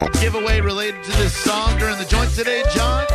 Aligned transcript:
Giveaway 0.00 0.60
related 0.60 1.02
to 1.04 1.10
this 1.12 1.34
song 1.34 1.78
during 1.78 1.96
the 1.96 2.04
joint 2.04 2.30
today, 2.32 2.62
John? 2.74 3.06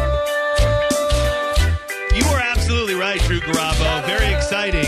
You 2.15 2.25
are 2.33 2.39
absolutely 2.39 2.95
right, 2.95 3.21
Drew 3.21 3.39
Garabo. 3.39 4.05
Very 4.07 4.33
exciting 4.33 4.85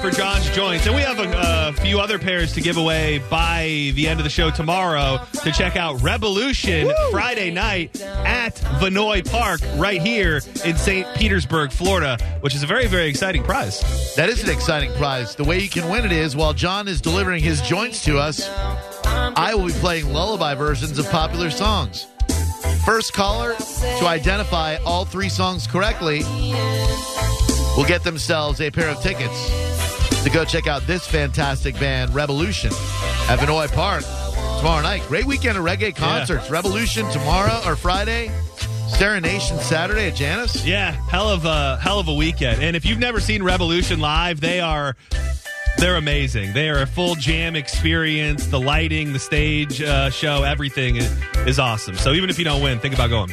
for 0.00 0.10
John's 0.10 0.48
Joints. 0.50 0.86
And 0.86 0.94
we 0.94 1.02
have 1.02 1.18
a, 1.18 1.68
a, 1.68 1.72
few 1.74 2.00
other 2.00 2.18
pairs 2.18 2.54
to 2.54 2.62
give 2.62 2.78
away 2.78 3.18
by 3.30 3.92
the 3.94 4.08
end 4.08 4.18
of 4.18 4.24
the 4.24 4.30
show 4.30 4.50
tomorrow 4.50 5.18
to 5.42 5.52
check 5.52 5.76
out 5.76 5.98
Rebelution 5.98 6.86
Woo! 6.86 7.10
Friday 7.10 7.50
night 7.50 8.00
at 8.00 8.56
Vinoy 8.80 9.28
Park 9.30 9.60
right 9.76 10.00
here 10.00 10.40
in 10.64 10.76
St. 10.76 11.06
Petersburg, 11.16 11.70
Florida, 11.70 12.16
which 12.40 12.54
is 12.54 12.62
a 12.62 12.66
very, 12.66 12.86
very 12.86 13.08
exciting 13.08 13.42
prize. 13.42 14.14
That 14.16 14.30
is 14.30 14.42
an 14.42 14.48
exciting 14.48 14.90
prize. 14.94 15.34
The 15.34 15.44
way 15.44 15.58
you 15.58 15.68
can 15.68 15.90
win 15.90 16.06
it 16.06 16.12
is 16.12 16.34
while 16.34 16.54
John 16.54 16.88
is 16.88 17.02
delivering 17.02 17.42
his 17.42 17.60
joints 17.60 18.02
to 18.04 18.18
us, 18.18 18.48
I 19.04 19.54
will 19.54 19.66
be 19.66 19.72
playing 19.74 20.12
lullaby 20.12 20.54
versions 20.54 20.98
of 20.98 21.10
popular 21.10 21.50
songs. 21.50 22.06
First 22.86 23.12
caller 23.12 23.54
to 23.54 24.06
identify 24.06 24.76
all 24.86 25.04
three 25.04 25.28
songs 25.28 25.66
correctly 25.66 26.22
will 27.76 27.86
get 27.86 28.02
themselves 28.02 28.62
a 28.62 28.70
pair 28.70 28.88
of 28.88 29.00
tickets 29.02 29.69
to 30.24 30.30
go 30.30 30.44
check 30.44 30.66
out 30.66 30.86
this 30.86 31.06
fantastic 31.06 31.78
band, 31.78 32.12
Rebelution, 32.12 32.72
at 33.28 33.38
Vinoy 33.38 33.72
Park 33.72 34.04
tomorrow 34.58 34.82
night. 34.82 35.02
Great 35.08 35.24
weekend 35.24 35.56
of 35.56 35.64
reggae 35.64 35.94
concerts. 35.94 36.50
Yeah. 36.50 36.60
Rebelution 36.60 37.10
tomorrow 37.12 37.60
or 37.66 37.76
Friday. 37.76 38.30
Serenation 38.88 39.58
Saturday 39.58 40.08
at 40.08 40.16
Jannus. 40.16 40.66
Yeah, 40.66 40.90
hell 40.90 41.30
of 41.30 41.44
a 41.44 41.78
hell 41.78 42.00
of 42.00 42.08
a 42.08 42.14
weekend. 42.14 42.62
And 42.62 42.76
if 42.76 42.84
you've 42.84 42.98
never 42.98 43.20
seen 43.20 43.40
Rebelution 43.40 43.98
live, 43.98 44.40
they 44.40 44.60
are 44.60 44.96
they're 45.78 45.96
amazing. 45.96 46.52
They 46.52 46.68
are 46.68 46.82
a 46.82 46.86
full 46.86 47.14
jam 47.14 47.56
experience. 47.56 48.46
The 48.46 48.60
lighting, 48.60 49.12
the 49.12 49.18
stage 49.18 49.80
uh, 49.80 50.10
show, 50.10 50.42
everything 50.42 50.96
is, 50.96 51.10
is 51.46 51.58
awesome. 51.58 51.94
So 51.94 52.12
even 52.12 52.28
if 52.28 52.38
you 52.38 52.44
don't 52.44 52.62
win, 52.62 52.80
think 52.80 52.94
about 52.94 53.08
going. 53.10 53.30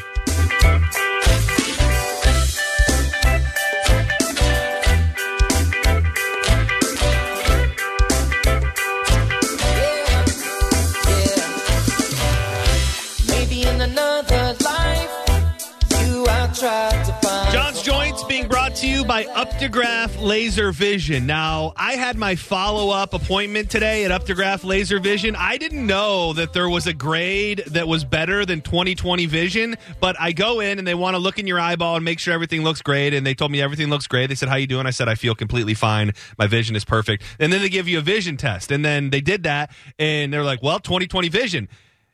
You 18.98 19.06
by 19.06 19.26
Updegraff 19.26 20.20
Laser 20.24 20.72
Vision. 20.72 21.28
Now, 21.28 21.72
I 21.76 21.94
had 21.94 22.18
my 22.18 22.36
follow 22.36 22.90
up 22.90 23.14
appointment 23.14 23.70
today 23.70 24.06
at 24.06 24.12
Updegraff 24.12 24.64
Laser 24.64 25.00
Vision. 25.00 25.36
I 25.36 25.58
didn't 25.58 25.86
know 25.86 26.34
that 26.34 26.54
there 26.54 26.68
was 26.68 26.88
a 26.88 26.94
grade 26.94 27.64
that 27.68 27.88
was 27.88 28.04
better 28.04 28.44
than 28.44 28.62
2020 28.62 29.28
vision, 29.28 29.76
but 30.00 30.20
I 30.20 30.32
go 30.32 30.62
in 30.62 30.80
and 30.80 30.88
they 30.88 30.96
want 30.96 31.14
to 31.14 31.20
look 31.20 31.38
in 31.38 31.46
your 31.46 31.60
eyeball 31.60 31.96
and 31.96 32.04
make 32.04 32.18
sure 32.18 32.34
everything 32.34 32.64
looks 32.64 32.82
great. 32.82 33.14
And 33.14 33.24
they 33.24 33.36
told 33.36 33.52
me 33.52 33.62
everything 33.62 33.90
looks 33.90 34.08
great. 34.08 34.30
They 34.30 34.36
said, 34.36 34.50
How 34.50 34.56
you 34.56 34.66
doing? 34.66 34.88
I 34.88 34.92
said, 34.92 35.08
I 35.08 35.14
feel 35.14 35.36
completely 35.36 35.76
fine. 35.76 36.14
My 36.40 36.48
vision 36.48 36.76
is 36.76 36.84
perfect. 36.84 37.22
And 37.40 37.54
then 37.54 37.62
they 37.62 37.70
give 37.70 37.88
you 37.88 38.00
a 38.00 38.02
vision 38.02 38.36
test. 38.36 38.72
And 38.72 38.84
then 38.84 39.12
they 39.12 39.22
did 39.22 39.44
that 39.44 39.70
and 40.00 40.34
they're 40.34 40.44
like, 40.44 40.64
Well, 40.64 40.80
2020 40.80 41.30
vision. 41.30 41.70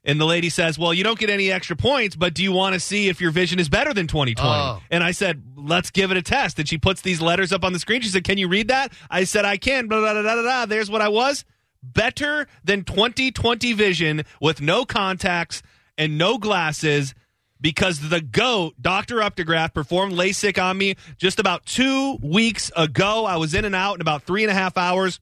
And 0.06 0.19
the 0.19 0.25
lady 0.25 0.50
says, 0.50 0.78
Well, 0.78 0.94
you 0.94 1.03
don't 1.03 1.18
get 1.18 1.30
any 1.30 1.52
extra 1.52 1.75
points, 1.75 2.16
but 2.16 2.34
do 2.34 2.44
you 2.44 2.52
want 2.52 2.74
to 2.74 2.80
see 2.80 3.08
if 3.08 3.22
your 3.22 3.31
vision 3.31 3.59
is 3.59 3.69
better 3.69 3.94
than 3.94 4.08
2020? 4.08 4.50
Oh. 4.50 4.81
And 4.91 5.03
I 5.03 5.12
said, 5.12 5.44
Let's 5.56 5.91
give 5.91 6.12
it 6.12 6.18
a 6.18 6.22
test. 6.22 6.59
And 6.59 6.68
she 6.68 6.78
puts 6.78 7.02
these 7.02 7.22
letters 7.22 7.53
up 7.53 7.64
on 7.64 7.74
the 7.74 7.80
screen. 7.80 8.02
She 8.02 8.09
said, 8.09 8.24
Can 8.24 8.38
you 8.38 8.47
read 8.47 8.68
that? 8.68 8.91
I 9.09 9.24
said, 9.24 9.46
I 9.46 9.58
can. 9.58 9.88
Blah, 9.88 10.00
blah, 10.00 10.14
blah, 10.14 10.22
blah, 10.22 10.41
blah. 10.41 10.66
There's 10.66 10.90
what 10.90 11.02
I 11.02 11.09
was. 11.09 11.46
Better 11.81 12.47
than 12.64 12.84
2020 12.84 13.74
vision 13.74 14.24
with 14.41 14.62
no 14.62 14.86
contacts 14.86 15.62
and 15.97 16.18
no 16.18 16.38
glasses 16.38 17.14
because 17.59 18.09
the 18.09 18.20
GOAT, 18.20 18.74
Dr. 18.81 19.18
Updegraff, 19.18 19.74
performed 19.74 20.14
LASIK 20.14 20.62
on 20.62 20.78
me 20.78 20.96
just 21.18 21.40
about 21.40 21.66
two 21.66 22.18
weeks 22.22 22.72
ago. 22.75 23.25
I 23.25 23.38
was 23.38 23.53
in 23.53 23.64
and 23.64 23.74
out 23.74 23.96
in 23.96 24.02
about 24.02 24.24
three 24.24 24.44
and 24.44 24.52
a 24.52 24.53
half 24.53 24.78
hours 24.78 25.20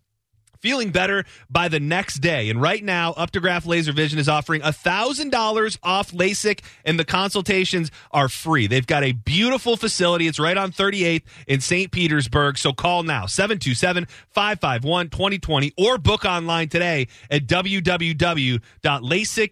feeling 0.61 0.91
better 0.91 1.25
by 1.49 1.67
the 1.67 1.79
next 1.79 2.19
day. 2.19 2.49
And 2.49 2.61
right 2.61 2.83
now, 2.83 3.13
Updegraff 3.13 3.65
Laser 3.65 3.91
Vision 3.91 4.19
is 4.19 4.29
offering 4.29 4.61
$1,000 4.61 5.77
off 5.83 6.11
LASIK, 6.11 6.61
and 6.85 6.99
the 6.99 7.05
consultations 7.05 7.91
are 8.11 8.29
free. 8.29 8.67
They've 8.67 8.85
got 8.85 9.03
a 9.03 9.11
beautiful 9.11 9.75
facility. 9.77 10.27
It's 10.27 10.39
right 10.39 10.57
on 10.57 10.71
38th 10.71 11.23
in 11.47 11.61
St. 11.61 11.91
Petersburg. 11.91 12.57
So 12.57 12.73
call 12.73 13.03
now, 13.03 13.25
727 13.25 14.07
551 14.29 15.09
2020, 15.09 15.73
or 15.77 15.97
book 15.97 16.25
online 16.25 16.69
today 16.69 17.07
at 17.29 17.47
www.lasik, 17.47 18.61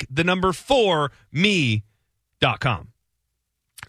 the 0.09 0.23
number 0.23 0.53
four, 0.53 1.11
me.com. 1.31 2.89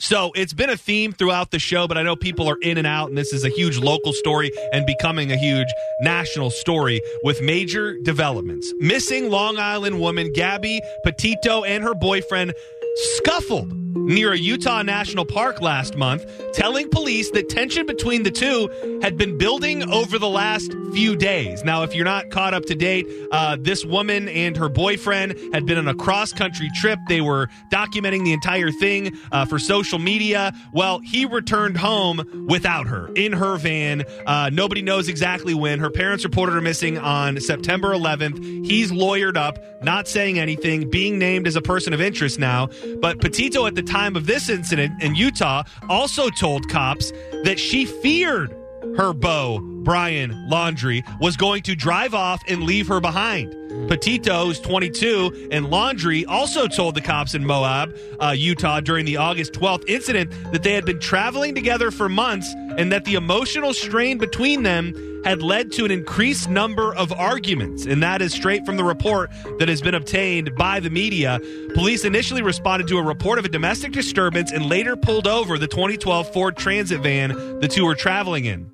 So 0.01 0.33
it's 0.35 0.55
been 0.55 0.71
a 0.71 0.79
theme 0.79 1.13
throughout 1.13 1.51
the 1.51 1.59
show, 1.59 1.87
but 1.87 1.99
I 1.99 2.03
know 2.03 2.17
people 2.17 2.49
are 2.49 2.57
in 2.63 2.79
and 2.79 2.87
out, 2.87 3.11
and 3.11 3.19
this 3.19 3.35
is 3.35 3.45
a 3.45 3.51
huge 3.51 3.77
local 3.77 4.15
story 4.15 4.51
and 4.73 4.87
becoming 4.87 5.31
a 5.31 5.37
huge 5.37 5.69
national 6.01 6.51
story 6.51 7.03
with 7.23 7.43
major 7.43 7.99
developments. 8.03 8.73
Missing 8.79 9.29
Long 9.29 9.59
Island 9.59 10.01
woman 10.01 10.33
Gabby 10.33 10.81
Petito 11.05 11.65
and 11.65 11.85
her 11.85 11.95
boyfriend 11.95 12.55
scuffled 13.17 13.71
near 13.95 14.33
a 14.33 14.39
Utah 14.39 14.83
National 14.83 15.25
Park 15.25 15.61
last 15.61 15.97
month, 15.97 16.25
telling 16.53 16.89
police 16.89 17.31
that 17.31 17.49
tension 17.49 17.87
between 17.87 18.23
the 18.23 18.31
two 18.31 18.69
had 19.03 19.17
been 19.17 19.39
building 19.39 19.91
over 19.91 20.19
the 20.19 20.29
last 20.29 20.73
few 20.93 21.17
days. 21.17 21.65
Now, 21.65 21.83
if 21.83 21.95
you're 21.95 22.05
not 22.05 22.31
caught 22.31 22.55
up 22.55 22.65
to 22.67 22.75
date, 22.75 23.07
uh, 23.33 23.57
this 23.61 23.85
woman 23.85 24.29
and 24.29 24.57
her 24.57 24.69
boyfriend 24.69 25.39
had 25.53 25.67
been 25.67 25.79
on 25.79 25.89
a 25.89 25.95
cross 25.95 26.33
country 26.33 26.71
trip. 26.75 26.99
They 27.09 27.21
were 27.21 27.49
documenting 27.73 28.25
the 28.25 28.33
entire 28.33 28.71
thing 28.71 29.17
uh, 29.33 29.45
for 29.45 29.59
social 29.59 29.99
media. 29.99 30.53
Well, 30.73 30.99
he 31.01 31.27
returned 31.27 31.77
home 31.77 32.47
without 32.49 32.87
her 32.89 33.09
in 33.15 33.33
her 33.33 33.57
van. 33.57 34.05
Uh, 34.27 34.51
nobody 34.53 34.83
knows 34.83 35.09
exactly 35.09 35.55
when. 35.55 35.79
Her 35.79 35.91
parents 35.91 36.25
reported 36.25 36.53
her 36.53 36.61
missing 36.61 36.99
on 36.99 37.41
September 37.41 37.95
11th. 37.95 38.67
He's 38.67 38.91
lawyered 38.91 39.37
up, 39.37 39.59
not 39.83 40.09
saying 40.09 40.39
anything, 40.39 40.91
being 40.91 41.19
named 41.19 41.47
as 41.47 41.57
a 41.57 41.63
person 41.63 41.93
of 41.93 42.01
interest 42.01 42.39
now. 42.39 42.69
But 43.01 43.21
Petito 43.21 43.67
at 43.67 43.75
the 43.75 43.80
time 43.83 44.17
of 44.17 44.27
this 44.27 44.49
incident 44.49 45.03
in 45.03 45.15
Utah 45.15 45.63
also 45.89 46.31
told 46.31 46.69
cops 46.69 47.13
that 47.45 47.59
she 47.59 47.85
feared 47.85 48.55
her 48.97 49.13
beau, 49.13 49.61
Brian 49.85 50.33
Laundrie, 50.49 51.03
was 51.21 51.37
going 51.37 51.63
to 51.63 51.75
drive 51.75 52.15
off 52.15 52.43
and 52.49 52.63
leave 52.65 52.89
her 52.89 53.01
behind. 53.01 53.57
Petito, 53.89 54.47
who's 54.47 54.61
22, 54.61 55.49
and 55.53 55.67
Laundrie 55.67 56.25
also 56.27 56.67
told 56.67 56.95
the 56.95 57.01
cops 57.01 57.35
in 57.35 57.47
Moab, 57.47 57.97
uh, 58.21 58.35
Utah, 58.37 58.81
during 58.81 59.05
the 59.05 59.17
August 59.17 59.53
12th 59.53 59.85
incident 59.89 60.31
that 60.53 60.63
they 60.63 60.73
had 60.73 60.85
been 60.85 60.99
traveling 60.99 61.55
together 61.55 61.91
for 61.91 62.09
months 62.09 62.53
and 62.77 62.91
that 62.91 63.05
the 63.05 63.15
emotional 63.15 63.73
strain 63.73 64.19
between 64.19 64.65
them 64.65 64.93
had 65.25 65.43
led 65.43 65.71
to 65.73 65.85
an 65.85 65.91
increased 65.91 66.49
number 66.49 66.95
of 66.95 67.13
arguments. 67.13 67.85
And 67.85 68.03
that 68.03 68.23
is 68.23 68.33
straight 68.33 68.65
from 68.65 68.77
the 68.77 68.85
report 68.85 69.31
that 69.59 69.69
has 69.69 69.83
been 69.83 69.95
obtained 69.95 70.55
by 70.57 70.81
the 70.81 70.91
media. 70.91 71.41
Police 71.75 72.05
initially 72.05 72.43
responded 72.43 72.89
to 72.89 72.99
a 72.99 73.03
report 73.03 73.39
of 73.39 73.45
a 73.45 73.49
domestic 73.49 73.93
disturbance 73.93 74.51
and 74.51 74.67
later 74.67 74.97
pulled 74.97 75.27
over 75.27 75.59
the 75.59 75.69
2012 75.69 76.33
Ford 76.33 76.57
Transit 76.57 77.01
van 77.01 77.61
the 77.61 77.69
two 77.69 77.85
were 77.85 77.95
traveling 77.95 78.47
in. 78.47 78.71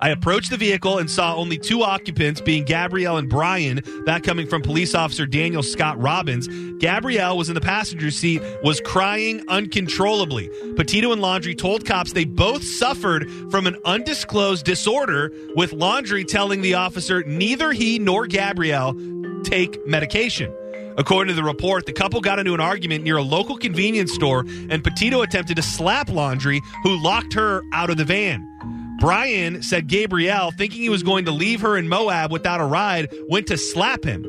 I 0.00 0.10
approached 0.10 0.50
the 0.50 0.56
vehicle 0.56 0.98
and 0.98 1.10
saw 1.10 1.34
only 1.34 1.58
two 1.58 1.82
occupants, 1.82 2.40
being 2.40 2.64
Gabrielle 2.64 3.16
and 3.16 3.28
Brian. 3.28 3.80
That 4.06 4.22
coming 4.22 4.46
from 4.46 4.62
police 4.62 4.94
officer 4.94 5.26
Daniel 5.26 5.62
Scott 5.62 6.00
Robbins. 6.00 6.48
Gabrielle 6.78 7.36
was 7.36 7.48
in 7.48 7.54
the 7.54 7.60
passenger 7.60 8.10
seat, 8.10 8.42
was 8.62 8.80
crying 8.80 9.44
uncontrollably. 9.48 10.50
Petito 10.76 11.12
and 11.12 11.22
Laundrie 11.22 11.56
told 11.56 11.86
cops 11.86 12.12
they 12.12 12.24
both 12.24 12.62
suffered 12.64 13.28
from 13.50 13.66
an 13.66 13.76
undisclosed 13.84 14.64
disorder, 14.64 15.32
with 15.56 15.72
Laundrie 15.72 16.26
telling 16.26 16.60
the 16.60 16.74
officer 16.74 17.22
neither 17.24 17.72
he 17.72 17.98
nor 17.98 18.26
Gabrielle 18.26 18.94
take 19.44 19.86
medication. 19.86 20.52
According 20.96 21.34
to 21.34 21.40
the 21.40 21.46
report, 21.46 21.86
the 21.86 21.92
couple 21.92 22.20
got 22.20 22.38
into 22.38 22.54
an 22.54 22.60
argument 22.60 23.02
near 23.02 23.16
a 23.16 23.22
local 23.22 23.56
convenience 23.56 24.12
store, 24.12 24.44
and 24.70 24.84
Petito 24.84 25.22
attempted 25.22 25.56
to 25.56 25.62
slap 25.62 26.06
Laundrie, 26.06 26.60
who 26.82 27.02
locked 27.02 27.34
her 27.34 27.62
out 27.72 27.90
of 27.90 27.96
the 27.96 28.04
van. 28.04 28.48
Brian 29.04 29.62
said 29.62 29.86
Gabrielle, 29.86 30.50
thinking 30.50 30.80
he 30.80 30.88
was 30.88 31.02
going 31.02 31.26
to 31.26 31.30
leave 31.30 31.60
her 31.60 31.76
in 31.76 31.90
Moab 31.90 32.32
without 32.32 32.58
a 32.58 32.64
ride, 32.64 33.12
went 33.28 33.46
to 33.48 33.58
slap 33.58 34.02
him. 34.02 34.22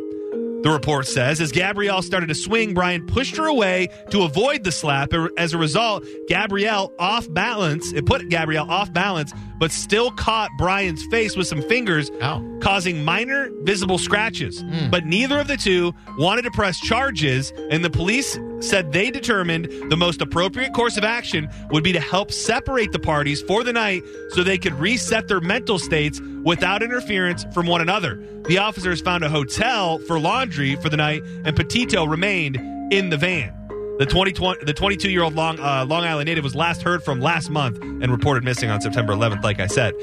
The 0.63 0.69
report 0.69 1.07
says 1.07 1.39
as 1.39 1.53
Gabrielle 1.53 2.01
started 2.01 2.27
to 2.27 2.35
swing, 2.35 2.73
Brian 2.73 3.05
pushed 3.07 3.37
her 3.37 3.45
away 3.45 3.87
to 4.09 4.23
avoid 4.23 4.65
the 4.65 4.73
slap. 4.73 5.13
As 5.37 5.53
a 5.53 5.57
result, 5.57 6.03
Gabrielle 6.27 6.91
off 6.99 7.31
balance. 7.31 7.93
It 7.93 8.05
put 8.05 8.27
Gabrielle 8.27 8.69
off 8.69 8.91
balance, 8.91 9.31
but 9.59 9.71
still 9.71 10.11
caught 10.11 10.49
Brian's 10.57 11.05
face 11.05 11.37
with 11.37 11.47
some 11.47 11.61
fingers, 11.61 12.11
Ow. 12.21 12.59
causing 12.61 13.05
minor 13.05 13.51
visible 13.61 13.97
scratches. 13.97 14.59
Hmm. 14.59 14.89
But 14.89 15.05
neither 15.05 15.39
of 15.39 15.47
the 15.47 15.55
two 15.55 15.93
wanted 16.17 16.41
to 16.41 16.51
press 16.51 16.77
charges, 16.81 17.53
and 17.69 17.85
the 17.85 17.89
police 17.89 18.37
said 18.59 18.91
they 18.91 19.11
determined 19.11 19.67
the 19.89 19.97
most 19.97 20.21
appropriate 20.21 20.73
course 20.73 20.97
of 20.97 21.03
action 21.03 21.49
would 21.69 21.83
be 21.83 21.91
to 21.91 21.99
help 21.99 22.31
separate 22.31 22.91
the 22.91 22.99
parties 22.99 23.41
for 23.41 23.63
the 23.63 23.73
night 23.73 24.03
so 24.29 24.43
they 24.43 24.57
could 24.57 24.73
reset 24.73 25.27
their 25.27 25.41
mental 25.41 25.79
states 25.79 26.21
without 26.43 26.83
interference 26.83 27.45
from 27.53 27.67
one 27.67 27.81
another. 27.81 28.21
The 28.47 28.57
officers 28.57 29.01
found 29.01 29.23
a 29.23 29.29
hotel 29.29 29.99
for 29.99 30.17
Laundrie 30.17 30.81
for 30.81 30.89
the 30.89 30.97
night, 30.97 31.23
and 31.43 31.55
Petito 31.55 32.05
remained 32.05 32.57
in 32.93 33.09
the 33.09 33.17
van. 33.17 33.53
The 33.97 34.05
20, 34.05 34.65
the 34.65 34.73
22 34.73 35.09
year 35.09 35.23
old 35.23 35.35
Long 35.35 35.59
uh, 35.59 35.85
Long 35.85 36.03
Island 36.03 36.27
native 36.27 36.43
was 36.43 36.53
last 36.53 36.81
heard 36.81 37.01
from 37.01 37.21
last 37.21 37.49
month 37.49 37.81
and 37.81 38.11
reported 38.11 38.43
missing 38.43 38.69
on 38.69 38.81
September 38.81 39.13
11th. 39.13 39.43
Like 39.43 39.59
I 39.59 39.67
said, 39.67 39.93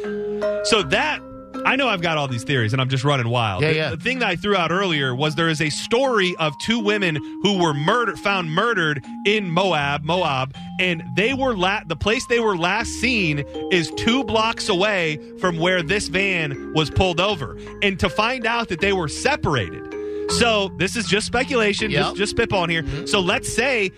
so 0.64 0.82
that 0.84 1.20
I 1.64 1.76
know 1.76 1.88
I've 1.88 2.02
got 2.02 2.18
all 2.18 2.28
these 2.28 2.44
theories 2.44 2.72
and 2.72 2.82
I'm 2.82 2.88
just 2.88 3.04
running 3.04 3.28
wild. 3.28 3.62
Yeah, 3.62 3.68
the, 3.68 3.76
yeah. 3.76 3.90
the 3.90 3.96
thing 3.96 4.18
that 4.20 4.28
I 4.28 4.36
threw 4.36 4.56
out 4.56 4.70
earlier 4.72 5.14
was 5.14 5.34
there 5.34 5.48
is 5.48 5.60
a 5.60 5.70
story 5.70 6.34
of 6.38 6.56
two 6.58 6.78
women 6.78 7.16
who 7.42 7.58
were 7.62 7.72
murdered, 7.74 8.18
found 8.18 8.50
murdered 8.52 9.04
in 9.26 9.48
Moab, 9.50 10.02
Moab, 10.04 10.54
and 10.80 11.02
they 11.14 11.34
were 11.34 11.54
la- 11.56 11.82
the 11.86 11.96
place 11.96 12.26
they 12.26 12.40
were 12.40 12.56
last 12.56 12.88
seen 13.00 13.40
is 13.70 13.90
two 13.96 14.24
blocks 14.24 14.68
away 14.68 15.18
from 15.38 15.58
where 15.58 15.82
this 15.82 16.08
van 16.08 16.72
was 16.74 16.90
pulled 16.90 17.20
over, 17.20 17.56
and 17.82 17.98
to 18.00 18.08
find 18.08 18.46
out 18.46 18.68
that 18.68 18.80
they 18.80 18.92
were 18.92 19.08
separated. 19.08 19.82
So 20.30 20.68
this 20.78 20.96
is 20.96 21.06
just 21.06 21.26
speculation, 21.26 21.90
Yep. 21.90 22.16
just 22.16 22.16
just 22.16 22.36
spitballing 22.36 22.70
here. 22.70 22.82
Mm-hmm. 22.82 23.06
So 23.06 23.20
let's 23.20 23.52
say 23.52 23.90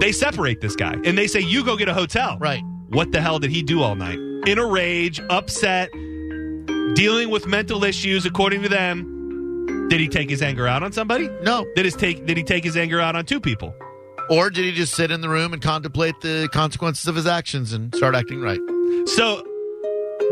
they 0.00 0.12
separate 0.12 0.60
this 0.60 0.76
guy 0.76 0.94
and 1.04 1.16
they 1.16 1.26
say 1.26 1.40
you 1.40 1.64
go 1.64 1.76
get 1.76 1.88
a 1.88 1.94
hotel. 1.94 2.36
Right. 2.38 2.62
What 2.88 3.12
the 3.12 3.20
hell 3.20 3.38
did 3.38 3.50
he 3.50 3.62
do 3.62 3.82
all 3.82 3.94
night? 3.94 4.18
In 4.46 4.58
a 4.58 4.66
rage, 4.66 5.20
upset, 5.30 5.90
dealing 6.94 7.30
with 7.30 7.46
mental 7.46 7.84
issues, 7.84 8.26
according 8.26 8.62
to 8.62 8.68
them. 8.68 9.88
Did 9.88 10.00
he 10.00 10.08
take 10.08 10.28
his 10.28 10.42
anger 10.42 10.66
out 10.66 10.82
on 10.82 10.92
somebody? 10.92 11.28
No. 11.42 11.64
Did 11.74 11.84
his 11.84 11.94
take 11.94 12.26
did 12.26 12.36
he 12.36 12.42
take 12.42 12.64
his 12.64 12.76
anger 12.76 13.00
out 13.00 13.14
on 13.16 13.24
two 13.24 13.40
people? 13.40 13.74
Or 14.28 14.50
did 14.50 14.64
he 14.64 14.72
just 14.72 14.94
sit 14.94 15.10
in 15.12 15.20
the 15.20 15.28
room 15.28 15.52
and 15.52 15.62
contemplate 15.62 16.20
the 16.20 16.48
consequences 16.52 17.06
of 17.06 17.14
his 17.14 17.26
actions 17.26 17.72
and 17.72 17.94
start 17.94 18.16
acting 18.16 18.40
right? 18.40 18.58
So 19.06 19.44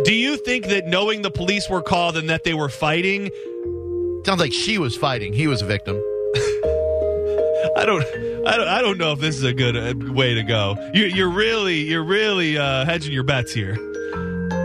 do 0.02 0.12
you 0.12 0.36
think 0.36 0.66
that 0.66 0.86
knowing 0.86 1.22
the 1.22 1.30
police 1.30 1.70
were 1.70 1.82
called 1.82 2.16
and 2.16 2.28
that 2.28 2.42
they 2.42 2.54
were 2.54 2.68
fighting, 2.68 3.30
Sounds 4.24 4.40
like 4.40 4.54
she 4.54 4.78
was 4.78 4.96
fighting. 4.96 5.34
He 5.34 5.46
was 5.46 5.60
a 5.60 5.66
victim. 5.66 5.96
I 7.76 7.84
don't, 7.84 8.02
I 8.46 8.56
don't, 8.56 8.68
I 8.68 8.80
don't 8.80 8.96
know 8.96 9.12
if 9.12 9.20
this 9.20 9.36
is 9.36 9.42
a 9.42 9.52
good 9.52 9.76
uh, 9.76 10.12
way 10.12 10.32
to 10.32 10.42
go. 10.42 10.76
You're, 10.94 11.08
you're 11.08 11.30
really, 11.30 11.80
you're 11.80 12.04
really 12.04 12.56
uh, 12.56 12.86
hedging 12.86 13.12
your 13.12 13.24
bets 13.24 13.52
here. 13.52 13.76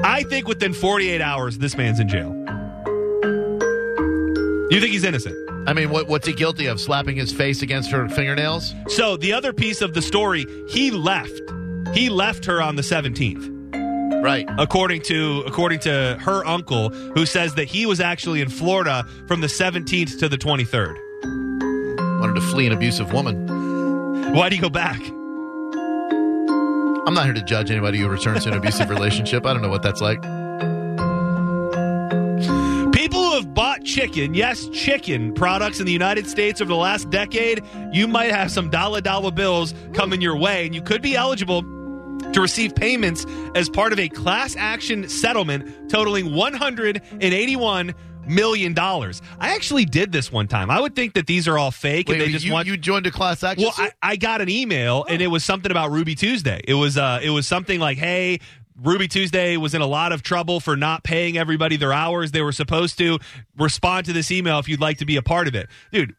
I 0.10 0.24
think 0.24 0.48
within 0.48 0.74
48 0.74 1.22
hours, 1.22 1.60
this 1.60 1.78
man's 1.78 2.00
in 2.00 2.08
jail. 2.08 2.34
You 4.72 4.80
think 4.80 4.92
he's 4.92 5.04
innocent? 5.04 5.38
I 5.68 5.74
mean, 5.74 5.92
what, 5.92 6.08
what's 6.08 6.26
he 6.26 6.34
guilty 6.34 6.66
of? 6.66 6.80
Slapping 6.80 7.16
his 7.16 7.32
face 7.32 7.62
against 7.62 7.92
her 7.92 8.10
fingernails? 8.10 8.74
So 8.88 9.18
the 9.18 9.34
other 9.34 9.54
piece 9.54 9.82
of 9.82 9.94
the 9.94 10.02
story, 10.02 10.48
he 10.68 10.90
left. 10.90 11.42
He 11.94 12.10
left 12.10 12.46
her 12.46 12.60
on 12.60 12.76
the 12.76 12.82
17th. 12.82 13.58
Right. 14.22 14.46
according 14.58 15.04
to 15.04 15.44
according 15.48 15.80
to 15.82 16.18
her 16.20 16.46
uncle 16.46 16.90
who 16.90 17.26
says 17.26 17.56
that 17.56 17.70
he 17.70 17.86
was 17.86 18.02
actually 18.02 18.42
in 18.42 18.50
Florida 18.50 19.06
from 19.28 19.40
the 19.40 19.48
17th 19.48 20.20
to 20.20 20.28
the 20.28 20.38
23rd. 20.38 22.20
Wanted 22.20 22.36
to 22.36 22.42
flee 22.42 22.68
an 22.68 22.74
abusive 22.74 23.14
woman. 23.14 24.34
Why 24.34 24.44
would 24.44 24.52
he 24.52 24.58
go 24.58 24.70
back? 24.70 25.00
I'm 27.10 27.16
not 27.16 27.26
here 27.26 27.34
to 27.34 27.42
judge 27.42 27.72
anybody 27.72 27.98
who 27.98 28.08
returns 28.08 28.44
to 28.44 28.52
an 28.52 28.58
abusive 28.58 28.88
relationship. 28.88 29.44
I 29.44 29.52
don't 29.52 29.64
know 29.64 29.70
what 29.70 29.82
that's 29.82 30.00
like. 30.00 30.22
People 32.94 33.24
who 33.24 33.34
have 33.34 33.52
bought 33.56 33.84
chicken, 33.84 34.36
yes, 34.36 34.68
chicken 34.68 35.34
products 35.34 35.80
in 35.80 35.88
the 35.88 35.92
United 35.92 36.28
States 36.28 36.62
over 36.62 36.70
the 36.70 36.76
last 36.76 37.10
decade, 37.10 37.64
you 37.92 38.08
might 38.08 38.30
have 38.30 38.52
some 38.52 38.70
dollar 38.70 39.02
dollar 39.02 39.32
bills 39.32 39.74
coming 39.94 40.22
your 40.22 40.38
way, 40.38 40.68
and 40.68 40.76
you 40.76 40.84
could 40.84 41.02
be 41.02 41.16
eligible 41.16 41.64
to 41.64 42.42
receive 42.42 42.76
payments 42.76 43.26
as 43.56 43.70
part 43.72 43.92
of 43.92 43.98
a 43.98 44.08
class 44.08 44.56
action 44.56 45.10
settlement 45.10 45.90
totaling 45.90 46.36
181 46.36 47.96
million 48.28 48.74
dollars. 48.74 49.22
I 49.40 49.56
actually 49.56 49.86
did 49.86 50.12
this 50.12 50.32
one 50.32 50.48
time. 50.48 50.70
I 50.70 50.80
would 50.80 50.96
think 50.96 51.14
that 51.14 51.28
these 51.28 51.48
are 51.48 51.58
all 51.58 51.72
fake 51.72 52.10
and 52.10 52.20
Wait, 52.20 52.26
they 52.26 52.32
just 52.32 52.46
you, 52.46 52.54
want 52.54 52.68
you 52.68 52.78
joined 52.78 53.08
a 53.08 53.12
class 53.12 53.44
action? 53.44 53.66
Well, 53.66 53.74
I, 53.78 53.92
I 54.02 54.16
got 54.16 54.42
an 54.42 54.50
email 54.50 55.06
and 55.08 55.22
it 55.22 55.28
was 55.28 55.44
something 55.44 55.72
about 55.72 55.92
Ruby 55.92 56.16
Tuesday. 56.16 56.62
It 56.68 56.76
was 56.76 56.98
uh 56.98 57.20
it 57.22 57.30
was 57.30 57.48
something 57.48 57.80
like, 57.80 57.98
hey, 57.98 58.40
Ruby 58.82 59.08
Tuesday 59.08 59.58
was 59.58 59.74
in 59.74 59.82
a 59.82 59.88
lot 59.88 60.12
of 60.12 60.24
trouble 60.24 60.60
for 60.60 60.78
not 60.78 61.04
paying 61.04 61.38
everybody 61.38 61.76
their 61.76 61.94
hours 61.94 62.32
they 62.32 62.42
were 62.42 62.52
supposed 62.52 62.98
to. 63.00 63.20
Respond 63.58 64.06
to 64.06 64.14
this 64.14 64.32
email 64.32 64.60
if 64.60 64.70
you'd 64.70 64.82
like 64.82 64.98
to 65.00 65.06
be 65.06 65.18
a 65.18 65.22
part 65.22 65.48
of 65.48 65.56
it. 65.56 65.68
Dude, 65.92 66.16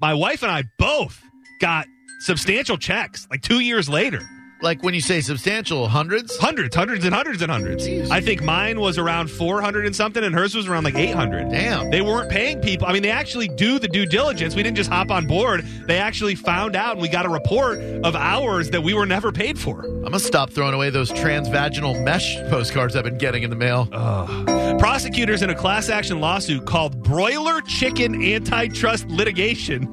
my 0.00 0.14
wife 0.14 0.42
and 0.42 0.52
I 0.52 0.64
both 0.78 1.22
got 1.60 1.86
substantial 2.20 2.76
checks 2.76 3.26
like 3.30 3.42
two 3.42 3.60
years 3.60 3.88
later. 3.88 4.20
Like 4.62 4.82
when 4.82 4.94
you 4.94 5.00
say 5.00 5.20
substantial, 5.20 5.88
hundreds? 5.88 6.36
Hundreds, 6.38 6.74
hundreds, 6.74 7.04
and 7.04 7.14
hundreds 7.14 7.42
and 7.42 7.50
hundreds. 7.50 7.86
Jeez. 7.86 8.10
I 8.10 8.20
think 8.20 8.42
mine 8.42 8.80
was 8.80 8.98
around 8.98 9.30
400 9.30 9.86
and 9.86 9.94
something, 9.94 10.22
and 10.22 10.34
hers 10.34 10.54
was 10.54 10.68
around 10.68 10.84
like 10.84 10.94
800. 10.94 11.50
Damn. 11.50 11.90
They 11.90 12.02
weren't 12.02 12.30
paying 12.30 12.60
people. 12.60 12.86
I 12.86 12.92
mean, 12.92 13.02
they 13.02 13.10
actually 13.10 13.48
do 13.48 13.78
the 13.78 13.88
due 13.88 14.06
diligence. 14.06 14.54
We 14.54 14.62
didn't 14.62 14.76
just 14.76 14.90
hop 14.90 15.10
on 15.10 15.26
board. 15.26 15.64
They 15.86 15.98
actually 15.98 16.34
found 16.34 16.76
out, 16.76 16.92
and 16.92 17.02
we 17.02 17.08
got 17.08 17.26
a 17.26 17.28
report 17.28 17.80
of 17.80 18.14
hours 18.14 18.70
that 18.70 18.82
we 18.82 18.94
were 18.94 19.06
never 19.06 19.32
paid 19.32 19.58
for. 19.58 19.84
I'm 19.84 20.00
going 20.00 20.12
to 20.12 20.18
stop 20.20 20.50
throwing 20.50 20.74
away 20.74 20.90
those 20.90 21.10
transvaginal 21.10 22.02
mesh 22.02 22.36
postcards 22.48 22.96
I've 22.96 23.04
been 23.04 23.18
getting 23.18 23.42
in 23.42 23.50
the 23.50 23.56
mail. 23.56 23.86
Prosecutors 24.78 25.42
in 25.42 25.50
a 25.50 25.54
class 25.54 25.88
action 25.88 26.20
lawsuit 26.20 26.66
called 26.66 27.02
Broiler 27.02 27.60
Chicken 27.62 28.22
Antitrust 28.22 29.06
Litigation 29.08 29.86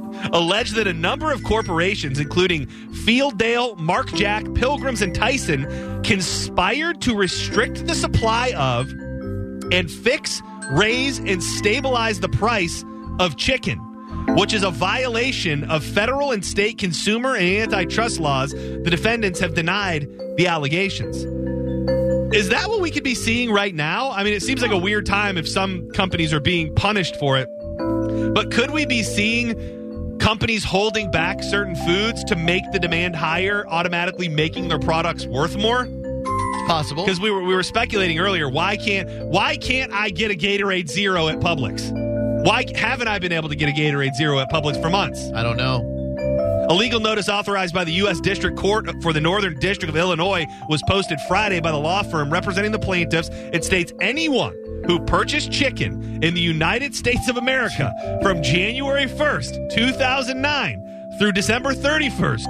allege 0.32 0.72
that 0.72 0.86
a 0.86 0.92
number 0.92 1.32
of 1.32 1.42
corporations, 1.44 2.18
including 2.18 2.66
Fieldale, 3.06 3.76
Mar-Jac, 3.78 4.54
Pilgrims, 4.54 5.02
and 5.02 5.14
Tyson, 5.14 6.02
conspired 6.02 7.00
to 7.02 7.16
restrict 7.16 7.86
the 7.86 7.94
supply 7.94 8.52
of 8.56 8.90
and 9.72 9.90
fix, 9.90 10.42
raise, 10.72 11.18
and 11.18 11.42
stabilize 11.42 12.20
the 12.20 12.28
price 12.28 12.84
of 13.18 13.36
chicken, 13.36 13.78
which 14.36 14.52
is 14.52 14.62
a 14.62 14.70
violation 14.70 15.64
of 15.64 15.84
federal 15.84 16.32
and 16.32 16.44
state 16.44 16.78
consumer 16.78 17.36
and 17.36 17.72
antitrust 17.72 18.20
laws. 18.20 18.52
The 18.52 18.90
defendants 18.90 19.40
have 19.40 19.54
denied 19.54 20.08
the 20.36 20.46
allegations. 20.46 21.24
Is 22.34 22.48
that 22.48 22.68
what 22.68 22.80
we 22.80 22.90
could 22.90 23.04
be 23.04 23.14
seeing 23.14 23.52
right 23.52 23.74
now? 23.74 24.10
I 24.10 24.24
mean, 24.24 24.32
it 24.32 24.42
seems 24.42 24.60
like 24.60 24.72
a 24.72 24.78
weird 24.78 25.06
time 25.06 25.38
if 25.38 25.48
some 25.48 25.88
companies 25.92 26.32
are 26.32 26.40
being 26.40 26.74
punished 26.74 27.16
for 27.16 27.38
it. 27.38 27.48
But 28.34 28.50
could 28.50 28.72
we 28.72 28.86
be 28.86 29.04
seeing 29.04 29.54
companies 30.24 30.64
holding 30.64 31.10
back 31.10 31.42
certain 31.42 31.76
foods 31.76 32.24
to 32.24 32.34
make 32.34 32.64
the 32.72 32.78
demand 32.78 33.14
higher, 33.14 33.66
automatically 33.68 34.26
making 34.26 34.68
their 34.68 34.78
products 34.78 35.26
worth 35.26 35.54
more? 35.54 35.86
It's 35.86 36.66
possible. 36.66 37.04
Because 37.04 37.20
we 37.20 37.30
were 37.30 37.42
we 37.42 37.54
were 37.54 37.62
speculating 37.62 38.18
earlier. 38.18 38.48
Why 38.48 38.78
can't 38.78 39.06
why 39.26 39.58
can't 39.58 39.92
I 39.92 40.08
get 40.08 40.30
a 40.30 40.34
Gatorade 40.34 40.88
Zero 40.88 41.28
at 41.28 41.40
Publix? 41.40 41.92
Why 42.42 42.64
haven't 42.74 43.06
I 43.06 43.18
been 43.18 43.32
able 43.32 43.50
to 43.50 43.54
get 43.54 43.68
a 43.68 43.72
Gatorade 43.72 44.14
Zero 44.14 44.38
at 44.38 44.50
Publix 44.50 44.80
for 44.80 44.88
months? 44.88 45.30
I 45.34 45.42
don't 45.42 45.58
know. 45.58 45.90
A 46.70 46.74
legal 46.74 47.00
notice 47.00 47.28
authorized 47.28 47.74
by 47.74 47.84
the 47.84 47.92
U.S. 47.92 48.18
District 48.18 48.56
Court 48.56 48.88
for 49.02 49.12
the 49.12 49.20
Northern 49.20 49.58
District 49.60 49.90
of 49.90 49.96
Illinois 49.96 50.46
was 50.70 50.82
posted 50.88 51.20
Friday 51.28 51.60
by 51.60 51.70
the 51.70 51.78
law 51.78 52.02
firm 52.02 52.32
representing 52.32 52.72
the 52.72 52.78
plaintiffs. 52.78 53.28
It 53.52 53.62
states 53.62 53.92
anyone 54.00 54.56
who 54.86 54.98
purchased 55.00 55.50
chicken 55.52 56.22
in 56.22 56.34
the 56.34 56.40
United 56.40 56.94
States 56.94 57.28
of 57.28 57.36
America 57.36 57.92
from 58.22 58.42
January 58.42 59.06
1st, 59.06 59.74
2009 59.74 61.16
through 61.18 61.32
December 61.32 61.72
31st, 61.74 62.44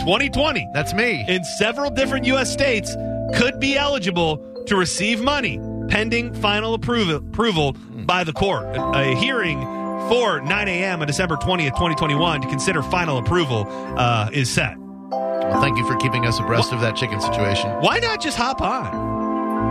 2020 0.00 0.68
That's 0.74 0.92
me. 0.94 1.24
in 1.28 1.44
several 1.44 1.90
different 1.90 2.26
U.S. 2.26 2.52
states 2.52 2.94
could 3.34 3.60
be 3.60 3.76
eligible 3.76 4.38
to 4.66 4.76
receive 4.76 5.20
money 5.22 5.60
pending 5.88 6.34
final 6.34 6.74
approval, 6.74 7.16
approval 7.16 7.72
by 7.72 8.24
the 8.24 8.32
court. 8.32 8.64
A, 8.76 9.12
a 9.12 9.14
hearing 9.16 9.60
for 10.08 10.40
9 10.40 10.68
a.m. 10.68 11.00
on 11.00 11.06
December 11.06 11.36
20th, 11.36 11.70
2021 11.70 12.42
to 12.42 12.48
consider 12.48 12.82
final 12.82 13.18
approval 13.18 13.66
uh, 13.96 14.30
is 14.32 14.50
set. 14.50 14.76
Well, 14.78 15.60
thank 15.62 15.78
you 15.78 15.86
for 15.86 15.96
keeping 15.96 16.26
us 16.26 16.38
abreast 16.38 16.72
of 16.72 16.80
that 16.80 16.94
chicken 16.96 17.20
situation. 17.20 17.70
Why 17.80 17.98
not 17.98 18.20
just 18.20 18.36
hop 18.36 18.60
on? 18.60 19.17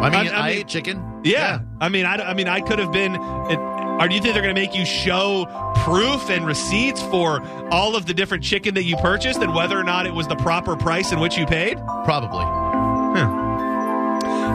I 0.02 0.10
mean, 0.10 0.32
I- 0.34 0.36
I 0.36 0.40
I, 0.46 0.50
mean- 0.50 0.60
ate 0.60 0.68
chicken. 0.68 1.04
Yeah. 1.24 1.60
I 1.82 1.90
mean, 1.90 2.06
I, 2.06 2.16
I 2.18 2.34
mean, 2.34 2.48
I 2.48 2.62
could 2.62 2.80
have 2.80 2.92
been. 2.92 3.16
It, 3.16 3.60
or 4.00 4.08
do 4.08 4.14
you 4.16 4.22
think 4.22 4.34
they're 4.36 4.44
going 4.44 4.54
to 4.54 4.62
make 4.62 4.76
you 4.76 4.86
show 4.86 5.46
proof 5.84 6.30
and 6.30 6.46
receipts 6.46 7.02
for 7.02 7.42
all 7.72 7.96
of 7.96 8.06
the 8.06 8.14
different 8.14 8.44
chicken 8.44 8.76
that 8.76 8.84
you 8.84 8.96
purchased 8.98 9.40
and 9.42 9.54
whether 9.56 9.78
or 9.78 9.84
not 9.84 10.06
it 10.06 10.14
was 10.14 10.28
the 10.28 10.36
proper 10.36 10.76
price 10.76 11.12
in 11.12 11.20
which 11.20 11.36
you 11.36 11.46
paid? 11.48 11.78
Probably. 12.06 12.46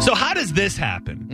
So 0.00 0.14
how 0.14 0.32
does 0.34 0.52
this 0.52 0.76
happen? 0.76 1.26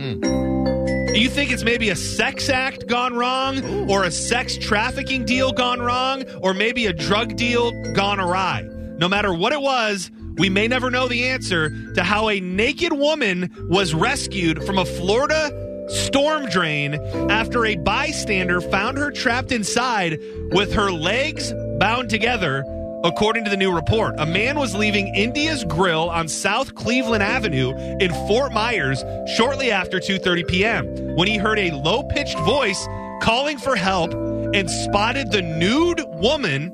Do 1.13 1.19
you 1.19 1.29
think 1.29 1.51
it's 1.51 1.63
maybe 1.63 1.89
a 1.89 1.95
sex 1.95 2.49
act 2.49 2.87
gone 2.87 3.15
wrong, 3.15 3.89
or 3.89 4.03
a 4.03 4.11
sex 4.11 4.57
trafficking 4.57 5.25
deal 5.25 5.51
gone 5.51 5.79
wrong, 5.79 6.23
or 6.41 6.53
maybe 6.53 6.85
a 6.87 6.93
drug 6.93 7.35
deal 7.35 7.71
gone 7.93 8.19
awry? 8.19 8.61
No 8.97 9.07
matter 9.07 9.33
what 9.33 9.53
it 9.53 9.61
was, 9.61 10.11
we 10.39 10.49
may 10.49 10.67
never 10.67 10.89
know 10.89 11.07
the 11.07 11.27
answer 11.27 11.69
to 11.93 12.03
how 12.03 12.29
a 12.29 12.39
naked 12.39 12.93
woman 12.93 13.53
was 13.69 13.93
rescued 13.93 14.63
from 14.63 14.77
a 14.77 14.85
Florida 14.85 15.51
storm 15.89 16.49
drain 16.49 16.95
after 17.29 17.65
a 17.65 17.75
bystander 17.75 18.61
found 18.61 18.97
her 18.97 19.11
trapped 19.11 19.51
inside 19.51 20.17
with 20.51 20.73
her 20.73 20.91
legs 20.91 21.53
bound 21.79 22.09
together. 22.09 22.63
According 23.03 23.45
to 23.45 23.49
the 23.49 23.57
new 23.57 23.73
report, 23.73 24.15
a 24.17 24.25
man 24.25 24.59
was 24.59 24.75
leaving 24.75 25.13
India's 25.15 25.63
Grill 25.63 26.09
on 26.09 26.27
South 26.27 26.75
Cleveland 26.75 27.23
Avenue 27.23 27.73
in 27.99 28.11
Fort 28.27 28.51
Myers 28.51 29.03
shortly 29.35 29.71
after 29.71 29.99
2:30 29.99 30.47
p.m. 30.47 31.15
when 31.15 31.27
he 31.27 31.37
heard 31.37 31.59
a 31.59 31.71
low-pitched 31.71 32.39
voice 32.39 32.87
calling 33.21 33.57
for 33.57 33.75
help 33.75 34.13
and 34.53 34.69
spotted 34.69 35.31
the 35.31 35.41
nude 35.41 36.01
woman 36.21 36.73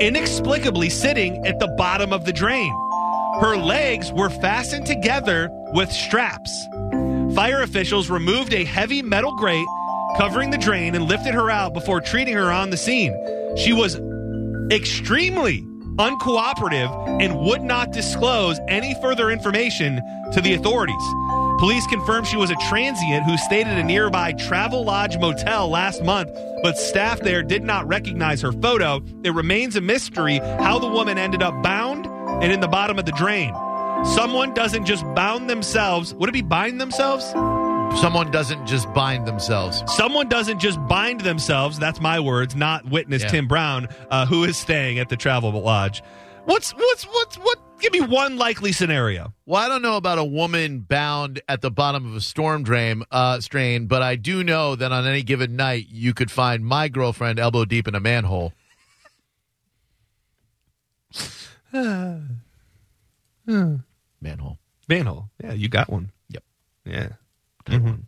inexplicably 0.00 0.90
sitting 0.90 1.44
at 1.46 1.58
the 1.58 1.68
bottom 1.76 2.12
of 2.12 2.24
the 2.24 2.32
drain. 2.32 2.72
Her 3.40 3.56
legs 3.56 4.12
were 4.12 4.30
fastened 4.30 4.86
together 4.86 5.48
with 5.72 5.90
straps. 5.90 6.66
Fire 7.34 7.62
officials 7.62 8.08
removed 8.08 8.54
a 8.54 8.64
heavy 8.64 9.02
metal 9.02 9.34
grate 9.34 9.66
covering 10.16 10.50
the 10.50 10.58
drain 10.58 10.94
and 10.94 11.08
lifted 11.08 11.34
her 11.34 11.50
out 11.50 11.74
before 11.74 12.00
treating 12.00 12.34
her 12.34 12.50
on 12.52 12.70
the 12.70 12.76
scene. 12.76 13.12
She 13.56 13.72
was 13.72 14.00
extremely 14.70 15.62
uncooperative 15.96 17.20
and 17.20 17.38
would 17.40 17.62
not 17.62 17.92
disclose 17.92 18.58
any 18.68 18.94
further 19.00 19.30
information 19.30 20.00
to 20.32 20.40
the 20.40 20.54
authorities. 20.54 21.02
Police 21.58 21.86
confirmed 21.86 22.26
she 22.26 22.36
was 22.36 22.50
a 22.50 22.56
transient 22.68 23.24
who 23.24 23.36
stayed 23.36 23.66
at 23.66 23.78
a 23.78 23.84
nearby 23.84 24.32
Travelodge 24.32 25.20
motel 25.20 25.68
last 25.68 26.02
month, 26.02 26.30
but 26.62 26.76
staff 26.76 27.20
there 27.20 27.42
did 27.42 27.62
not 27.62 27.86
recognize 27.86 28.42
her 28.42 28.52
photo. 28.52 29.00
It 29.24 29.34
remains 29.34 29.76
a 29.76 29.80
mystery 29.80 30.38
how 30.38 30.78
the 30.80 30.88
woman 30.88 31.16
ended 31.16 31.42
up 31.42 31.62
bound 31.62 31.93
and 32.42 32.52
in 32.52 32.60
the 32.60 32.68
bottom 32.68 32.98
of 32.98 33.04
the 33.04 33.12
drain. 33.12 33.54
Someone 34.04 34.52
doesn't 34.54 34.84
just 34.84 35.04
bound 35.14 35.48
themselves. 35.48 36.12
Would 36.14 36.28
it 36.28 36.32
be 36.32 36.42
bind 36.42 36.80
themselves? 36.80 37.24
Someone 38.00 38.30
doesn't 38.30 38.66
just 38.66 38.92
bind 38.92 39.26
themselves. 39.26 39.82
Someone 39.86 40.28
doesn't 40.28 40.58
just 40.58 40.84
bind 40.88 41.20
themselves. 41.20 41.78
That's 41.78 42.00
my 42.00 42.18
words, 42.20 42.56
not 42.56 42.84
witness 42.90 43.22
Yeah. 43.22 43.28
Tim 43.28 43.46
Brown, 43.46 43.88
uh, 44.10 44.26
who 44.26 44.44
is 44.44 44.56
staying 44.56 44.98
at 44.98 45.08
the 45.08 45.16
Travelodge. 45.16 46.02
What's 46.44 46.72
what's 46.74 47.04
what's 47.04 47.36
what? 47.36 47.58
Give 47.80 47.92
me 47.92 48.00
one 48.02 48.36
likely 48.36 48.72
scenario. 48.72 49.32
Well, 49.46 49.62
I 49.62 49.68
don't 49.68 49.80
know 49.82 49.96
about 49.96 50.18
a 50.18 50.24
woman 50.24 50.80
bound 50.80 51.40
at 51.48 51.60
the 51.60 51.70
bottom 51.70 52.06
of 52.06 52.16
a 52.16 52.20
storm 52.20 52.62
drain, 52.62 53.02
uh, 53.10 53.40
strain, 53.40 53.86
but 53.86 54.02
I 54.02 54.16
do 54.16 54.44
know 54.44 54.74
that 54.76 54.92
on 54.92 55.06
any 55.06 55.22
given 55.22 55.56
night 55.56 55.86
you 55.88 56.12
could 56.14 56.30
find 56.30 56.64
my 56.64 56.88
girlfriend 56.88 57.38
elbow 57.38 57.64
deep 57.64 57.88
in 57.88 57.94
a 57.94 58.00
manhole. 58.00 58.52
manhole. 63.46 64.58
Manhole. 64.88 65.30
Yeah, 65.42 65.52
you 65.52 65.68
got 65.68 65.90
one. 65.90 66.10
Yep. 66.30 66.42
Yeah. 66.84 67.08
Mhm. 67.66 68.02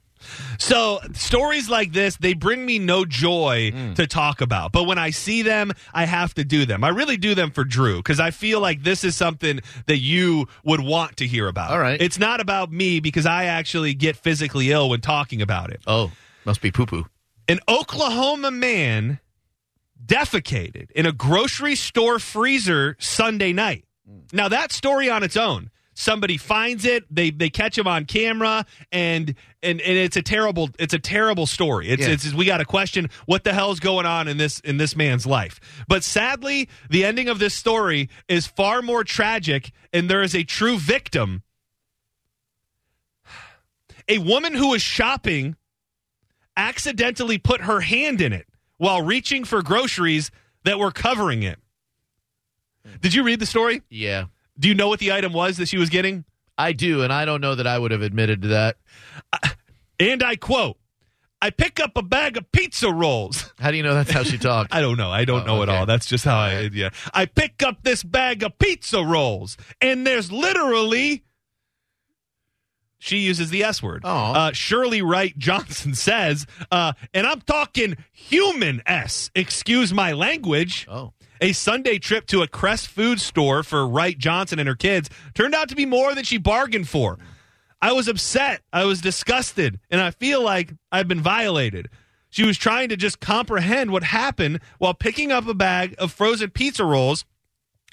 So 0.59 0.99
stories 1.13 1.69
like 1.69 1.93
this, 1.93 2.17
they 2.17 2.33
bring 2.33 2.65
me 2.65 2.79
no 2.79 3.05
joy 3.05 3.71
Mm. 3.75 3.95
to 3.97 4.07
talk 4.07 4.41
about. 4.41 4.73
But 4.73 4.85
when 4.85 4.99
I 4.99 5.11
see 5.11 5.43
them, 5.43 5.73
I 5.93 6.07
have 6.07 6.33
to 6.35 6.45
do 6.45 6.65
them. 6.65 6.85
I 6.85 6.89
really 6.89 7.17
do 7.19 7.35
them 7.35 7.51
for 7.51 7.65
Drew 7.65 7.99
because 7.99 8.19
I 8.19 8.31
feel 8.31 8.61
like 8.61 8.83
this 8.83 9.05
is 9.05 9.15
something 9.15 9.61
that 9.87 9.99
you 9.99 10.49
would 10.65 10.81
want 10.81 11.19
to 11.19 11.27
hear 11.27 11.49
about. 11.49 11.71
All 11.71 11.79
right. 11.79 12.01
It's 12.01 12.19
not 12.19 12.41
about 12.41 12.73
me 12.73 12.99
because 13.01 13.27
I 13.27 13.45
actually 13.45 13.93
get 13.95 14.17
physically 14.17 14.71
ill 14.73 14.89
when 14.91 15.01
talking 15.03 15.43
about 15.43 15.71
it. 15.71 15.81
Oh, 15.87 16.13
must 16.45 16.61
be 16.63 16.71
poo 16.71 16.87
poo. 16.87 17.07
An 17.49 17.61
Oklahoma 17.69 18.51
man 18.51 19.21
defecated 20.05 20.91
in 20.93 21.07
a 21.07 21.13
grocery 21.13 21.75
store 21.75 22.19
freezer 22.19 22.97
Sunday 22.99 23.53
night. 23.53 23.85
Mm. 24.09 24.33
Now 24.33 24.49
that 24.49 24.73
story 24.73 25.11
on 25.11 25.23
its 25.23 25.37
own, 25.37 25.71
somebody 25.95 26.37
finds 26.37 26.85
it, 26.85 27.05
they 27.11 27.31
they 27.31 27.51
catch 27.51 27.77
him 27.77 27.89
on 27.89 28.05
camera, 28.05 28.65
and 28.93 29.35
and, 29.63 29.81
and 29.81 29.97
it's 29.97 30.17
a 30.17 30.23
terrible 30.23 30.71
it's 30.79 30.95
a 30.95 30.99
terrible 30.99 31.47
story. 31.47 31.89
It's 31.89 32.07
Yeah. 32.07 32.13
it's 32.13 32.33
we 32.33 32.45
got 32.45 32.59
to 32.59 32.65
question 32.65 33.09
what 33.25 33.43
the 33.45 33.53
hell's 33.53 33.81
going 33.81 34.07
on 34.07 34.29
in 34.29 34.37
this 34.37 34.61
in 34.61 34.77
this 34.77 34.95
man's 34.95 35.27
life. 35.27 35.59
But 35.89 36.05
sadly, 36.05 36.69
the 36.91 37.05
ending 37.05 37.29
of 37.29 37.39
this 37.39 37.55
story 37.55 38.09
is 38.29 38.47
far 38.47 38.83
more 38.83 39.03
tragic, 39.03 39.73
and 39.93 40.09
there 40.09 40.23
is 40.23 40.35
a 40.35 40.45
true 40.45 40.79
victim. 40.79 41.43
A 44.09 44.19
woman 44.19 44.55
who 44.55 44.71
was 44.71 44.83
shopping 44.83 45.57
accidentally 46.57 47.39
put 47.39 47.63
her 47.63 47.81
hand 47.81 48.21
in 48.21 48.33
it 48.33 48.47
while 48.79 49.03
reaching 49.03 49.45
for 49.45 49.63
groceries 49.63 50.31
that 50.65 50.79
were 50.79 50.91
covering 50.91 51.43
it. 51.43 51.59
Did 53.01 53.15
you 53.15 53.23
read 53.23 53.41
the 53.41 53.47
story? 53.47 53.83
Yeah, 53.91 54.27
Do 54.59 54.69
you 54.69 54.75
know 54.75 54.89
what 54.89 55.01
the 55.01 55.13
item 55.13 55.33
was 55.33 55.57
that 55.57 55.69
she 55.69 55.77
was 55.79 55.91
getting? 55.91 56.25
I 56.59 56.73
do, 56.73 57.03
and 57.03 57.13
I 57.13 57.25
don't 57.25 57.41
know 57.41 57.55
that 57.55 57.67
I 57.67 57.79
would 57.79 57.91
have 57.91 58.03
admitted 58.03 58.43
to 58.43 58.49
that. 58.49 58.77
And 59.99 60.23
I 60.23 60.37
quote, 60.37 60.79
I 61.43 61.51
pick 61.51 61.81
up 61.81 61.97
a 61.97 62.03
bag 62.03 62.37
of 62.37 62.51
pizza 62.53 62.91
rolls. 62.91 63.53
How 63.59 63.71
do 63.71 63.77
you 63.77 63.83
know 63.83 63.95
that's 63.95 64.11
how 64.11 64.23
she 64.23 64.39
talked? 64.39 64.75
I 64.75 64.81
don't 64.81 64.97
know. 64.97 65.11
I 65.11 65.25
don't 65.27 65.43
Oh, 65.43 65.57
know 65.57 65.63
at 65.63 65.69
all. 65.69 65.85
That's 65.87 66.07
just 66.07 66.25
how 66.25 66.37
I, 66.39 66.71
yeah. 66.73 66.91
I 67.13 67.27
pick 67.27 67.63
up 67.63 67.83
this 67.83 68.03
bag 68.03 68.43
of 68.43 68.59
pizza 68.59 69.03
rolls, 69.05 69.57
and 69.81 70.07
there's 70.07 70.33
literally. 70.33 71.25
She 72.99 73.19
uses 73.19 73.51
the 73.51 73.63
S 73.63 73.83
word. 73.83 74.03
Uh, 74.05 74.53
Shirley 74.53 75.03
Wright 75.03 75.37
Johnson 75.39 75.95
says, 75.97 76.47
uh, 76.71 76.93
and 77.13 77.27
I'm 77.27 77.41
talking 77.43 77.97
human 78.13 78.83
S. 78.87 79.31
Excuse 79.35 79.93
my 79.93 80.13
language. 80.13 80.87
oh, 80.91 81.13
A 81.41 81.53
Sunday 81.53 81.99
trip 81.99 82.27
to 82.29 82.43
a 82.43 82.49
Crest 82.49 82.89
food 82.89 83.21
store 83.21 83.63
for 83.63 83.87
Wright 83.87 84.17
Johnson 84.19 84.59
and 84.59 84.69
her 84.69 84.75
kids 84.75 85.11
turned 85.35 85.55
out 85.55 85.69
to 85.69 85.77
be 85.77 85.85
more 85.87 86.15
than 86.15 86.25
she 86.25 86.39
bargained 86.39 86.89
for. 86.89 87.19
I 87.83 87.93
was 87.93 88.09
upset. 88.09 88.63
I 88.73 88.85
was 88.87 89.03
disgusted, 89.03 89.79
and 89.91 90.01
I 90.01 90.11
feel 90.11 90.43
like 90.43 90.73
I've 90.91 91.07
been 91.07 91.21
violated. 91.21 91.91
She 92.31 92.45
was 92.45 92.57
trying 92.57 92.89
to 92.89 92.97
just 92.97 93.21
comprehend 93.21 93.91
what 93.91 94.03
happened 94.03 94.61
while 94.79 94.95
picking 94.95 95.31
up 95.31 95.47
a 95.47 95.55
bag 95.55 95.95
of 95.99 96.11
frozen 96.11 96.51
pizza 96.51 96.85
rolls 96.85 97.27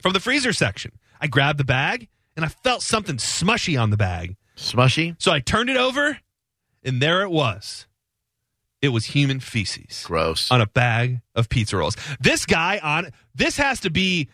from 0.01 0.13
the 0.13 0.21
freezer 0.21 0.53
section. 0.53 0.93
I 1.19 1.27
grabbed 1.27 1.59
the 1.59 1.65
bag, 1.65 2.07
and 2.35 2.45
I 2.45 2.47
felt 2.47 2.81
something 2.81 3.17
smushy 3.17 3.79
on 3.79 3.89
the 3.89 3.97
bag. 3.97 4.37
Smushy, 4.55 5.15
So 5.19 5.31
I 5.31 5.39
turned 5.39 5.69
it 5.69 5.77
over, 5.77 6.19
and 6.83 7.01
there 7.01 7.21
it 7.21 7.29
was. 7.29 7.87
It 8.81 8.89
was 8.89 9.05
human 9.07 9.39
feces 9.39 10.03
gross. 10.05 10.51
on 10.51 10.59
a 10.59 10.67
bag 10.67 11.21
of 11.35 11.47
pizza 11.47 11.77
rolls. 11.77 11.95
This 12.19 12.45
guy 12.45 12.79
on 12.83 13.11
this 13.33 13.55
has 13.57 13.79
to 13.81 13.89
be 13.89 14.27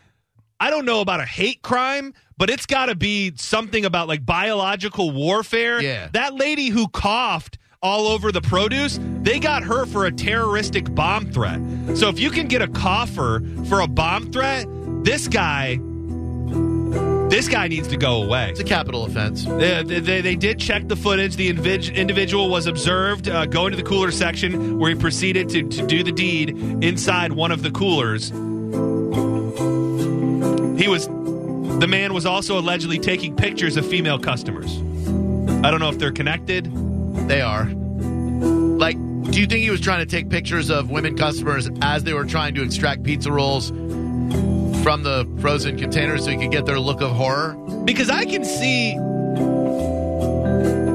I 0.58 0.70
don't 0.70 0.84
know 0.84 1.00
about 1.00 1.20
a 1.20 1.24
hate 1.24 1.62
crime, 1.62 2.12
but 2.36 2.50
it's 2.50 2.66
got 2.66 2.86
to 2.86 2.94
be 2.94 3.32
something 3.36 3.84
about 3.84 4.08
like 4.08 4.26
biological 4.26 5.10
warfare. 5.12 5.80
Yeah. 5.80 6.08
That 6.12 6.34
lady 6.34 6.68
who 6.68 6.88
coughed 6.88 7.58
all 7.80 8.08
over 8.08 8.30
the 8.30 8.42
produce, 8.42 8.98
they 9.22 9.38
got 9.38 9.62
her 9.62 9.86
for 9.86 10.04
a 10.04 10.12
terroristic 10.12 10.94
bomb 10.94 11.32
threat. 11.32 11.60
So 11.94 12.08
if 12.08 12.18
you 12.20 12.30
can 12.30 12.46
get 12.46 12.60
a 12.60 12.68
cougher 12.68 13.42
for 13.68 13.80
a 13.80 13.86
bomb 13.86 14.30
threat, 14.32 14.66
this 15.04 15.28
guy 15.28 15.78
this 17.30 17.48
guy 17.48 17.68
needs 17.68 17.88
to 17.88 17.96
go 17.96 18.22
away. 18.22 18.50
It's 18.50 18.60
a 18.60 18.64
capital 18.64 19.04
offense. 19.04 19.44
They, 19.44 19.82
they, 19.82 20.20
they 20.20 20.34
did 20.34 20.58
check 20.58 20.88
the 20.88 20.96
footage. 20.96 21.36
The 21.36 21.48
invid- 21.48 21.88
individual 21.90 22.50
was 22.50 22.66
observed 22.66 23.28
uh, 23.28 23.46
going 23.46 23.70
to 23.70 23.76
the 23.76 23.84
cooler 23.84 24.10
section 24.10 24.78
where 24.78 24.90
he 24.90 24.96
proceeded 24.96 25.48
to, 25.50 25.62
to 25.68 25.86
do 25.86 26.02
the 26.02 26.12
deed 26.12 26.50
inside 26.82 27.32
one 27.32 27.52
of 27.52 27.62
the 27.62 27.70
coolers. 27.70 28.30
He 30.80 30.88
was, 30.88 31.06
the 31.06 31.86
man 31.88 32.12
was 32.12 32.26
also 32.26 32.58
allegedly 32.58 32.98
taking 32.98 33.36
pictures 33.36 33.76
of 33.76 33.86
female 33.86 34.18
customers. 34.18 34.76
I 35.64 35.70
don't 35.70 35.78
know 35.78 35.90
if 35.90 35.98
they're 35.98 36.10
connected. 36.10 36.68
They 37.28 37.42
are. 37.42 37.66
Like, 37.66 38.96
do 39.30 39.40
you 39.40 39.46
think 39.46 39.60
he 39.60 39.70
was 39.70 39.80
trying 39.80 40.00
to 40.00 40.06
take 40.06 40.30
pictures 40.30 40.70
of 40.70 40.90
women 40.90 41.16
customers 41.16 41.68
as 41.82 42.02
they 42.02 42.12
were 42.12 42.24
trying 42.24 42.54
to 42.56 42.64
extract 42.64 43.04
pizza 43.04 43.30
rolls 43.30 43.70
from 44.82 45.02
the 45.02 45.26
frozen 45.40 45.78
containers 45.78 46.24
so 46.24 46.30
you 46.30 46.38
could 46.38 46.50
get 46.50 46.66
their 46.66 46.78
look 46.80 47.00
of 47.00 47.10
horror? 47.12 47.54
because 47.84 48.10
I 48.10 48.24
can 48.24 48.44
see 48.44 48.96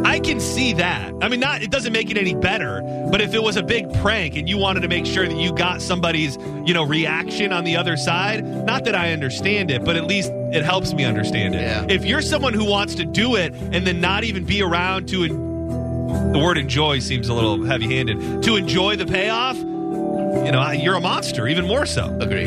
I 0.06 0.20
can 0.20 0.39
see 0.39 0.74
that. 0.74 1.13
I 1.22 1.27
mean 1.30 1.39
not 1.39 1.62
it 1.62 1.72
doesn't 1.72 1.92
make 1.92 2.10
it 2.10 2.18
any 2.18 2.34
better, 2.36 2.82
but 3.12 3.22
if 3.22 3.34
it 3.34 3.44
was 3.44 3.58
a 3.58 3.63
big 3.63 3.92
prank 3.96 4.36
and 4.38 4.48
you 4.48 4.58
wanted 4.58 4.82
to 4.82 4.88
make 4.88 5.06
sure 5.06 5.27
that 5.27 5.36
you 5.38 5.54
got 5.54 5.82
somebody's, 5.82 6.38
you 6.65 6.74
know, 6.74 6.84
reaction 6.84 7.51
on 7.51 7.63
the 7.63 7.75
other 7.75 7.98
side, 7.98 8.46
not 8.65 8.86
that 8.86 8.96
I 8.96 9.12
understand 9.12 9.72
it, 9.72 9.84
but 9.84 9.96
at 9.96 10.06
least 10.06 10.32
it 10.54 10.63
helps 10.63 10.94
me 10.94 11.04
understand 11.04 11.56
it. 11.56 11.62
Yeah. 11.62 11.86
If 11.89 12.06
you're 12.06 12.22
someone 12.22 12.54
who 12.54 12.65
wants 12.65 12.96
to 12.96 13.06
do 13.06 13.36
it 13.36 13.54
and 13.54 13.86
then 13.86 14.00
not 14.00 14.24
even 14.24 14.46
be 14.46 14.62
around 14.62 15.08
to 15.10 15.24
en- 15.24 16.32
the 16.32 16.39
word 16.39 16.58
enjoy 16.58 17.00
seems 17.00 17.27
a 17.27 17.34
little 17.34 17.63
heavy-handed. 17.63 18.44
To 18.44 18.56
enjoy 18.56 18.96
the 18.96 19.06
payoff, 19.06 19.58
you 19.58 20.51
know, 20.51 20.72
you're 20.72 20.96
a 20.96 21.01
monster 21.01 21.48
even 21.48 21.65
more 21.65 21.86
so. 21.86 22.15
Agree. 22.20 22.46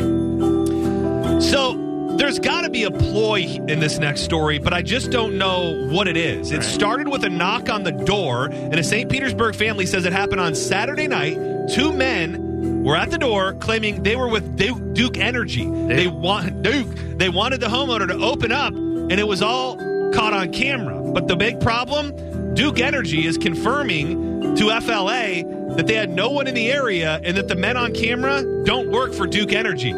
So 1.49 1.89
there, 2.17 2.29
there's 2.29 2.37
got 2.37 2.61
to 2.61 2.69
be 2.69 2.83
a 2.83 2.91
ploy 2.91 3.41
in 3.41 3.79
this 3.79 3.97
next 3.97 4.21
story, 4.21 4.59
but 4.59 4.71
I 4.71 4.83
just 4.83 5.09
don't 5.09 5.39
know 5.39 5.87
what 5.89 6.07
it 6.07 6.15
is. 6.15 6.51
It 6.51 6.61
started 6.61 7.07
with 7.07 7.23
a 7.23 7.29
knock 7.29 7.69
on 7.69 7.81
the 7.81 7.91
door, 7.91 8.45
and 8.51 8.75
a 8.75 8.83
St. 8.83 9.09
Petersburg 9.09 9.55
family 9.55 9.87
says 9.87 10.05
it 10.05 10.13
happened 10.13 10.39
on 10.39 10.53
Saturday 10.53 11.07
night. 11.07 11.39
Two 11.69 11.91
men 11.91 12.83
were 12.83 12.95
at 12.95 13.09
the 13.09 13.17
door 13.17 13.53
claiming 13.55 14.03
they 14.03 14.15
were 14.15 14.27
with 14.27 14.57
Duke, 14.57 14.93
Duke 14.93 15.17
Energy. 15.17 15.65
They 15.65 16.07
want 16.07 16.61
Duke. 16.61 16.95
They 17.17 17.29
wanted 17.29 17.61
the 17.61 17.67
homeowner 17.67 18.07
to 18.07 18.23
open 18.23 18.51
up, 18.51 18.73
and 18.73 19.13
it 19.13 19.27
was 19.27 19.41
all 19.41 19.75
caught 20.13 20.33
on 20.33 20.51
camera. 20.51 21.01
But 21.01 21.27
the 21.27 21.35
big 21.35 21.59
problem, 21.59 22.53
Duke 22.53 22.79
Energy 22.79 23.25
is 23.25 23.39
confirming 23.39 24.55
to 24.55 24.79
FLA 24.81 25.43
that 25.75 25.87
they 25.87 25.95
had 25.95 26.11
no 26.11 26.29
one 26.29 26.45
in 26.45 26.53
the 26.53 26.71
area 26.71 27.19
and 27.23 27.35
that 27.37 27.47
the 27.47 27.55
men 27.55 27.75
on 27.75 27.93
camera 27.93 28.43
don't 28.65 28.91
work 28.91 29.13
for 29.13 29.25
Duke 29.25 29.51
Energy. 29.51 29.93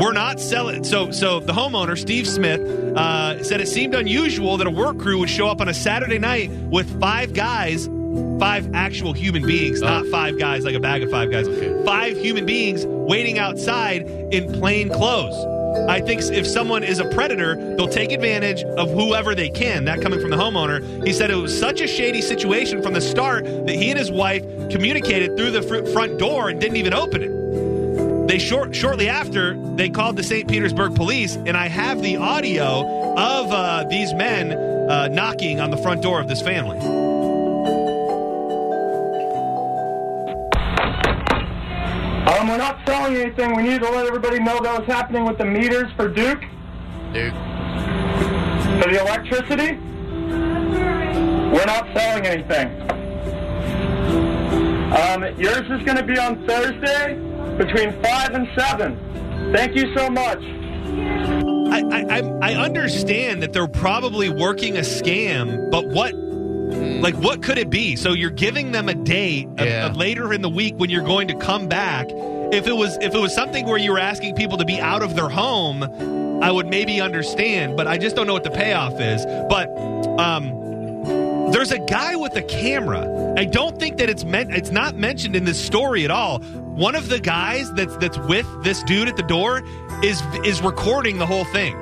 We're 0.00 0.12
not 0.12 0.40
selling. 0.40 0.82
So, 0.82 1.10
so 1.10 1.40
the 1.40 1.52
homeowner, 1.52 1.98
Steve 1.98 2.26
Smith, 2.26 2.58
uh, 2.96 3.44
said 3.44 3.60
it 3.60 3.68
seemed 3.68 3.94
unusual 3.94 4.56
that 4.56 4.66
a 4.66 4.70
work 4.70 4.98
crew 4.98 5.18
would 5.18 5.28
show 5.28 5.46
up 5.46 5.60
on 5.60 5.68
a 5.68 5.74
Saturday 5.74 6.18
night 6.18 6.50
with 6.50 6.98
five 6.98 7.34
guys, 7.34 7.86
five 8.38 8.74
actual 8.74 9.12
human 9.12 9.46
beings, 9.46 9.82
not 9.82 10.06
five 10.06 10.38
guys 10.38 10.64
like 10.64 10.74
a 10.74 10.80
bag 10.80 11.02
of 11.02 11.10
five 11.10 11.30
guys, 11.30 11.46
five 11.84 12.16
human 12.16 12.46
beings 12.46 12.86
waiting 12.86 13.38
outside 13.38 14.08
in 14.32 14.50
plain 14.54 14.88
clothes. 14.88 15.36
I 15.86 16.00
think 16.00 16.22
if 16.22 16.46
someone 16.46 16.82
is 16.82 16.98
a 16.98 17.04
predator, 17.10 17.56
they'll 17.76 17.86
take 17.86 18.10
advantage 18.10 18.64
of 18.64 18.90
whoever 18.90 19.34
they 19.34 19.50
can. 19.50 19.84
That 19.84 20.00
coming 20.00 20.18
from 20.18 20.30
the 20.30 20.36
homeowner. 20.36 21.06
He 21.06 21.12
said 21.12 21.30
it 21.30 21.34
was 21.34 21.56
such 21.56 21.82
a 21.82 21.86
shady 21.86 22.22
situation 22.22 22.82
from 22.82 22.94
the 22.94 23.02
start 23.02 23.44
that 23.44 23.74
he 23.74 23.90
and 23.90 23.98
his 23.98 24.10
wife 24.10 24.42
communicated 24.70 25.36
through 25.36 25.50
the 25.50 25.62
fr- 25.62 25.84
front 25.92 26.18
door 26.18 26.48
and 26.48 26.58
didn't 26.58 26.76
even 26.76 26.94
open 26.94 27.22
it. 27.22 27.39
They 28.30 28.38
short 28.38 28.76
shortly 28.76 29.08
after 29.08 29.56
they 29.74 29.90
called 29.90 30.14
the 30.16 30.22
St. 30.22 30.48
Petersburg 30.48 30.94
police, 30.94 31.34
and 31.34 31.56
I 31.56 31.66
have 31.66 32.00
the 32.00 32.16
audio 32.18 33.14
of 33.16 33.50
uh, 33.50 33.82
these 33.90 34.14
men 34.14 34.52
uh, 34.52 35.08
knocking 35.08 35.58
on 35.58 35.72
the 35.72 35.76
front 35.76 36.00
door 36.00 36.20
of 36.20 36.28
this 36.28 36.40
family. 36.40 36.78
Um, 42.28 42.46
we're 42.46 42.56
not 42.56 42.78
selling 42.86 43.16
anything. 43.16 43.56
We 43.56 43.64
need 43.64 43.80
to 43.80 43.90
let 43.90 44.06
everybody 44.06 44.38
know 44.38 44.60
that 44.60 44.78
was 44.78 44.86
happening 44.86 45.24
with 45.24 45.36
the 45.36 45.44
meters 45.44 45.90
for 45.96 46.06
Duke, 46.06 46.42
Duke. 47.12 47.34
for 48.80 48.90
the 48.90 49.00
electricity. 49.00 49.76
We're 51.52 51.66
not 51.66 51.88
selling 51.96 52.26
anything. 52.26 52.80
Um, 54.92 55.24
yours 55.36 55.68
is 55.68 55.82
going 55.84 55.96
to 55.96 56.04
be 56.04 56.16
on 56.16 56.46
Thursday 56.46 57.29
between 57.66 57.92
5 58.02 58.34
and 58.34 58.48
7. 58.58 59.52
Thank 59.54 59.76
you 59.76 59.94
so 59.96 60.08
much. 60.08 60.38
I, 61.72 61.82
I, 61.92 62.18
I- 62.18 62.38
I 62.42 62.54
understand 62.54 63.42
that 63.42 63.52
they're 63.52 63.68
probably 63.68 64.30
working 64.30 64.76
a 64.76 64.80
scam, 64.80 65.70
but 65.70 65.86
what, 65.88 66.14
like, 66.14 67.14
what 67.16 67.42
could 67.42 67.58
it 67.58 67.68
be? 67.70 67.96
So 67.96 68.12
you're 68.12 68.30
giving 68.30 68.72
them 68.72 68.88
a 68.88 68.94
date 68.94 69.46
of- 69.58 69.66
Yeah. 69.66 69.86
of 69.86 69.96
later 69.96 70.32
in 70.32 70.40
the 70.42 70.48
week 70.48 70.74
when 70.78 70.88
you're 70.90 71.04
going 71.04 71.28
to 71.28 71.34
come 71.34 71.68
back. 71.68 72.06
If 72.52 72.66
it 72.66 72.72
was 72.72 72.96
if 73.00 73.14
it 73.14 73.18
was 73.20 73.32
something 73.32 73.64
where 73.66 73.78
you 73.78 73.92
were 73.92 73.98
asking 74.00 74.34
people 74.34 74.58
to 74.58 74.64
be 74.64 74.80
out 74.80 75.02
of 75.04 75.14
their 75.14 75.28
home, 75.28 75.84
I 76.42 76.50
would 76.50 76.66
maybe 76.66 77.00
understand. 77.00 77.76
But 77.76 77.86
I 77.86 77.96
just 77.98 78.16
don't 78.16 78.26
know 78.26 78.32
what 78.32 78.42
the 78.42 78.50
payoff 78.50 79.00
is. 79.00 79.24
But 79.48 79.68
um, 80.18 80.50
there's 81.52 81.72
a 81.72 81.78
guy 81.78 82.16
with 82.16 82.36
a 82.36 82.42
camera. 82.42 83.34
I 83.36 83.44
don't 83.44 83.78
think 83.78 83.98
that 83.98 84.08
it's 84.08 84.24
meant. 84.24 84.52
It's 84.52 84.70
not 84.70 84.96
mentioned 84.96 85.36
in 85.36 85.44
this 85.44 85.62
story 85.62 86.04
at 86.04 86.10
all. 86.10 86.40
One 86.40 86.94
of 86.94 87.08
the 87.08 87.20
guys 87.20 87.72
that's 87.74 87.96
that's 87.96 88.18
with 88.18 88.46
this 88.62 88.82
dude 88.84 89.08
at 89.08 89.16
the 89.16 89.22
door 89.22 89.62
is 90.02 90.22
is 90.44 90.62
recording 90.62 91.18
the 91.18 91.26
whole 91.26 91.44
thing. 91.44 91.76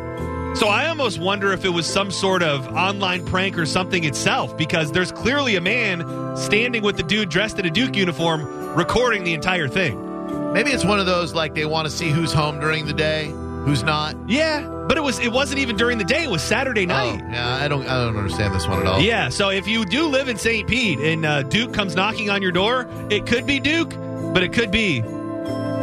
So 0.54 0.66
I 0.66 0.88
almost 0.88 1.20
wonder 1.20 1.52
if 1.52 1.64
it 1.64 1.68
was 1.68 1.86
some 1.86 2.10
sort 2.10 2.42
of 2.42 2.66
online 2.74 3.24
prank 3.24 3.56
or 3.58 3.66
something 3.66 4.04
itself, 4.04 4.56
because 4.56 4.90
there's 4.90 5.12
clearly 5.12 5.56
a 5.56 5.60
man 5.60 6.36
standing 6.36 6.82
with 6.82 6.96
the 6.96 7.02
dude 7.02 7.28
dressed 7.28 7.58
in 7.58 7.66
a 7.66 7.70
Duke 7.70 7.94
uniform 7.94 8.74
recording 8.74 9.24
the 9.24 9.34
entire 9.34 9.68
thing. 9.68 10.52
Maybe 10.52 10.70
it's 10.70 10.84
one 10.84 10.98
of 10.98 11.06
those 11.06 11.34
like 11.34 11.54
they 11.54 11.66
want 11.66 11.86
to 11.86 11.90
see 11.90 12.10
who's 12.10 12.32
home 12.32 12.58
during 12.58 12.86
the 12.86 12.94
day, 12.94 13.26
who's 13.26 13.82
not. 13.82 14.16
Yeah, 14.26 14.62
but 14.88 14.96
it 14.96 15.02
was 15.02 15.18
it 15.18 15.30
wasn't 15.30 15.60
even 15.60 15.76
during 15.76 15.98
the 15.98 16.04
day. 16.04 16.24
It 16.24 16.30
was 16.30 16.42
Saturday 16.42 16.86
night. 16.86 17.20
Oh, 17.22 17.30
yeah, 17.30 17.54
I 17.62 17.68
don't 17.68 17.86
I 17.86 18.04
don't 18.04 18.16
understand 18.16 18.54
this 18.54 18.66
one 18.66 18.80
at 18.80 18.86
all. 18.86 19.00
Yeah, 19.00 19.28
so 19.28 19.50
if 19.50 19.68
you 19.68 19.84
do 19.84 20.06
live 20.06 20.28
in 20.28 20.38
St. 20.38 20.66
Pete 20.66 20.98
and 20.98 21.24
uh, 21.24 21.42
Duke 21.42 21.74
comes 21.74 21.94
knocking 21.94 22.30
on 22.30 22.42
your 22.42 22.52
door, 22.52 22.88
it 23.10 23.26
could 23.26 23.46
be 23.46 23.60
Duke, 23.60 23.90
but 24.32 24.42
it 24.42 24.52
could 24.52 24.70
be 24.70 25.02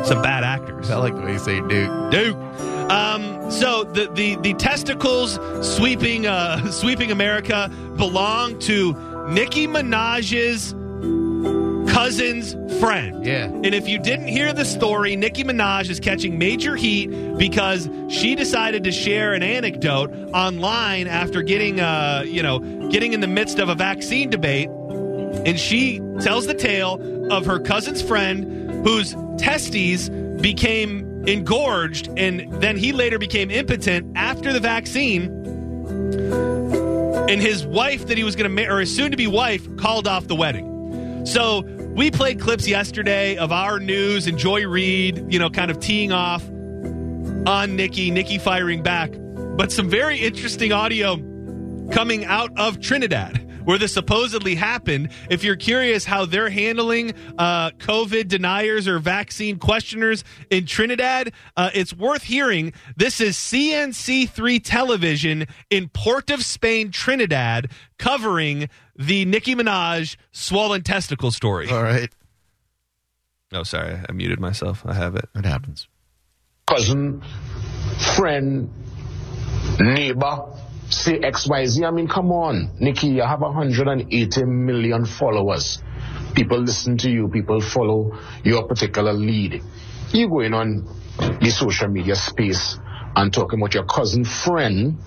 some 0.03 0.21
bad 0.21 0.43
actors. 0.43 0.89
I 0.89 0.97
like 0.97 1.15
the 1.15 1.21
way 1.21 1.33
you 1.33 1.39
say 1.39 1.61
Duke. 1.61 2.11
Duke. 2.11 2.37
Um, 2.89 3.49
so 3.49 3.83
the, 3.83 4.09
the 4.13 4.35
the 4.37 4.53
testicles 4.55 5.39
sweeping 5.75 6.27
uh, 6.27 6.69
sweeping 6.71 7.11
America 7.11 7.71
belong 7.95 8.59
to 8.59 8.93
Nicki 9.29 9.67
Minaj's 9.67 10.73
cousin's 11.95 12.53
friend. 12.81 13.25
Yeah. 13.25 13.45
And 13.45 13.73
if 13.73 13.87
you 13.87 13.97
didn't 13.97 14.27
hear 14.27 14.51
the 14.51 14.65
story, 14.65 15.15
Nicki 15.15 15.45
Minaj 15.45 15.89
is 15.89 16.01
catching 16.01 16.37
major 16.37 16.75
heat 16.75 17.07
because 17.37 17.89
she 18.09 18.35
decided 18.35 18.83
to 18.83 18.91
share 18.91 19.33
an 19.33 19.41
anecdote 19.41 20.11
online 20.33 21.07
after 21.07 21.41
getting, 21.41 21.79
uh, 21.79 22.25
you 22.27 22.43
know, 22.43 22.59
getting 22.89 23.13
in 23.13 23.21
the 23.21 23.27
midst 23.27 23.59
of 23.59 23.69
a 23.69 23.75
vaccine 23.75 24.29
debate. 24.29 24.67
And 25.45 25.57
she 25.57 26.01
tells 26.19 26.47
the 26.47 26.53
tale 26.53 26.99
of 27.31 27.45
her 27.45 27.59
cousin's 27.59 28.01
friend 28.01 28.85
whose 28.85 29.15
testes 29.37 30.09
became 30.41 31.25
engorged 31.25 32.09
and 32.17 32.61
then 32.61 32.75
he 32.75 32.91
later 32.91 33.17
became 33.17 33.49
impotent 33.49 34.17
after 34.17 34.51
the 34.51 34.59
vaccine. 34.59 35.31
And 37.29 37.41
his 37.41 37.65
wife 37.65 38.07
that 38.07 38.17
he 38.17 38.25
was 38.25 38.35
going 38.35 38.49
to 38.49 38.53
marry, 38.53 38.67
or 38.67 38.79
his 38.81 38.93
soon 38.93 39.11
to 39.11 39.17
be 39.17 39.27
wife, 39.27 39.65
called 39.77 40.09
off 40.09 40.27
the 40.27 40.35
wedding. 40.35 40.73
So 41.25 41.63
we 41.95 42.11
played 42.11 42.41
clips 42.41 42.67
yesterday 42.67 43.37
of 43.37 43.53
our 43.53 43.79
news 43.79 44.27
and 44.27 44.37
Joy 44.37 44.67
Reid, 44.67 45.31
you 45.31 45.39
know, 45.39 45.49
kind 45.49 45.71
of 45.71 45.79
teeing 45.79 46.11
off 46.11 46.43
on 47.47 47.77
Nicki, 47.77 48.11
Nicki 48.11 48.37
firing 48.37 48.83
back. 48.83 49.11
But 49.55 49.71
some 49.71 49.89
very 49.89 50.19
interesting 50.19 50.73
audio 50.73 51.15
coming 51.91 52.25
out 52.25 52.51
of 52.57 52.81
Trinidad, 52.81 53.44
where 53.65 53.77
this 53.77 53.93
supposedly 53.93 54.55
happened. 54.55 55.09
If 55.29 55.43
you're 55.43 55.55
curious 55.55 56.05
how 56.05 56.25
they're 56.25 56.49
handling 56.49 57.13
uh, 57.37 57.71
COVID 57.71 58.27
deniers 58.27 58.87
or 58.87 58.99
vaccine 58.99 59.59
questioners 59.59 60.23
in 60.49 60.65
Trinidad, 60.65 61.33
uh, 61.57 61.69
it's 61.73 61.93
worth 61.93 62.23
hearing. 62.23 62.73
This 62.95 63.19
is 63.19 63.35
CNC3 63.35 64.61
television 64.63 65.47
in 65.69 65.89
Port 65.89 66.29
of 66.29 66.43
Spain, 66.43 66.91
Trinidad, 66.91 67.71
covering 67.99 68.69
the 68.95 69.25
Nicki 69.25 69.55
Minaj 69.55 70.15
swollen 70.31 70.81
testicle 70.83 71.31
story. 71.31 71.69
All 71.69 71.83
right. 71.83 72.09
Oh, 73.51 73.63
sorry, 73.63 73.99
I 74.07 74.11
muted 74.11 74.39
myself. 74.39 74.83
I 74.85 74.93
have 74.93 75.15
it. 75.15 75.29
It 75.35 75.45
happens. 75.45 75.87
cousin, 76.67 77.21
friend, 78.15 78.69
neighbor, 79.79 80.45
say 80.95 81.19
XYZ. 81.19 81.87
I 81.87 81.91
mean, 81.91 82.07
come 82.07 82.31
on, 82.31 82.71
Nicki, 82.79 83.07
you 83.07 83.23
have 83.23 83.41
180 83.41 84.45
million 84.45 85.05
followers. 85.05 85.79
People 86.33 86.59
listen 86.59 86.97
to 86.99 87.09
you, 87.09 87.27
people 87.29 87.61
follow 87.61 88.17
your 88.43 88.67
particular 88.67 89.13
lead. 89.13 89.61
You 90.11 90.29
going 90.29 90.53
on 90.53 90.87
the 91.41 91.49
social 91.49 91.87
media 91.87 92.15
space 92.15 92.77
and 93.15 93.33
talking 93.33 93.59
about 93.59 93.73
your 93.73 93.85
cousin 93.85 94.25
friend 94.25 94.97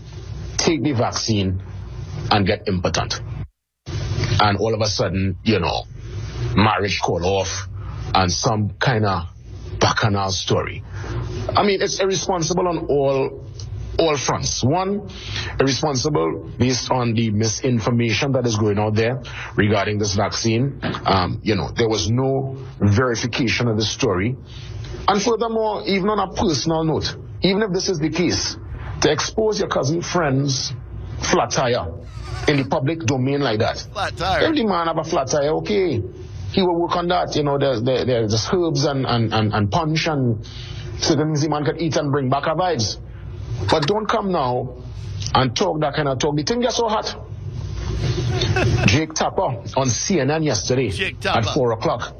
take 0.57 0.83
the 0.83 0.93
vaccine 0.93 1.63
and 2.31 2.47
get 2.47 2.69
impotent. 2.69 3.21
And 4.41 4.59
all 4.59 4.75
of 4.75 4.81
a 4.81 4.87
sudden, 4.87 5.37
you 5.45 5.59
know, 5.59 5.85
marriage 6.55 7.01
call 7.01 7.25
off 7.25 7.69
and 8.15 8.33
some 8.33 8.71
kind 8.79 9.05
of 9.05 9.29
bacchanal 9.79 10.31
story. 10.31 10.83
I 11.57 11.63
mean, 11.65 11.83
it's 11.83 12.01
irresponsible 12.01 12.69
on 12.69 12.87
all 12.87 13.48
all 13.99 14.17
fronts. 14.17 14.63
One, 14.63 15.09
irresponsible 15.59 16.53
based 16.59 16.91
on 16.91 17.15
the 17.15 17.31
misinformation 17.31 18.33
that 18.33 18.47
is 18.47 18.57
going 18.57 18.79
out 18.79 18.95
there 18.95 19.23
regarding 19.57 19.99
this 19.99 20.15
vaccine. 20.15 20.81
Um, 21.05 21.41
you 21.43 21.57
know, 21.57 21.71
there 21.77 21.89
was 21.89 22.11
no 22.11 22.57
verification 22.81 23.69
of 23.69 23.77
the 23.77 23.85
story. 23.85 24.37
And 25.09 25.23
furthermore, 25.23 25.83
even 25.87 26.09
on 26.11 26.19
a 26.19 26.33
personal 26.33 26.85
note, 26.85 27.17
even 27.43 27.63
if 27.63 27.73
this 27.73 27.89
is 27.89 27.99
the 27.99 28.11
case, 28.11 28.57
to 29.01 29.11
expose 29.11 29.59
your 29.59 29.69
cousin 29.69 30.03
friend's 30.03 30.73
flat 31.21 31.51
tire 31.51 31.87
in 32.47 32.57
the 32.57 32.69
public 32.69 33.01
domain 33.01 33.41
like 33.41 33.59
that. 33.59 33.79
Flat 33.93 34.17
tire. 34.17 34.53
The 34.53 34.65
man 34.65 34.87
have 34.87 34.99
a 34.99 35.05
flat 35.05 35.29
tire, 35.29 35.51
okay, 35.57 36.03
he 36.53 36.63
will 36.63 36.81
work 36.81 36.97
on 36.97 37.09
that. 37.09 37.35
You 37.37 37.43
know, 37.43 37.59
there's 37.59 37.83
there, 37.83 38.05
there's 38.05 38.33
just 38.33 38.53
herbs 38.53 38.85
and, 38.85 39.07
and, 39.07 39.33
and, 39.35 39.53
and 39.53 39.71
punch 39.71 40.07
and 40.07 40.45
certain 40.99 41.29
things 41.29 41.43
the 41.43 41.49
man 41.49 41.65
can 41.65 41.81
eat 41.81 41.97
and 41.97 42.11
bring 42.11 42.29
back 42.29 42.47
a 42.47 42.55
vibes. 42.55 42.99
But 43.71 43.87
don't 43.87 44.07
come 44.07 44.31
now 44.33 44.77
and 45.35 45.55
talk 45.57 45.81
that 45.81 45.95
kind 45.95 46.09
of 46.09 46.19
talk. 46.19 46.37
The 46.37 46.43
thing 46.43 46.61
gets 46.61 46.77
so 46.77 46.89
hot. 46.89 47.17
Jake 48.87 49.15
Tapper 49.15 49.43
on 49.77 49.89
CNN 49.89 50.45
yesterday 50.45 50.91
at 51.25 51.45
four 51.55 51.73
o'clock 51.73 52.15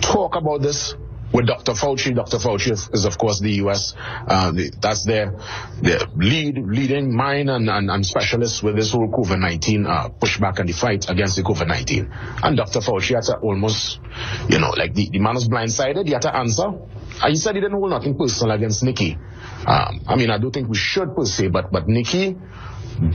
talk 0.00 0.36
about 0.36 0.60
this 0.62 0.94
with 1.34 1.46
Dr. 1.46 1.72
Fauci. 1.72 2.14
Dr. 2.14 2.38
Fauci 2.38 2.94
is, 2.94 3.04
of 3.04 3.18
course, 3.18 3.40
the 3.40 3.50
U.S. 3.66 3.94
Uh, 3.98 4.52
the, 4.52 4.70
that's 4.80 5.04
their, 5.04 5.34
their 5.82 5.98
lead, 6.14 6.56
leading 6.58 7.14
mind 7.14 7.50
and, 7.50 7.68
and, 7.68 7.90
and 7.90 8.06
specialist 8.06 8.62
with 8.62 8.76
this 8.76 8.92
whole 8.92 9.08
COVID-19 9.08 9.86
uh, 9.86 10.08
pushback 10.10 10.60
and 10.60 10.68
the 10.68 10.72
fight 10.72 11.10
against 11.10 11.34
the 11.34 11.42
COVID-19. 11.42 12.44
And 12.44 12.56
Dr. 12.56 12.78
Fauci 12.78 13.16
had 13.16 13.24
to 13.24 13.38
almost, 13.38 13.98
you 14.48 14.60
know, 14.60 14.70
like 14.70 14.94
the, 14.94 15.10
the 15.10 15.18
man 15.18 15.34
was 15.34 15.48
blindsided. 15.48 16.06
He 16.06 16.12
had 16.12 16.22
to 16.22 16.34
answer. 16.34 16.66
And 16.68 17.30
he 17.30 17.36
said 17.36 17.56
he 17.56 17.60
didn't 17.60 17.78
hold 17.78 17.90
nothing 17.90 18.16
personal 18.16 18.54
against 18.54 18.84
Nicki. 18.84 19.18
Um, 19.66 20.02
I 20.06 20.14
mean, 20.14 20.30
I 20.30 20.38
do 20.38 20.52
think 20.52 20.68
we 20.68 20.76
should 20.76 21.16
per 21.16 21.24
se, 21.24 21.48
but 21.48 21.72
but 21.72 21.88
Nicki, 21.88 22.36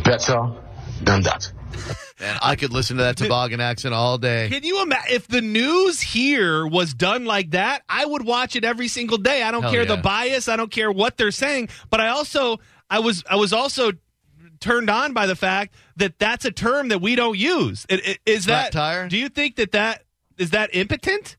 better 0.03 0.55
than 1.01 1.21
that. 1.21 2.08
Man, 2.19 2.38
I 2.41 2.55
could 2.55 2.73
listen 2.73 2.97
to 2.97 3.03
that 3.03 3.15
toboggan 3.15 3.62
accent 3.62 3.93
all 3.93 4.17
day. 4.17 4.49
Can 4.49 4.63
you 4.63 4.82
imagine 4.82 5.15
if 5.15 5.27
the 5.27 5.41
news 5.41 6.01
here 6.01 6.67
was 6.67 6.93
done 6.93 7.25
like 7.25 7.51
that? 7.51 7.84
I 7.88 8.05
would 8.05 8.25
watch 8.25 8.55
it 8.55 8.65
every 8.65 8.89
single 8.89 9.17
day. 9.17 9.41
I 9.41 9.51
don't 9.51 9.62
Hell 9.62 9.71
care 9.71 9.84
yeah. 9.84 9.95
the 9.95 10.01
bias. 10.01 10.49
I 10.49 10.58
don't 10.58 10.71
care 10.71 10.91
what 10.91 11.17
they're 11.17 11.32
saying. 11.32 11.69
But 11.89 12.01
I 12.01 12.10
also, 12.10 12.60
I 12.89 12.99
was, 12.99 13.23
I 13.29 13.38
was 13.38 13.53
also 13.53 13.93
turned 14.60 14.89
on 14.89 15.13
by 15.13 15.27
the 15.27 15.36
fact 15.36 15.75
that 15.95 16.19
that's 16.19 16.43
a 16.45 16.51
term 16.51 16.89
that 16.89 17.01
we 17.01 17.15
don't 17.15 17.38
use. 17.38 17.86
Is 18.25 18.45
Flat 18.45 18.45
that 18.45 18.71
tire? 18.71 19.08
Do 19.08 19.17
you 19.17 19.29
think 19.29 19.55
that 19.55 19.71
that 19.71 20.03
is 20.38 20.51
that 20.51 20.69
impotent? 20.73 21.38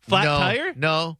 Flat 0.00 0.24
no, 0.24 0.38
tire? 0.38 0.72
No. 0.76 1.18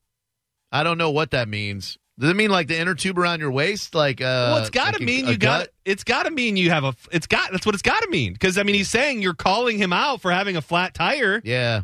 I 0.70 0.82
don't 0.82 0.98
know 0.98 1.10
what 1.10 1.30
that 1.30 1.48
means. 1.48 1.98
Does 2.18 2.30
it 2.30 2.36
mean 2.36 2.50
like 2.50 2.66
the 2.68 2.78
inner 2.78 2.94
tube 2.94 3.18
around 3.18 3.40
your 3.40 3.50
waist? 3.50 3.94
Like, 3.94 4.20
uh, 4.22 4.24
Well, 4.24 4.56
it's 4.58 4.70
got 4.70 4.94
to 4.94 4.98
like 5.00 5.06
mean 5.06 5.26
a 5.26 5.32
you 5.32 5.36
got. 5.36 5.60
gut? 5.60 5.68
It's 5.84 6.02
got 6.04 6.22
to 6.24 6.30
mean 6.30 6.56
you 6.56 6.70
have 6.70 6.84
a. 6.84 6.94
It's 7.12 7.26
got. 7.26 7.52
That's 7.52 7.66
what 7.66 7.74
it's 7.74 7.82
got 7.82 8.02
to 8.02 8.08
mean. 8.08 8.32
Because 8.32 8.56
I 8.56 8.62
mean, 8.62 8.74
he's 8.74 8.88
saying 8.88 9.20
you're 9.20 9.34
calling 9.34 9.76
him 9.76 9.92
out 9.92 10.22
for 10.22 10.30
having 10.32 10.56
a 10.56 10.62
flat 10.62 10.94
tire. 10.94 11.42
Yeah. 11.44 11.82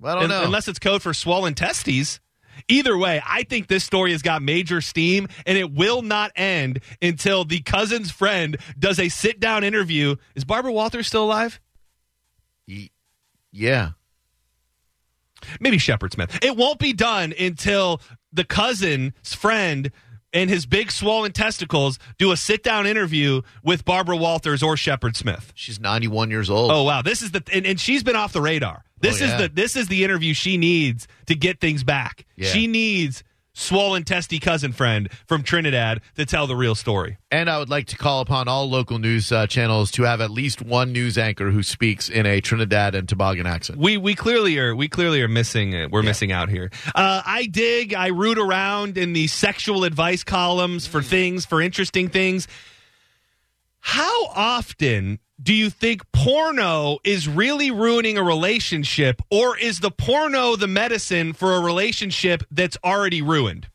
Well, 0.00 0.16
I 0.16 0.20
don't 0.20 0.30
Un- 0.30 0.40
know. 0.40 0.44
Unless 0.44 0.68
it's 0.68 0.78
code 0.78 1.02
for 1.02 1.12
swollen 1.12 1.54
testes. 1.54 2.20
Either 2.66 2.96
way, 2.98 3.22
I 3.24 3.44
think 3.44 3.68
this 3.68 3.84
story 3.84 4.10
has 4.12 4.22
got 4.22 4.42
major 4.42 4.80
steam 4.80 5.28
and 5.46 5.56
it 5.56 5.72
will 5.72 6.02
not 6.02 6.32
end 6.34 6.80
until 7.00 7.44
the 7.44 7.60
cousin's 7.60 8.10
friend 8.10 8.56
does 8.78 8.98
a 8.98 9.08
sit 9.10 9.38
down 9.38 9.62
interview. 9.64 10.16
Is 10.34 10.44
Barbara 10.44 10.72
Walters 10.72 11.06
still 11.06 11.24
alive? 11.24 11.60
Yeah. 13.52 13.90
Maybe 15.60 15.78
Shepard 15.78 16.12
Smith. 16.12 16.38
It 16.42 16.56
won't 16.56 16.78
be 16.78 16.92
done 16.92 17.32
until 17.38 18.00
the 18.32 18.44
cousin's 18.44 19.34
friend 19.34 19.90
and 20.32 20.50
his 20.50 20.66
big 20.66 20.92
swollen 20.92 21.32
testicles 21.32 21.98
do 22.18 22.32
a 22.32 22.36
sit 22.36 22.62
down 22.62 22.86
interview 22.86 23.40
with 23.62 23.84
Barbara 23.86 24.16
Walters 24.16 24.62
or 24.62 24.76
Shepard 24.76 25.16
Smith. 25.16 25.52
She's 25.54 25.80
91 25.80 26.30
years 26.30 26.50
old. 26.50 26.70
Oh 26.70 26.82
wow, 26.82 27.00
this 27.02 27.22
is 27.22 27.30
the 27.30 27.42
and, 27.52 27.64
and 27.66 27.80
she's 27.80 28.02
been 28.02 28.16
off 28.16 28.32
the 28.34 28.42
radar. 28.42 28.84
This 29.00 29.22
Oh, 29.22 29.24
yeah. 29.24 29.34
is 29.36 29.40
the 29.42 29.48
this 29.48 29.76
is 29.76 29.88
the 29.88 30.04
interview 30.04 30.34
she 30.34 30.56
needs 30.58 31.08
to 31.26 31.34
get 31.34 31.60
things 31.60 31.82
back. 31.84 32.26
Yeah. 32.36 32.48
She 32.50 32.66
needs 32.66 33.22
swollen 33.58 34.04
testy 34.04 34.38
cousin 34.38 34.72
friend 34.72 35.10
from 35.26 35.42
Trinidad 35.42 36.00
to 36.16 36.24
tell 36.24 36.46
the 36.46 36.56
real 36.56 36.74
story. 36.74 37.18
And 37.30 37.50
I 37.50 37.58
would 37.58 37.68
like 37.68 37.86
to 37.88 37.96
call 37.96 38.20
upon 38.20 38.48
all 38.48 38.70
local 38.70 38.98
news 38.98 39.32
uh, 39.32 39.46
channels 39.46 39.90
to 39.92 40.04
have 40.04 40.20
at 40.20 40.30
least 40.30 40.62
one 40.62 40.92
news 40.92 41.18
anchor 41.18 41.50
who 41.50 41.62
speaks 41.62 42.08
in 42.08 42.24
a 42.24 42.40
Trinidad 42.40 42.94
and 42.94 43.08
Tobago 43.08 43.46
accent. 43.46 43.78
We 43.78 43.96
we 43.96 44.14
clearly 44.14 44.58
are 44.58 44.74
we 44.74 44.88
clearly 44.88 45.20
are 45.22 45.28
missing 45.28 45.72
it. 45.72 45.90
We're 45.90 46.02
missing 46.02 46.32
out 46.32 46.48
here. 46.48 46.70
Uh, 46.94 47.22
I 47.24 47.46
dig. 47.46 47.94
I 47.94 48.08
root 48.08 48.38
around 48.38 48.96
in 48.96 49.12
the 49.12 49.26
sexual 49.26 49.84
advice 49.84 50.24
columns 50.24 50.86
for 50.86 51.02
things 51.02 51.44
for 51.44 51.60
interesting 51.60 52.08
things. 52.08 52.46
How 53.80 54.26
often 54.26 55.18
do 55.40 55.54
you 55.54 55.70
think 55.70 56.02
porno 56.12 56.98
is 57.04 57.28
really 57.28 57.70
ruining 57.70 58.18
a 58.18 58.22
relationship, 58.22 59.22
or 59.30 59.56
is 59.56 59.80
the 59.80 59.90
porno 59.90 60.56
the 60.56 60.66
medicine 60.66 61.32
for 61.32 61.54
a 61.54 61.60
relationship 61.60 62.42
that's 62.50 62.76
already 62.84 63.22
ruined? 63.22 63.68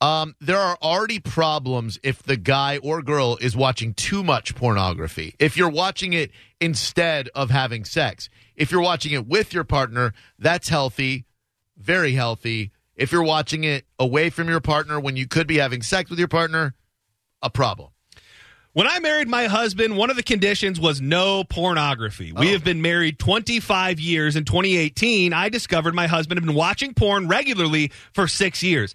Um, 0.00 0.34
there 0.40 0.58
are 0.58 0.76
already 0.82 1.20
problems 1.20 1.98
if 2.02 2.22
the 2.22 2.36
guy 2.36 2.78
or 2.78 3.00
girl 3.02 3.38
is 3.40 3.56
watching 3.56 3.94
too 3.94 4.22
much 4.22 4.54
pornography. 4.54 5.34
If 5.38 5.56
you're 5.56 5.70
watching 5.70 6.12
it 6.12 6.32
instead 6.60 7.30
of 7.34 7.50
having 7.50 7.84
sex, 7.84 8.28
if 8.56 8.70
you're 8.70 8.82
watching 8.82 9.12
it 9.12 9.26
with 9.26 9.54
your 9.54 9.64
partner, 9.64 10.12
that's 10.38 10.68
healthy, 10.68 11.24
very 11.78 12.12
healthy. 12.12 12.72
If 12.94 13.12
you're 13.12 13.22
watching 13.22 13.64
it 13.64 13.86
away 13.98 14.28
from 14.28 14.48
your 14.48 14.60
partner 14.60 15.00
when 15.00 15.16
you 15.16 15.26
could 15.26 15.46
be 15.46 15.58
having 15.58 15.82
sex 15.82 16.10
with 16.10 16.18
your 16.18 16.28
partner, 16.28 16.74
a 17.42 17.48
problem. 17.48 17.90
When 18.76 18.86
I 18.86 18.98
married 18.98 19.26
my 19.26 19.46
husband, 19.46 19.96
one 19.96 20.10
of 20.10 20.16
the 20.16 20.22
conditions 20.22 20.78
was 20.78 21.00
no 21.00 21.44
pornography. 21.44 22.30
We 22.32 22.48
Oh. 22.48 22.52
have 22.52 22.62
been 22.62 22.82
married 22.82 23.18
25 23.18 23.98
years. 23.98 24.36
In 24.36 24.44
2018, 24.44 25.32
I 25.32 25.48
discovered 25.48 25.94
my 25.94 26.06
husband 26.06 26.38
had 26.38 26.44
been 26.44 26.54
watching 26.54 26.92
porn 26.92 27.26
regularly 27.26 27.90
for 28.12 28.28
six 28.28 28.62
years. 28.62 28.92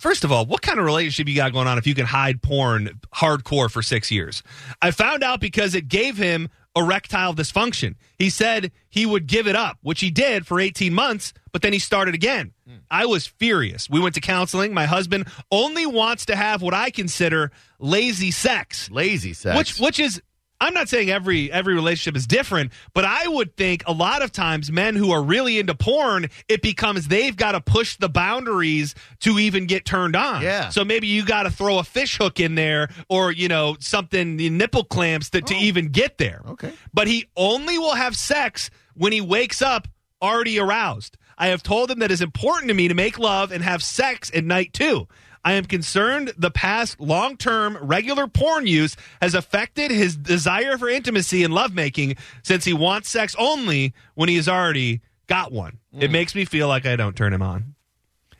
First 0.00 0.24
of 0.24 0.32
all, 0.32 0.46
what 0.46 0.62
kind 0.62 0.80
of 0.80 0.84
relationship 0.84 1.28
you 1.28 1.36
got 1.36 1.52
going 1.52 1.68
on 1.68 1.78
if 1.78 1.86
you 1.86 1.94
can 1.94 2.06
hide 2.06 2.42
porn 2.42 2.98
hardcore 3.14 3.70
for 3.70 3.82
six 3.82 4.10
years? 4.10 4.42
I 4.82 4.90
found 4.90 5.22
out 5.22 5.38
because 5.40 5.76
it 5.76 5.86
gave 5.86 6.16
him 6.16 6.48
erectile 6.74 7.32
dysfunction. 7.32 7.94
He 8.18 8.30
said 8.30 8.72
he 8.88 9.06
would 9.06 9.28
give 9.28 9.46
it 9.46 9.54
up, 9.54 9.78
which 9.82 10.00
he 10.00 10.10
did 10.10 10.44
for 10.44 10.58
18 10.58 10.92
months, 10.92 11.32
but 11.52 11.62
then 11.62 11.72
he 11.72 11.78
started 11.78 12.14
again. 12.14 12.52
Hmm. 12.66 12.76
I 12.90 13.06
was 13.06 13.26
furious. 13.26 13.88
We 13.88 14.00
went 14.00 14.14
to 14.16 14.20
counseling. 14.20 14.74
My 14.74 14.86
husband 14.86 15.26
only 15.50 15.86
wants 15.86 16.26
to 16.26 16.36
have 16.36 16.62
what 16.62 16.74
I 16.74 16.90
consider 16.90 17.50
lazy 17.78 18.30
sex. 18.30 18.90
Lazy 18.90 19.32
sex. 19.32 19.56
Which 19.56 19.80
which 19.80 20.00
is 20.00 20.20
I'm 20.60 20.74
not 20.74 20.88
saying 20.88 21.08
every 21.08 21.50
every 21.50 21.74
relationship 21.74 22.16
is 22.16 22.26
different, 22.26 22.72
but 22.92 23.04
I 23.04 23.26
would 23.26 23.56
think 23.56 23.82
a 23.86 23.92
lot 23.92 24.22
of 24.22 24.30
times 24.30 24.70
men 24.70 24.94
who 24.94 25.10
are 25.10 25.22
really 25.22 25.58
into 25.58 25.74
porn, 25.74 26.28
it 26.48 26.60
becomes 26.60 27.08
they've 27.08 27.34
got 27.34 27.52
to 27.52 27.60
push 27.60 27.96
the 27.96 28.10
boundaries 28.10 28.94
to 29.20 29.38
even 29.38 29.66
get 29.66 29.86
turned 29.86 30.14
on. 30.14 30.42
Yeah. 30.42 30.68
So 30.68 30.84
maybe 30.84 31.06
you 31.06 31.24
got 31.24 31.44
to 31.44 31.50
throw 31.50 31.78
a 31.78 31.84
fish 31.84 32.18
hook 32.18 32.40
in 32.40 32.56
there 32.56 32.90
or, 33.08 33.32
you 33.32 33.48
know, 33.48 33.76
something 33.80 34.36
the 34.36 34.50
nipple 34.50 34.84
clamps 34.84 35.30
to, 35.30 35.40
to 35.40 35.54
even 35.54 35.88
get 35.88 36.18
there. 36.18 36.42
Okay. 36.46 36.72
But 36.92 37.08
he 37.08 37.26
only 37.36 37.78
will 37.78 37.94
have 37.94 38.14
sex 38.14 38.70
when 38.94 39.12
he 39.12 39.22
wakes 39.22 39.62
up 39.62 39.88
already 40.20 40.58
aroused. 40.58 41.16
I 41.40 41.48
have 41.48 41.62
told 41.62 41.90
him 41.90 42.00
that 42.00 42.12
it's 42.12 42.20
important 42.20 42.68
to 42.68 42.74
me 42.74 42.86
to 42.88 42.94
make 42.94 43.18
love 43.18 43.50
and 43.50 43.64
have 43.64 43.82
sex 43.82 44.30
at 44.34 44.44
night 44.44 44.74
too. 44.74 45.08
I 45.42 45.54
am 45.54 45.64
concerned 45.64 46.34
the 46.36 46.50
past 46.50 47.00
long 47.00 47.38
term 47.38 47.78
regular 47.80 48.26
porn 48.26 48.66
use 48.66 48.94
has 49.22 49.34
affected 49.34 49.90
his 49.90 50.16
desire 50.16 50.76
for 50.76 50.86
intimacy 50.86 51.42
and 51.42 51.54
lovemaking 51.54 52.16
since 52.42 52.66
he 52.66 52.74
wants 52.74 53.08
sex 53.08 53.34
only 53.38 53.94
when 54.14 54.28
he 54.28 54.36
has 54.36 54.50
already 54.50 55.00
got 55.28 55.50
one. 55.50 55.78
It 55.98 56.08
mm. 56.08 56.12
makes 56.12 56.34
me 56.34 56.44
feel 56.44 56.68
like 56.68 56.84
I 56.84 56.96
don't 56.96 57.16
turn 57.16 57.32
him 57.32 57.40
on. 57.40 57.74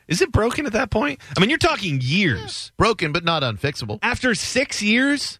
Is 0.07 0.21
it 0.21 0.31
broken 0.31 0.67
at 0.67 0.73
that 0.73 0.91
point? 0.91 1.19
I 1.35 1.39
mean, 1.39 1.49
you're 1.49 1.57
talking 1.57 1.99
years. 2.01 2.71
broken 2.77 3.11
but 3.11 3.23
not 3.23 3.41
unfixable. 3.41 3.97
After 4.03 4.35
six 4.35 4.83
years, 4.83 5.39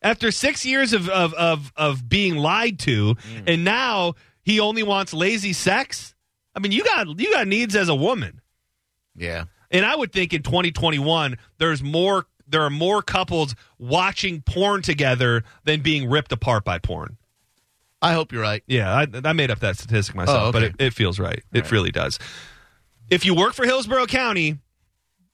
after 0.00 0.30
six 0.30 0.64
years 0.64 0.94
of, 0.94 1.10
of, 1.10 1.34
of, 1.34 1.72
of 1.76 2.08
being 2.08 2.36
lied 2.36 2.78
to, 2.80 3.16
mm. 3.16 3.42
and 3.46 3.64
now 3.64 4.14
he 4.42 4.60
only 4.60 4.82
wants 4.82 5.12
lazy 5.12 5.52
sex. 5.52 6.11
I 6.54 6.60
mean, 6.60 6.72
you 6.72 6.84
got 6.84 7.18
you 7.18 7.30
got 7.32 7.46
needs 7.48 7.74
as 7.76 7.88
a 7.88 7.94
woman. 7.94 8.40
Yeah. 9.16 9.44
And 9.70 9.86
I 9.86 9.96
would 9.96 10.12
think 10.12 10.34
in 10.34 10.42
2021, 10.42 11.38
there's 11.58 11.82
more. 11.82 12.26
There 12.46 12.62
are 12.62 12.70
more 12.70 13.00
couples 13.00 13.54
watching 13.78 14.42
porn 14.42 14.82
together 14.82 15.44
than 15.64 15.80
being 15.80 16.10
ripped 16.10 16.32
apart 16.32 16.64
by 16.64 16.78
porn. 16.78 17.16
I 18.02 18.12
hope 18.12 18.32
you're 18.32 18.42
right. 18.42 18.62
Yeah, 18.66 18.92
I, 18.92 19.06
I 19.24 19.32
made 19.32 19.50
up 19.50 19.60
that 19.60 19.78
statistic 19.78 20.14
myself, 20.14 20.48
Oh, 20.48 20.52
but 20.52 20.62
it, 20.64 20.74
it 20.78 20.92
feels 20.92 21.18
right. 21.18 21.42
It 21.52 21.70
really 21.70 21.92
does. 21.92 22.18
If 23.08 23.24
you 23.24 23.34
work 23.34 23.54
for 23.54 23.64
Hillsborough 23.64 24.06
County, 24.06 24.58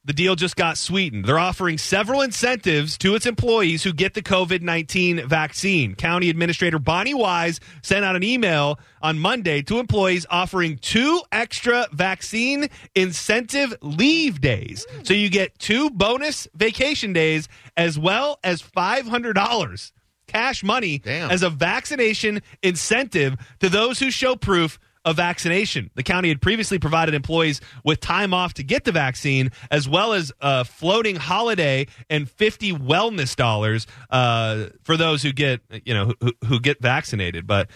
the 0.05 0.13
deal 0.13 0.37
just 0.37 0.57
got 0.57 0.79
sweetened. 0.79 1.25
They're 1.25 1.39
offering 1.39 1.77
several 1.77 2.23
incentives 2.23 2.97
to 2.99 3.15
its 3.15 3.27
employees 3.27 3.83
who 3.83 3.93
get 3.93 4.15
the 4.15 4.23
COVID 4.23 4.63
19 4.63 5.29
vaccine. 5.29 5.95
County 5.95 6.31
Administrator 6.31 6.79
Bonnie 6.79 7.15
Wise 7.15 7.61
sent 7.83 8.05
out 8.05 8.17
an 8.17 8.23
email 8.23 8.79
on 9.03 9.19
Monday 9.19 9.61
to 9.63 9.79
employees 9.79 10.25
offering 10.31 10.79
two 10.79 11.21
extra 11.33 11.87
vaccine 11.93 12.69
incentive 12.95 13.75
leave 13.83 14.41
days. 14.41 14.87
So 15.03 15.15
you 15.15 15.29
get 15.29 15.59
two 15.59 15.91
bonus 15.91 16.49
vacation 16.55 17.13
days 17.13 17.49
as 17.77 17.99
well 17.99 18.39
as 18.43 18.63
$500 18.63 19.93
cash 20.27 20.63
money 20.63 20.99
Damn. 20.99 21.31
as 21.31 21.43
a 21.43 21.51
vaccination 21.51 22.41
incentive 22.63 23.37
to 23.61 23.69
those 23.69 23.99
who 23.99 24.11
show 24.11 24.37
proof 24.37 24.79
of 25.09 25.17
vaccination. 25.17 25.91
The 25.95 26.03
county 26.03 26.29
had 26.29 26.41
previously 26.43 26.79
provided 26.79 27.15
employees 27.15 27.61
with 27.85 28.01
time 28.01 28.35
off 28.35 28.55
to 28.55 28.63
get 28.63 28.85
the 28.85 28.93
vaccine, 28.93 29.51
as 29.71 29.89
well 29.89 30.13
as 30.13 30.33
a 30.41 30.65
floating 30.65 31.17
holiday 31.17 31.87
and 32.11 32.29
50 32.31 32.73
wellness 32.75 33.35
dollars 33.35 33.87
uh, 34.11 34.67
for 34.83 34.97
those 34.97 35.23
who 35.23 35.33
get, 35.33 35.61
you 35.85 35.95
know, 35.95 36.13
who, 36.21 36.33
who 36.47 36.61
get 36.61 36.81
vaccinated. 36.81 37.47
But 37.47 37.69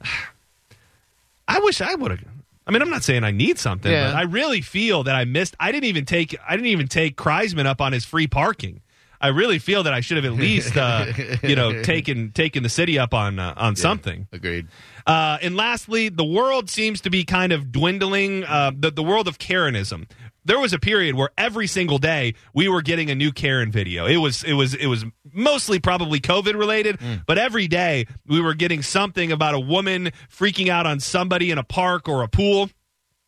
I 1.48 1.58
wish 1.60 1.80
I 1.80 1.94
would 1.94 2.10
have. 2.12 2.24
I 2.66 2.70
mean, 2.70 2.80
I'm 2.82 2.90
not 2.90 3.02
saying 3.02 3.24
I 3.24 3.32
need 3.32 3.58
something, 3.58 3.90
Yeah. 3.90 4.08
but 4.12 4.16
I 4.16 4.22
really 4.22 4.60
feel 4.60 5.02
that 5.04 5.14
I 5.16 5.24
missed. 5.24 5.56
I 5.58 5.72
didn't 5.72 5.86
even 5.86 6.04
take. 6.04 6.36
I 6.48 6.52
didn't 6.56 6.68
even 6.68 6.88
take 6.88 7.16
Kriseman 7.16 7.66
up 7.66 7.80
on 7.80 7.92
his 7.92 8.04
free 8.04 8.26
parking. 8.28 8.80
I 9.22 9.28
really 9.28 9.58
feel 9.60 9.84
that 9.84 9.94
I 9.94 10.00
should 10.00 10.16
have 10.16 10.26
at 10.26 10.32
least, 10.34 10.76
uh, 10.76 11.06
you 11.42 11.54
know, 11.56 11.82
taken 11.82 12.32
taken 12.32 12.62
the 12.62 12.68
city 12.68 12.98
up 12.98 13.14
on 13.14 13.38
uh, 13.38 13.54
on 13.56 13.76
something. 13.76 14.26
Agreed. 14.32 14.66
Uh, 15.06 15.38
and 15.40 15.56
lastly, 15.56 16.08
the 16.08 16.24
world 16.24 16.68
seems 16.68 17.00
to 17.02 17.10
be 17.10 17.24
kind 17.24 17.52
of 17.52 17.72
dwindling. 17.72 18.44
Uh, 18.44 18.72
the, 18.76 18.90
the 18.90 19.02
world 19.02 19.28
of 19.28 19.38
Karenism. 19.38 20.08
there 20.44 20.58
was 20.58 20.72
a 20.72 20.78
period 20.78 21.14
where 21.14 21.30
every 21.38 21.66
single 21.68 21.98
day 21.98 22.34
we 22.52 22.68
were 22.68 22.82
getting 22.82 23.10
a 23.10 23.14
new 23.14 23.32
Karen 23.32 23.70
video. 23.72 24.06
It 24.06 24.16
was 24.18 24.42
it 24.42 24.54
was 24.54 24.74
it 24.74 24.86
was 24.88 25.04
mostly 25.32 25.78
probably 25.78 26.20
COVID 26.20 26.54
related, 26.58 26.98
but 27.26 27.38
every 27.38 27.68
day 27.68 28.06
we 28.26 28.40
were 28.40 28.54
getting 28.54 28.82
something 28.82 29.30
about 29.32 29.54
a 29.54 29.60
woman 29.60 30.10
freaking 30.28 30.68
out 30.68 30.84
on 30.86 30.98
somebody 31.00 31.50
in 31.50 31.58
a 31.58 31.64
park 31.64 32.08
or 32.08 32.22
a 32.22 32.28
pool. 32.28 32.70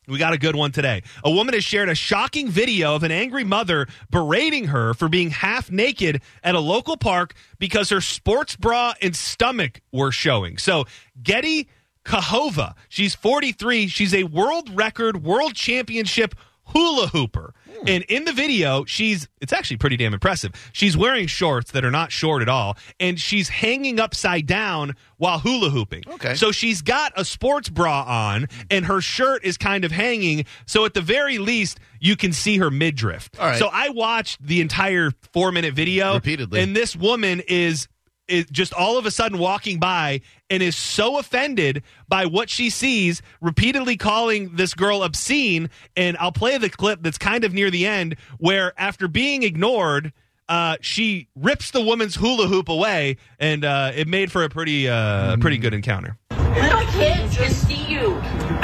We 0.07 0.17
got 0.17 0.33
a 0.33 0.37
good 0.37 0.55
one 0.55 0.71
today. 0.71 1.03
A 1.23 1.31
woman 1.31 1.53
has 1.53 1.63
shared 1.63 1.89
a 1.89 1.95
shocking 1.95 2.49
video 2.49 2.95
of 2.95 3.03
an 3.03 3.11
angry 3.11 3.43
mother 3.43 3.87
berating 4.11 4.65
her 4.65 4.93
for 4.93 5.09
being 5.09 5.31
half 5.31 5.71
naked 5.71 6.21
at 6.43 6.55
a 6.55 6.59
local 6.59 6.97
park 6.97 7.33
because 7.59 7.89
her 7.89 8.01
sports 8.01 8.55
bra 8.55 8.93
and 9.01 9.15
stomach 9.15 9.81
were 9.91 10.11
showing. 10.11 10.57
So, 10.57 10.85
Getty 11.21 11.67
Kahova, 12.03 12.75
she's 12.87 13.15
43. 13.15 13.87
She's 13.87 14.13
a 14.13 14.25
world 14.25 14.69
record, 14.75 15.23
world 15.23 15.55
championship 15.55 16.35
hula 16.67 17.07
hooper. 17.07 17.53
Hmm. 17.79 17.87
And 17.87 18.03
in 18.05 18.25
the 18.25 18.33
video, 18.33 18.85
she's 18.85 19.27
it's 19.41 19.53
actually 19.53 19.77
pretty 19.77 19.97
damn 19.97 20.13
impressive. 20.13 20.51
She's 20.73 20.95
wearing 20.97 21.27
shorts 21.27 21.71
that 21.71 21.85
are 21.85 21.91
not 21.91 22.11
short 22.11 22.41
at 22.41 22.49
all, 22.49 22.77
and 22.99 23.19
she's 23.19 23.49
hanging 23.49 23.99
upside 23.99 24.45
down 24.45 24.95
while 25.17 25.39
hula 25.39 25.69
hooping. 25.69 26.03
Okay. 26.15 26.35
So 26.35 26.51
she's 26.51 26.81
got 26.81 27.13
a 27.15 27.23
sports 27.25 27.69
bra 27.69 28.03
on, 28.03 28.47
and 28.69 28.85
her 28.85 29.01
shirt 29.01 29.43
is 29.45 29.57
kind 29.57 29.85
of 29.85 29.91
hanging. 29.91 30.45
So 30.65 30.85
at 30.85 30.93
the 30.93 31.01
very 31.01 31.37
least, 31.37 31.79
you 31.99 32.15
can 32.15 32.33
see 32.33 32.57
her 32.57 32.71
midriff. 32.71 33.29
All 33.39 33.47
right. 33.47 33.59
So 33.59 33.69
I 33.71 33.89
watched 33.89 34.45
the 34.45 34.61
entire 34.61 35.11
four 35.33 35.51
minute 35.51 35.73
video 35.73 36.15
Repeatedly. 36.15 36.61
and 36.61 36.75
this 36.75 36.95
woman 36.95 37.41
is 37.47 37.87
is 38.27 38.45
just 38.51 38.73
all 38.73 38.97
of 38.97 39.05
a 39.05 39.11
sudden 39.11 39.37
walking 39.37 39.79
by 39.79 40.19
and 40.49 40.61
is 40.61 40.75
so 40.75 41.17
offended 41.17 41.83
by 42.07 42.25
what 42.25 42.49
she 42.49 42.69
sees, 42.69 43.21
repeatedly 43.41 43.97
calling 43.97 44.55
this 44.55 44.73
girl 44.73 45.03
obscene. 45.03 45.69
And 45.95 46.17
I'll 46.17 46.31
play 46.31 46.57
the 46.57 46.69
clip 46.69 47.01
that's 47.01 47.17
kind 47.17 47.43
of 47.43 47.53
near 47.53 47.71
the 47.71 47.85
end, 47.85 48.15
where 48.37 48.73
after 48.77 49.07
being 49.07 49.43
ignored, 49.43 50.13
uh, 50.47 50.77
she 50.81 51.27
rips 51.35 51.71
the 51.71 51.81
woman's 51.81 52.15
hula 52.15 52.47
hoop 52.47 52.69
away, 52.69 53.17
and 53.39 53.65
uh, 53.65 53.91
it 53.95 54.07
made 54.07 54.31
for 54.31 54.43
a 54.43 54.49
pretty 54.49 54.87
uh, 54.87 55.37
pretty 55.37 55.57
good 55.57 55.73
encounter. 55.73 56.17
Little 56.29 56.85
kids 56.91 57.35
can 57.35 57.49
see 57.49 57.59
you. 57.61 57.64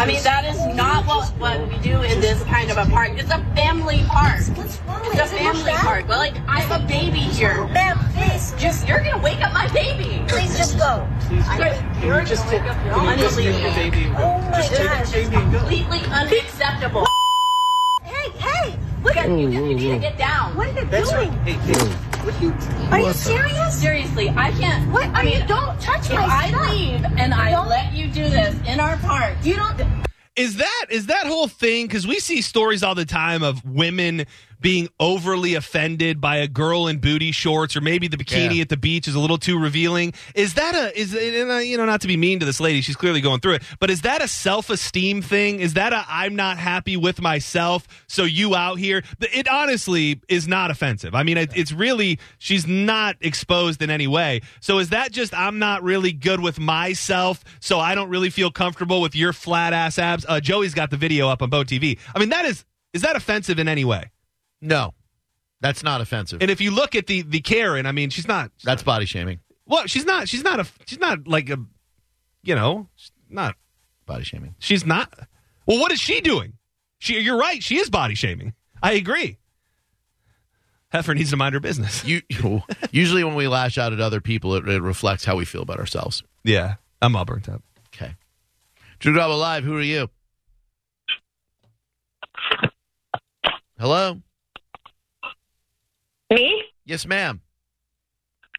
I 0.02 0.06
mean, 0.08 0.24
that 0.24 0.46
is 0.46 0.58
not 0.76 1.06
what, 1.06 1.30
what 1.38 1.70
we 1.70 1.78
do 1.78 2.02
in 2.02 2.20
this 2.22 2.42
kind 2.46 2.72
of 2.72 2.78
a 2.78 2.90
park. 2.90 3.12
It's 3.20 3.30
a 3.30 3.38
family 3.54 4.02
park. 4.08 4.42
What's 4.58 4.82
wrong 4.82 5.00
with 5.02 5.14
It's 5.14 5.32
a 5.32 5.36
family 5.36 5.74
park. 5.74 6.08
But 6.08 6.18
like, 6.18 6.36
I 6.48 6.62
have 6.62 6.82
a 6.82 6.88
baby 6.88 7.20
here. 7.20 7.68
Ma'am, 7.68 8.00
please, 8.16 8.52
Just 8.58 8.88
you're 8.88 8.98
gonna 9.04 9.22
wake 9.22 9.42
up 9.42 9.54
my 9.54 9.72
baby. 9.74 10.26
please 10.28 10.58
just 10.58 10.80
go. 10.80 11.08
You're 12.04 12.24
just 12.24 12.50
wake 12.50 12.64
up 12.64 12.84
your 12.84 12.96
unbelievable. 12.96 14.18
Oh 14.18 14.40
my 14.50 14.68
gosh. 14.74 15.14
It's 15.14 15.30
completely 15.30 16.00
unacceptable. 16.10 17.06
Hey, 18.02 18.32
hey, 18.40 18.80
look 19.04 19.16
at 19.16 19.30
mm, 19.30 19.40
You, 19.40 19.50
you 19.50 19.62
need 19.62 19.78
to 19.78 19.86
mm, 19.86 19.98
mm. 19.98 20.02
get 20.02 20.18
down. 20.18 20.58
What 20.58 20.70
are 20.70 20.84
they 20.84 21.58
doing? 21.62 22.11
Are 22.26 23.00
you 23.00 23.14
serious? 23.14 23.82
Seriously, 23.82 24.30
I 24.30 24.52
can't. 24.52 24.92
What? 24.92 25.06
I 25.10 25.22
Are 25.22 25.24
mean, 25.24 25.42
you, 25.42 25.48
don't 25.48 25.80
touch 25.82 26.06
if 26.10 26.14
my 26.14 26.24
I 26.26 26.50
stuff. 26.50 26.70
leave 26.72 27.04
and 27.18 27.34
I 27.34 27.52
Don't- 27.52 27.68
let 27.68 27.94
you 27.94 28.08
do 28.10 28.30
this 28.30 28.56
in 28.68 28.80
our 28.80 28.98
park, 28.98 29.36
You 29.44 29.56
don't. 29.56 29.82
Is 30.36 30.58
that 30.58 30.86
is 30.90 31.08
that 31.08 31.26
whole 31.28 31.48
thing? 31.48 31.88
Because 31.88 32.08
we 32.08 32.20
see 32.20 32.42
stories 32.42 32.84
all 32.84 32.96
the 32.96 33.06
time 33.06 33.44
of 33.44 33.64
women 33.66 34.26
being 34.62 34.88
overly 35.00 35.56
offended 35.56 36.22
by 36.22 36.38
a 36.38 36.48
girl 36.48 36.88
in 36.88 37.00
booty 37.00 37.32
shorts, 37.32 37.76
or 37.76 37.82
maybe 37.82 38.08
the 38.08 38.18
bikini 38.18 38.56
Yeah. 38.58 38.62
at 38.62 38.70
the 38.70 38.78
beach 38.78 39.08
is 39.08 39.16
a 39.16 39.20
little 39.20 39.38
too 39.40 39.60
revealing. 39.60 40.14
Is 40.36 40.54
that 40.54 40.76
a 40.76 40.98
is 40.98 41.14
and, 41.14 41.66
you 41.68 41.78
know 41.78 41.86
not 41.86 42.02
to 42.02 42.08
be 42.08 42.16
mean 42.16 42.40
to 42.40 42.46
this 42.46 42.60
lady? 42.60 42.82
She's 42.82 42.96
clearly 42.96 43.22
going 43.22 43.40
through 43.40 43.54
it, 43.56 43.64
but 43.80 43.90
is 43.90 44.02
that 44.02 44.22
a 44.22 44.28
self 44.28 44.70
esteem 44.70 45.22
thing? 45.22 45.60
Is 45.60 45.74
that 45.74 45.94
a 45.94 46.06
I'm 46.08 46.36
not 46.36 46.58
happy 46.58 46.96
with 46.96 47.22
myself, 47.22 47.88
so 48.08 48.24
you 48.24 48.56
out 48.56 48.78
here? 48.78 49.04
It 49.20 49.48
honestly 49.48 50.22
is 50.28 50.48
not 50.48 50.70
offensive. 50.72 51.16
I 51.16 51.24
mean, 51.24 51.38
it, 51.38 51.52
it's 51.56 51.72
really 51.72 52.20
she's 52.38 52.68
not 52.68 53.16
exposed 53.22 53.82
in 53.82 53.90
any 53.90 54.08
way. 54.08 54.42
So 54.60 54.78
is 54.80 54.90
that 54.90 55.12
just 55.12 55.34
I'm 55.34 55.58
not 55.60 55.82
really 55.84 56.12
good 56.14 56.40
with 56.40 56.60
myself, 56.60 57.44
so 57.60 57.80
I 57.80 57.96
don't 57.96 58.10
really 58.10 58.30
feel 58.30 58.52
comfortable 58.52 59.02
with 59.02 59.16
your 59.16 59.34
flat 59.34 59.74
ass 59.74 59.98
abs? 59.98 60.26
Uh, 60.28 60.40
Joey's 60.40 60.74
got 60.74 60.92
the 60.92 60.98
video 60.98 61.28
up 61.30 61.42
on 61.42 61.50
Bo 61.50 61.64
TV. 61.64 61.98
I 62.16 62.20
mean, 62.20 62.30
that 62.30 62.46
is 62.46 62.64
is 62.94 63.02
that 63.02 63.16
offensive 63.16 63.58
in 63.58 63.68
any 63.68 63.86
way? 63.86 64.12
No, 64.62 64.94
that's 65.60 65.84
not 65.84 66.02
offensive. 66.02 66.42
And 66.42 66.52
if 66.52 66.62
you 66.62 66.72
look 66.72 66.96
at 66.96 67.08
the 67.08 67.22
the 67.24 67.42
Karen, 67.42 67.86
I 67.86 67.92
mean, 67.92 68.10
she's 68.10 68.28
not. 68.28 68.52
that's 68.64 68.84
body 68.84 69.06
shaming. 69.06 69.40
Well, 69.66 69.88
she's 69.88 70.06
not. 70.06 70.28
She's 70.28 70.44
not 70.44 70.60
a. 70.60 70.68
She's 70.86 71.00
not 71.00 71.28
like 71.28 71.50
a. 71.50 71.58
You 72.44 72.56
know, 72.56 72.90
not. 73.30 73.56
Body 74.06 74.24
shaming. 74.24 74.56
She's 74.60 74.86
not. 74.86 75.14
Well, 75.66 75.80
what 75.80 75.92
is 75.92 76.00
she 76.00 76.22
doing? 76.22 76.54
She. 77.00 77.20
You're 77.20 77.38
right. 77.38 77.62
She 77.62 77.78
is 77.78 77.90
body 77.90 78.16
shaming. 78.16 78.54
I 78.84 78.94
agree. 78.94 79.38
Heifer 80.92 81.14
needs 81.14 81.30
to 81.30 81.38
mind 81.38 81.54
her 81.54 81.62
business. 81.62 82.04
You, 82.04 82.22
usually, 82.92 83.24
when 83.24 83.36
we 83.36 83.48
lash 83.48 83.78
out 83.78 83.94
at 83.94 84.02
other 84.02 84.20
people, 84.20 84.56
it, 84.56 84.68
it 84.68 84.82
reflects 84.82 85.24
how 85.24 85.38
we 85.38 85.46
feel 85.46 85.62
about 85.62 85.80
ourselves. 85.80 86.22
Yeah, 86.44 86.76
I'm 87.02 87.16
all 87.16 87.24
burnt 87.24 87.48
up. 87.48 87.62
Okay. 87.96 88.16
Drew 89.00 89.14
Garabo 89.14 89.40
Live, 89.40 89.64
who 89.64 89.78
are 89.78 89.82
you? 89.82 90.10
Hello? 93.80 94.22
Me? 96.32 96.64
Yes, 96.86 97.06
ma'am. 97.06 97.42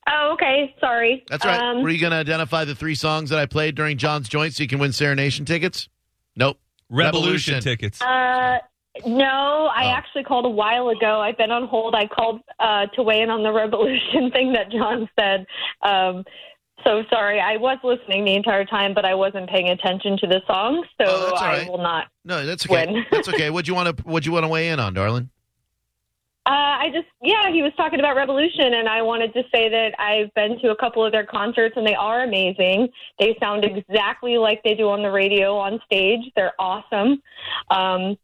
Oh, 0.08 0.32
okay. 0.34 0.74
Sorry. 0.80 1.24
That's 1.28 1.44
right. 1.44 1.58
Um, 1.60 1.82
Were 1.82 1.90
you 1.90 2.00
going 2.00 2.10
to 2.10 2.16
identify 2.16 2.64
the 2.64 2.74
three 2.74 2.94
songs 2.94 3.30
that 3.30 3.38
I 3.38 3.46
played 3.46 3.74
during 3.74 3.98
John's 3.98 4.28
Joint 4.28 4.54
so 4.54 4.62
you 4.62 4.68
can 4.68 4.78
win 4.78 4.92
Serenation 4.92 5.44
tickets? 5.44 5.88
Nope. 6.36 6.58
Rebelution, 6.90 7.12
Rebelution. 7.58 7.62
tickets. 7.62 8.02
uh, 8.02 8.58
no, 9.06 9.70
I 9.74 9.86
Oh. 9.86 9.90
actually 9.90 10.24
called 10.24 10.44
a 10.44 10.50
while 10.50 10.88
ago. 10.90 11.20
I've 11.20 11.38
been 11.38 11.50
on 11.50 11.66
hold. 11.66 11.94
I 11.94 12.06
called 12.06 12.40
uh, 12.60 12.86
to 12.94 13.02
weigh 13.02 13.22
in 13.22 13.30
on 13.30 13.42
the 13.42 13.48
Rebelution 13.50 14.32
thing 14.32 14.52
that 14.52 14.70
John 14.70 15.08
said. 15.18 15.46
Um, 15.82 16.24
so 16.84 17.04
sorry. 17.08 17.40
I 17.40 17.56
was 17.58 17.78
listening 17.84 18.24
the 18.24 18.34
entire 18.34 18.64
time, 18.64 18.92
but 18.92 19.04
I 19.04 19.14
wasn't 19.14 19.48
paying 19.48 19.68
attention 19.70 20.18
to 20.18 20.26
the 20.26 20.40
song, 20.48 20.84
so 21.00 21.06
Oh, 21.06 21.20
that's 21.30 21.40
all 21.42 21.48
I 21.48 21.68
will 21.68 21.78
not. 21.82 22.08
No, 22.24 22.44
that's 22.44 22.66
okay. 22.66 22.86
Win. 22.92 23.06
that's 23.10 23.28
okay. 23.28 23.50
What'd 23.50 23.68
you 23.68 23.74
want 23.74 23.96
to 23.96 24.02
What'd 24.02 24.26
you 24.26 24.32
want 24.32 24.44
to 24.44 24.48
weigh 24.48 24.68
in 24.68 24.80
on, 24.80 24.92
darling? 24.92 25.30
Uh, 26.44 26.74
I 26.80 26.90
just, 26.92 27.06
yeah, 27.22 27.52
he 27.52 27.62
was 27.62 27.72
talking 27.76 28.00
about 28.00 28.16
Rebelution, 28.16 28.74
and 28.74 28.88
I 28.88 29.00
wanted 29.02 29.32
to 29.34 29.42
say 29.54 29.68
that 29.68 29.94
I've 30.00 30.34
been 30.34 30.58
to 30.60 30.70
a 30.70 30.76
couple 30.76 31.04
of 31.04 31.12
their 31.12 31.24
concerts, 31.24 31.74
and 31.76 31.86
they 31.86 31.94
are 31.94 32.24
amazing. 32.24 32.88
They 33.20 33.36
sound 33.38 33.64
exactly 33.64 34.38
like 34.38 34.60
they 34.64 34.74
do 34.74 34.88
on 34.88 35.02
the 35.02 35.10
radio 35.10 35.56
on 35.56 35.80
stage. 35.86 36.20
They're 36.34 36.54
awesome. 36.58 37.22
Um, 37.70 38.18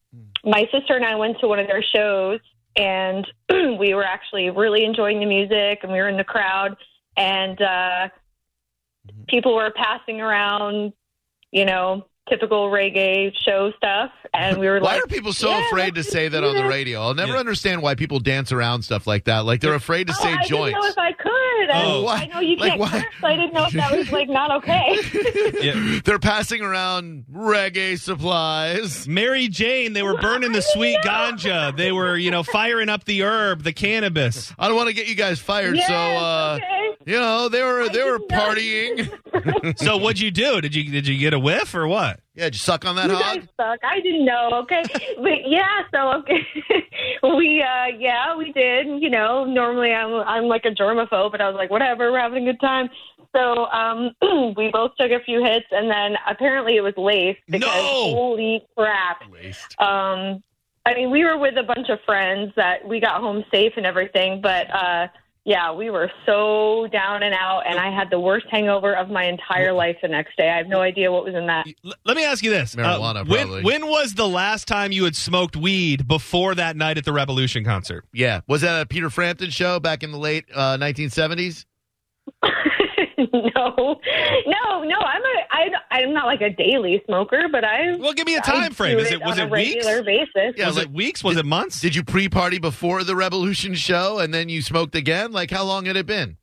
my 0.45 0.69
sister 0.73 0.97
and 0.97 1.05
I 1.05 1.15
went 1.15 1.39
to 1.41 1.47
one 1.47 1.61
of 1.61 1.69
their 1.69 1.85
shows, 1.95 2.41
and 2.75 3.25
we 3.79 3.95
were 3.95 4.05
actually 4.05 4.51
really 4.51 4.85
enjoying 4.85 5.21
the 5.21 5.27
music, 5.27 5.81
and 5.85 5.93
we 5.93 5.99
were 5.99 6.09
in 6.09 6.17
the 6.17 6.25
crowd, 6.25 6.77
and 7.17 7.63
uh, 7.63 8.09
people 9.29 9.55
were 9.55 9.71
passing 9.77 10.21
around, 10.21 10.93
you 11.53 11.65
know, 11.65 12.05
typical 12.29 12.71
reggae 12.71 13.33
show 13.45 13.73
stuff, 13.77 14.11
and 14.35 14.59
we 14.59 14.67
were 14.67 14.75
Why 14.81 14.81
like, 14.81 14.97
Why 14.97 14.99
are 14.99 15.07
people 15.07 15.33
so 15.33 15.49
yeah, 15.51 15.67
afraid 15.67 15.95
to 15.97 16.03
say 16.05 16.29
that 16.29 16.45
on 16.45 16.55
the 16.57 16.65
radio? 16.65 17.01
I'll 17.03 17.15
never 17.15 17.33
Yeah. 17.35 17.39
understand 17.39 17.83
why 17.83 17.95
people 17.95 18.21
dance 18.21 18.53
around 18.53 18.83
stuff 18.83 19.07
like 19.07 19.25
that. 19.25 19.45
Like 19.45 19.61
they're 19.61 19.75
afraid 19.75 20.07
to 20.09 20.15
Oh, 20.19 20.23
say 20.23 20.33
I 20.33 20.45
joints. 20.45 20.75
didn't 20.75 20.83
know 20.83 20.89
if 20.89 20.99
I 20.99 21.13
could. 21.13 21.71
I- 21.71 21.83
Oh. 21.85 22.03
Why? 22.03 22.17
I 22.23 22.27
know 22.27 22.41
you 22.41 22.57
Like, 22.57 22.71
can't 22.71 22.81
why? 22.81 22.91
curse, 22.91 23.05
so 23.21 23.27
I 23.27 23.37
didn't 23.37 23.53
know 23.53 23.65
if 23.67 23.73
that 23.73 23.97
was 23.97 24.13
like 24.13 24.29
not 24.29 24.51
okay. 24.59 24.97
Yeah. 25.61 26.01
They're 26.05 26.19
passing 26.19 26.63
around 26.63 27.25
reggae 27.33 27.99
supplies. 27.99 29.09
Mary 29.09 29.49
Jane, 29.49 29.93
they 29.93 30.03
were 30.03 30.17
burning 30.19 30.53
the 30.53 30.63
sweet 30.63 30.99
ganja. 31.05 31.77
They 31.77 31.93
were, 31.93 32.17
you 32.17 32.31
know, 32.31 32.43
firing 32.43 32.89
up 32.89 33.05
the 33.05 33.23
herb, 33.23 33.63
the 33.65 33.73
cannabis. 33.73 34.53
I 34.59 34.69
don't 34.69 34.77
want 34.77 34.89
to 34.89 34.95
get 34.95 35.09
you 35.09 35.15
guys 35.15 35.39
fired, 35.41 35.77
Yes, 35.77 35.87
so 35.89 35.95
uh, 35.95 36.59
okay. 36.61 36.78
You 37.07 37.19
know 37.19 37.49
they 37.49 37.63
were 37.63 37.89
they 37.89 38.05
were 38.05 38.19
partying. 38.19 39.11
So 39.77 39.97
what'd 39.97 40.21
you 40.21 40.31
do? 40.33 40.61
Did 40.61 40.75
you 40.75 40.85
did 40.91 41.07
you 41.07 41.17
get 41.19 41.33
a 41.33 41.39
whiff 41.39 41.75
or 41.75 41.87
what? 41.87 42.21
yeah, 42.35 42.47
you 42.47 42.53
suck 42.55 42.85
on 42.85 42.97
that 42.97 43.09
You 43.09 43.17
hog. 43.17 43.37
guys 43.37 43.49
suck. 43.57 43.79
I 43.85 44.01
didn't 44.01 44.25
know. 44.25 44.51
Okay, 44.63 44.83
but 45.17 45.47
yeah. 45.49 45.83
So 45.95 46.13
okay, 46.21 46.45
we 47.23 47.63
uh 47.63 47.87
yeah 47.99 48.35
we 48.37 48.53
did. 48.53 48.87
You 49.01 49.11
know, 49.11 49.45
normally 49.45 49.93
I'm 49.93 50.13
I'm 50.27 50.45
like 50.45 50.65
a 50.65 50.71
germaphobe, 50.71 51.31
but 51.33 51.41
I 51.41 51.49
was 51.49 51.57
like 51.57 51.71
whatever, 51.71 52.11
we're 52.11 52.19
having 52.21 52.49
a 52.49 52.53
good 52.53 52.61
time. 52.61 52.89
So 53.37 53.67
um, 53.67 54.11
we 54.57 54.71
both 54.73 54.93
took 54.99 55.11
a 55.11 55.21
few 55.25 55.45
hits, 55.45 55.67
and 55.71 55.91
then 55.91 56.17
apparently 56.27 56.77
it 56.77 56.81
was 56.81 56.95
laced 56.97 57.41
because 57.49 57.69
No! 57.69 58.15
holy 58.15 58.67
crap. 58.77 59.23
Laced. 59.31 59.81
Um, 59.81 60.43
I 60.87 60.95
mean, 60.95 61.11
we 61.11 61.25
were 61.25 61.37
with 61.39 61.59
a 61.59 61.63
bunch 61.63 61.91
of 61.91 61.99
friends 62.07 62.53
that 62.57 62.87
we 62.89 62.99
got 63.01 63.21
home 63.21 63.45
safe 63.53 63.75
and 63.77 63.85
everything, 63.85 64.41
but 64.41 64.75
uh, 64.75 65.09
yeah, 65.49 65.73
we 65.73 65.89
were 65.89 66.13
so 66.27 66.89
down 66.93 67.23
and 67.23 67.35
out, 67.35 67.63
and 67.67 67.79
I 67.79 67.91
had 67.91 68.11
the 68.11 68.21
worst 68.21 68.45
hangover 68.51 68.95
of 68.95 69.09
my 69.09 69.25
entire 69.25 69.73
life 69.73 69.97
the 70.03 70.09
next 70.09 70.37
day. 70.37 70.51
I 70.51 70.59
have 70.59 70.67
no 70.67 70.83
idea 70.83 71.11
what 71.11 71.25
was 71.25 71.35
in 71.35 71.47
that. 71.47 71.67
Let 72.05 72.19
me 72.19 72.25
ask 72.25 72.45
you 72.45 72.51
this: 72.51 72.77
Uh, 72.77 72.81
Marijuana, 72.81 73.27
when, 73.27 73.63
when 73.63 73.87
was 73.87 74.13
the 74.13 74.29
last 74.29 74.69
time 74.69 74.93
you 74.93 75.05
had 75.05 75.17
smoked 75.17 75.57
weed 75.57 76.07
before 76.07 76.55
that 76.55 76.77
night 76.77 76.99
at 76.99 77.07
the 77.07 77.13
Rebelution 77.13 77.65
concert? 77.65 78.05
Yeah, 78.13 78.43
was 78.47 78.61
that 78.61 78.83
a 78.83 78.85
Peter 78.85 79.09
Frampton 79.09 79.49
show 79.49 79.81
back 79.81 80.03
in 80.03 80.13
the 80.13 80.19
late 80.19 80.45
uh, 80.55 80.77
1970s? 80.77 81.65
no, 83.33 84.01
no, 84.47 84.83
no. 84.85 84.97
I'm 84.99 85.23
a. 85.23 85.37
I, 85.51 85.69
I'm 85.91 86.15
not 86.15 86.27
like 86.27 86.41
a 86.41 86.51
daily 86.51 87.03
smoker, 87.07 87.49
but 87.51 87.65
I. 87.65 87.97
Well, 87.97 88.13
give 88.13 88.27
me 88.27 88.37
a 88.37 88.41
time 88.41 88.73
frame. 88.73 88.99
Is 88.99 89.11
it 89.11 89.21
was 89.21 89.39
on 89.39 89.47
it 89.47 89.49
a 89.49 89.53
weeks? 89.53 89.75
regular 89.87 90.03
basis? 90.05 90.55
Yeah, 90.57 90.67
was 90.69 90.77
like- 90.77 90.87
it 90.87 90.93
weeks? 90.93 91.25
Was 91.25 91.37
it 91.37 91.45
months? 91.47 91.81
Did 91.81 91.97
you 91.97 92.05
pre-party 92.05 92.59
before 92.59 93.03
the 93.05 93.15
Rebelution 93.15 93.75
show 93.75 94.19
and 94.19 94.33
then 94.33 94.49
you 94.49 94.63
smoked 94.63 94.95
again? 94.95 95.33
Like 95.33 95.51
how 95.51 95.65
long 95.65 95.87
had 95.87 95.97
it 95.97 96.07
been? 96.07 96.37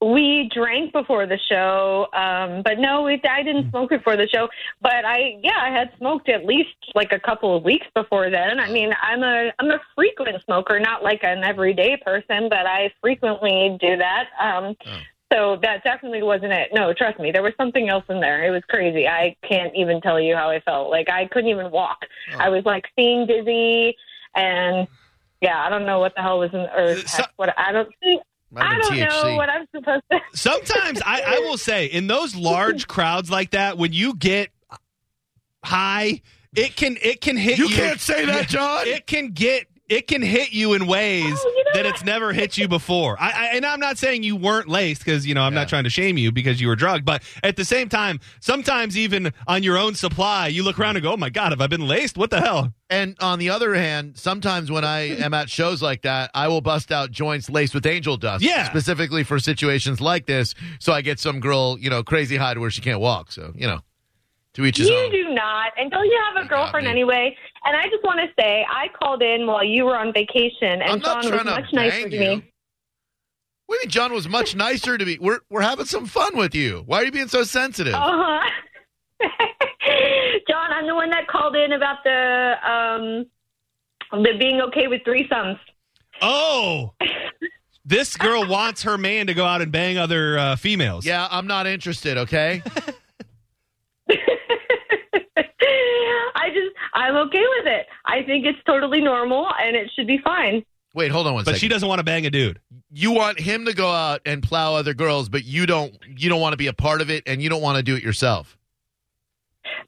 We 0.00 0.48
drank 0.54 0.92
before 0.92 1.26
the 1.26 1.38
show, 1.50 2.06
um, 2.12 2.62
but 2.64 2.78
no, 2.78 3.02
we, 3.02 3.20
I 3.28 3.42
didn't 3.42 3.70
smoke 3.70 3.90
before 3.90 4.16
the 4.16 4.28
show. 4.32 4.46
But 4.80 5.04
I, 5.04 5.40
yeah, 5.42 5.58
I 5.60 5.70
had 5.70 5.90
smoked 5.98 6.28
at 6.28 6.44
least 6.44 6.68
like 6.94 7.10
a 7.10 7.18
couple 7.18 7.56
of 7.56 7.64
weeks 7.64 7.86
before 7.96 8.30
then. 8.30 8.60
I 8.60 8.70
mean, 8.70 8.92
I'm 9.02 9.24
a 9.24 9.50
I'm 9.58 9.70
a 9.72 9.80
frequent 9.96 10.40
smoker, 10.44 10.78
not 10.78 11.02
like 11.02 11.24
an 11.24 11.42
everyday 11.42 11.96
person, 11.96 12.48
but 12.48 12.64
I 12.64 12.92
frequently 13.00 13.76
do 13.80 13.96
that. 13.96 14.26
Um, 14.40 14.76
Oh. 14.86 14.98
So 15.32 15.58
that 15.62 15.84
definitely 15.84 16.22
wasn't 16.22 16.52
it. 16.52 16.70
No, 16.72 16.92
trust 16.94 17.18
me, 17.20 17.30
there 17.32 17.42
was 17.42 17.52
something 17.58 17.88
else 17.88 18.04
in 18.08 18.20
there. 18.20 18.44
It 18.46 18.50
was 18.50 18.62
crazy. 18.68 19.06
I 19.06 19.36
can't 19.46 19.74
even 19.74 20.00
tell 20.00 20.18
you 20.18 20.34
how 20.34 20.48
I 20.48 20.60
felt. 20.60 20.90
Like 20.90 21.10
I 21.10 21.26
couldn't 21.26 21.50
even 21.50 21.70
walk. 21.70 21.98
Oh. 22.34 22.38
I 22.38 22.48
was 22.48 22.64
like 22.64 22.84
seeing 22.96 23.26
dizzy, 23.26 23.94
and 24.34 24.88
yeah, 25.42 25.62
I 25.64 25.68
don't 25.68 25.84
know 25.84 26.00
what 26.00 26.14
the 26.14 26.22
hell 26.22 26.38
was 26.38 26.50
in 26.54 26.60
or 26.60 26.92
uh, 26.92 26.96
So- 27.06 27.24
what 27.36 27.56
I 27.58 27.72
don't. 27.72 27.88
Might 28.50 28.64
I 28.64 28.78
don't 28.78 28.90
been 28.92 29.06
know 29.06 29.34
what 29.36 29.50
I'm 29.50 29.66
supposed 29.76 30.04
to. 30.10 30.18
Sometimes 30.32 31.02
I, 31.04 31.20
I 31.26 31.38
will 31.40 31.58
say 31.58 31.84
in 31.84 32.06
those 32.06 32.34
large 32.34 32.88
crowds 32.88 33.30
like 33.30 33.50
that, 33.50 33.76
when 33.76 33.92
you 33.92 34.14
get 34.14 34.48
high, 35.62 36.22
it 36.56 36.74
can 36.76 36.96
it 37.02 37.20
can 37.20 37.36
hit 37.36 37.58
you. 37.58 37.68
You 37.68 37.76
can't 37.76 38.00
say 38.00 38.24
that, 38.24 38.48
John. 38.48 38.86
It 38.86 39.06
can 39.06 39.32
get 39.32 39.66
it 39.88 40.06
can 40.06 40.22
hit 40.22 40.52
you 40.52 40.72
in 40.74 40.86
ways 40.86 41.24
Oh, 41.26 41.52
you 41.56 41.56
know 41.56 41.57
that 41.74 41.86
it's 41.86 42.04
never 42.04 42.32
hit 42.32 42.56
you 42.58 42.68
before. 42.68 43.16
I, 43.20 43.30
I 43.30 43.44
and 43.56 43.64
I'm 43.66 43.80
not 43.80 43.98
saying 43.98 44.22
you 44.22 44.36
weren't 44.36 44.68
laced 44.68 45.04
because 45.04 45.26
you 45.26 45.34
know 45.34 45.42
I'm 45.42 45.52
Yeah. 45.52 45.60
not 45.60 45.68
trying 45.68 45.84
to 45.84 45.90
shame 45.90 46.16
you 46.18 46.32
because 46.32 46.60
you 46.60 46.68
were 46.68 46.76
drugged, 46.76 47.04
but 47.04 47.22
at 47.42 47.56
the 47.56 47.64
same 47.64 47.88
time, 47.88 48.20
sometimes 48.40 48.96
even 48.96 49.32
on 49.46 49.62
your 49.62 49.76
own 49.78 49.94
supply, 49.94 50.48
you 50.48 50.62
look 50.62 50.78
around 50.78 50.96
and 50.96 51.02
go, 51.02 51.12
"Oh 51.12 51.16
my 51.16 51.30
god, 51.30 51.52
have 51.52 51.60
I 51.60 51.66
been 51.66 51.86
laced? 51.86 52.16
What 52.16 52.30
the 52.30 52.40
hell?" 52.40 52.72
And 52.90 53.16
on 53.20 53.38
the 53.38 53.50
other 53.50 53.74
hand, 53.74 54.16
sometimes 54.16 54.70
when 54.70 54.82
I 54.84 55.00
am 55.18 55.34
at 55.34 55.50
shows 55.50 55.82
like 55.82 56.02
that, 56.02 56.30
I 56.34 56.48
will 56.48 56.62
bust 56.62 56.90
out 56.90 57.10
joints 57.10 57.50
laced 57.50 57.74
with 57.74 57.84
angel 57.84 58.16
dust. 58.16 58.42
Yeah. 58.42 58.64
Specifically 58.70 59.24
for 59.24 59.38
situations 59.38 60.00
like 60.00 60.24
this. 60.26 60.54
So 60.80 60.92
I 60.94 61.02
get 61.02 61.20
some 61.20 61.38
girl, 61.40 61.76
you 61.78 61.90
know, 61.90 62.02
crazy 62.02 62.36
high 62.38 62.54
to 62.54 62.60
where 62.60 62.70
she 62.70 62.80
can't 62.80 63.00
walk. 63.00 63.30
So, 63.30 63.52
you 63.54 63.66
know, 63.66 63.80
to 64.58 64.66
each 64.66 64.76
his 64.76 64.88
You 64.90 64.96
own. 64.96 65.10
do 65.10 65.28
not. 65.30 65.72
And 65.78 65.90
don't 65.90 66.04
you 66.04 66.20
have 66.26 66.36
a 66.36 66.44
You 66.44 66.48
girlfriend 66.50 66.84
me. 66.84 66.90
anyway? 66.90 67.34
And 67.64 67.76
I 67.76 67.84
just 67.84 68.04
want 68.04 68.20
to 68.20 68.26
say, 68.40 68.66
I 68.68 68.88
called 69.02 69.22
in 69.22 69.46
while 69.46 69.64
you 69.64 69.84
were 69.86 69.96
on 69.96 70.12
vacation, 70.12 70.82
I'm 70.82 70.94
and 70.94 71.02
not 71.02 71.22
John 71.22 71.32
was 71.32 71.44
much 71.44 71.72
nicer 71.72 72.00
bang 72.02 72.10
to 72.10 72.18
me. 72.18 72.28
What 73.66 73.74
do 73.76 73.80
you 73.80 73.80
mean 73.86 73.90
John 73.90 74.12
was 74.12 74.28
much 74.28 74.54
nicer 74.56 74.96
to 74.98 75.04
me? 75.04 75.18
We're, 75.20 75.40
we're 75.50 75.60
having 75.62 75.84
some 75.86 76.06
fun 76.06 76.36
with 76.36 76.54
you. 76.54 76.82
Why 76.86 76.98
are 77.02 77.04
you 77.04 77.12
being 77.12 77.28
so 77.28 77.42
sensitive? 77.44 77.94
Uh 77.94 78.00
huh. 78.00 78.50
John, 80.48 80.72
I'm 80.72 80.86
the 80.86 80.94
one 80.94 81.10
that 81.10 81.26
called 81.28 81.56
in 81.56 81.72
about 81.72 81.98
the 82.04 82.54
um 82.64 84.22
the 84.22 84.36
being 84.38 84.60
okay 84.62 84.86
with 84.88 85.02
threesomes. 85.02 85.58
Oh, 86.22 86.94
this 87.84 88.16
girl 88.16 88.46
wants 88.48 88.82
her 88.84 88.96
man 88.96 89.26
to 89.26 89.34
go 89.34 89.44
out 89.44 89.60
and 89.60 89.70
bang 89.70 89.98
other 89.98 90.38
uh, 90.38 90.56
females. 90.56 91.04
Yeah, 91.04 91.28
I'm 91.30 91.46
not 91.46 91.66
interested, 91.66 92.16
okay? 92.18 92.62
I 96.34 96.50
just, 96.50 96.74
I'm 96.94 97.16
okay 97.16 97.44
with 97.58 97.66
it. 97.66 97.86
I 98.04 98.22
think 98.22 98.46
it's 98.46 98.58
totally 98.66 99.00
normal, 99.00 99.46
and 99.60 99.76
it 99.76 99.90
should 99.94 100.06
be 100.06 100.18
fine. 100.24 100.64
Wait, 100.94 101.10
hold 101.10 101.26
on 101.26 101.34
one 101.34 101.44
but 101.44 101.50
second. 101.52 101.60
she 101.60 101.68
doesn't 101.68 101.88
want 101.88 101.98
to 101.98 102.04
bang 102.04 102.24
a 102.26 102.30
dude. 102.30 102.58
you 102.90 103.12
want 103.12 103.38
him 103.38 103.66
to 103.66 103.74
go 103.74 103.90
out 103.90 104.20
and 104.24 104.42
plow 104.42 104.74
other 104.74 104.94
girls, 104.94 105.28
but 105.28 105.44
you 105.44 105.66
don't 105.66 105.94
you 106.16 106.28
don't 106.30 106.40
want 106.40 106.54
to 106.54 106.56
be 106.56 106.66
a 106.66 106.72
part 106.72 107.00
of 107.02 107.10
it 107.10 107.22
and 107.26 107.42
you 107.42 107.48
don't 107.50 107.60
want 107.60 107.76
to 107.76 107.82
do 107.82 107.94
it 107.94 108.02
yourself. 108.02 108.56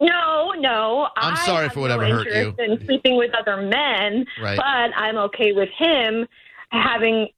No, 0.00 0.52
no. 0.58 1.08
I'm 1.16 1.34
I 1.34 1.44
sorry 1.46 1.64
have 1.64 1.72
for 1.72 1.80
whatever 1.80 2.06
no 2.06 2.16
hurt 2.16 2.26
interest 2.28 2.58
you. 2.58 2.64
In 2.64 2.86
sleeping 2.86 3.16
with 3.16 3.30
other 3.34 3.56
men, 3.62 4.26
Right. 4.40 4.56
but 4.58 4.66
I'm 4.94 5.16
okay 5.16 5.52
with 5.52 5.70
him 5.76 6.26
having 6.70 7.28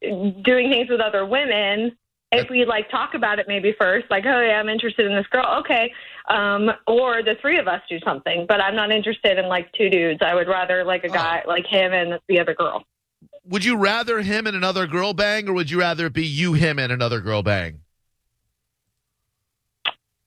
doing 0.45 0.71
things 0.71 0.91
with 0.91 1.01
other 1.01 1.25
women. 1.25 1.97
If 2.33 2.49
we 2.51 2.65
like 2.65 2.91
talk 2.91 3.15
about 3.15 3.39
it 3.39 3.47
maybe 3.47 3.75
first, 3.79 4.07
like, 4.11 4.25
oh 4.27 4.41
yeah, 4.41 4.59
I'm 4.59 4.69
interested 4.69 5.07
in 5.07 5.15
this 5.15 5.27
girl, 5.29 5.47
okay, 5.61 5.93
um, 6.29 6.71
or 6.87 7.23
the 7.23 7.35
three 7.41 7.59
of 7.59 7.67
us 7.69 7.81
do 7.89 7.99
something. 8.05 8.47
But 8.49 8.61
I'm 8.61 8.77
not 8.77 8.91
interested 8.91 9.39
in 9.39 9.47
like 9.49 9.73
two 9.73 9.89
dudes. 9.91 10.21
I 10.25 10.35
would 10.35 10.49
rather 10.49 10.85
like 10.85 11.05
a 11.05 11.09
Oh. 11.11 11.13
guy 11.15 11.43
like 11.47 11.67
him 11.67 11.93
and 11.93 12.19
the 12.29 12.39
other 12.41 12.55
girl. 12.55 12.85
Would 13.45 13.65
you 13.65 13.77
rather 13.77 14.21
him 14.21 14.47
and 14.47 14.57
another 14.57 14.87
girl 14.87 15.13
bang 15.15 15.49
or 15.49 15.53
would 15.53 15.71
you 15.71 15.81
rather 15.81 16.07
it 16.07 16.13
be 16.13 16.25
you 16.25 16.53
him 16.53 16.79
and 16.79 16.93
another 16.93 17.21
girl 17.21 17.43
bang? 17.43 17.81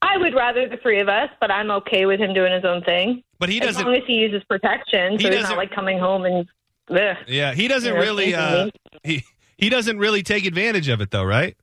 I 0.02 0.18
would 0.18 0.34
rather 0.36 0.68
the 0.70 0.78
three 0.78 1.00
of 1.00 1.10
us, 1.10 1.30
but 1.42 1.52
I'm 1.52 1.72
okay 1.72 2.06
with 2.06 2.20
him 2.20 2.34
doing 2.34 2.54
his 2.54 2.64
own 2.64 2.84
thing 2.84 3.24
But 3.40 3.50
he 3.50 3.60
doesn't. 3.60 3.82
As 3.82 3.86
long 3.86 3.96
as 3.96 4.04
he 4.06 4.14
uses 4.14 4.44
protection, 4.44 5.18
He 5.20 5.28
he's 5.28 5.36
doesn't- 5.42 5.58
like 5.58 5.72
coming 5.72 6.00
home 6.00 6.26
and. 6.26 6.48
Ugh. 6.90 7.18
Yeah, 7.28 7.54
he 7.56 7.68
doesn't 7.68 7.96
Yeah, 7.96 8.00
really. 8.00 8.36
Uh, 8.36 8.70
he 9.04 9.24
he 9.58 9.70
doesn't 9.70 9.98
really 9.98 10.22
take 10.22 10.46
advantage 10.46 10.88
of 10.88 11.02
it, 11.02 11.10
though, 11.10 11.24
right? 11.24 11.58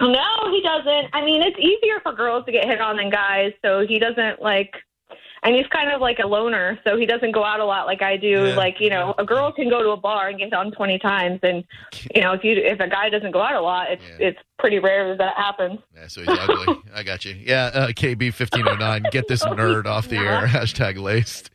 No, 0.00 0.50
he 0.50 0.62
doesn't. 0.62 1.08
I 1.12 1.24
mean, 1.24 1.42
it's 1.42 1.58
easier 1.58 2.00
for 2.02 2.12
girls 2.12 2.46
to 2.46 2.52
get 2.52 2.64
hit 2.64 2.80
on 2.80 2.96
than 2.96 3.10
guys, 3.10 3.52
so 3.62 3.86
he 3.86 3.98
doesn't 3.98 4.40
like. 4.40 4.74
And 5.42 5.54
he's 5.56 5.66
kind 5.68 5.90
of 5.90 6.02
like 6.02 6.18
a 6.18 6.26
loner, 6.26 6.78
so 6.84 6.98
he 6.98 7.06
doesn't 7.06 7.32
go 7.32 7.42
out 7.42 7.60
a 7.60 7.64
lot 7.64 7.86
like 7.86 8.02
I 8.02 8.18
do. 8.18 8.28
Yeah, 8.48 8.54
like 8.56 8.76
you 8.78 8.90
know, 8.90 9.14
a 9.16 9.24
girl 9.24 9.50
can 9.52 9.70
go 9.70 9.82
to 9.82 9.90
a 9.90 9.96
bar 9.96 10.28
and 10.28 10.38
get 10.38 10.52
on 10.52 10.70
twenty 10.72 10.98
times, 10.98 11.40
and 11.42 11.64
you 12.14 12.20
know, 12.20 12.32
if 12.32 12.44
you 12.44 12.52
if 12.56 12.78
a 12.78 12.88
guy 12.88 13.08
doesn't 13.08 13.30
go 13.30 13.40
out 13.40 13.54
a 13.54 13.60
lot, 13.62 13.90
it's 13.90 14.02
Yeah. 14.18 14.28
it's 14.28 14.38
pretty 14.58 14.78
rare 14.78 15.08
that 15.08 15.18
that 15.18 15.36
happens. 15.36 15.78
Yeah, 15.96 16.08
so 16.08 16.20
he's 16.20 16.28
ugly. 16.38 16.76
I 16.94 17.02
got 17.02 17.24
you. 17.24 17.34
Yeah, 17.34 17.64
uh, 17.72 17.86
KB 17.88 18.34
fifteen 18.34 18.68
oh 18.68 18.74
nine. 18.74 19.02
Get 19.12 19.28
this 19.28 19.42
nerd 19.42 19.86
off 19.86 20.08
the 20.08 20.18
air. 20.18 20.46
Hashtag 20.46 20.98
laced. 21.00 21.48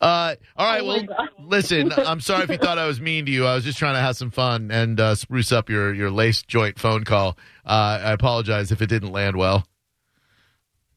Uh, 0.00 0.34
all 0.56 0.66
right. 0.66 0.80
Oh, 0.82 0.86
well, 0.86 1.02
God. 1.04 1.28
listen. 1.40 1.92
I'm 1.92 2.20
sorry 2.20 2.42
if 2.42 2.50
you 2.50 2.56
thought 2.56 2.78
I 2.78 2.86
was 2.86 3.00
mean 3.00 3.24
to 3.26 3.30
you. 3.32 3.46
I 3.46 3.54
was 3.54 3.62
just 3.62 3.78
trying 3.78 3.94
to 3.94 4.00
have 4.00 4.16
some 4.16 4.32
fun 4.32 4.70
and 4.72 4.98
uh, 4.98 5.14
spruce 5.14 5.52
up 5.52 5.68
your 5.70 5.94
your 5.94 6.10
laced 6.10 6.48
joint 6.48 6.78
phone 6.78 7.04
call. 7.04 7.38
Uh, 7.64 8.00
I 8.02 8.12
apologize 8.12 8.72
if 8.72 8.82
it 8.82 8.86
didn't 8.88 9.12
land 9.12 9.36
well. 9.36 9.64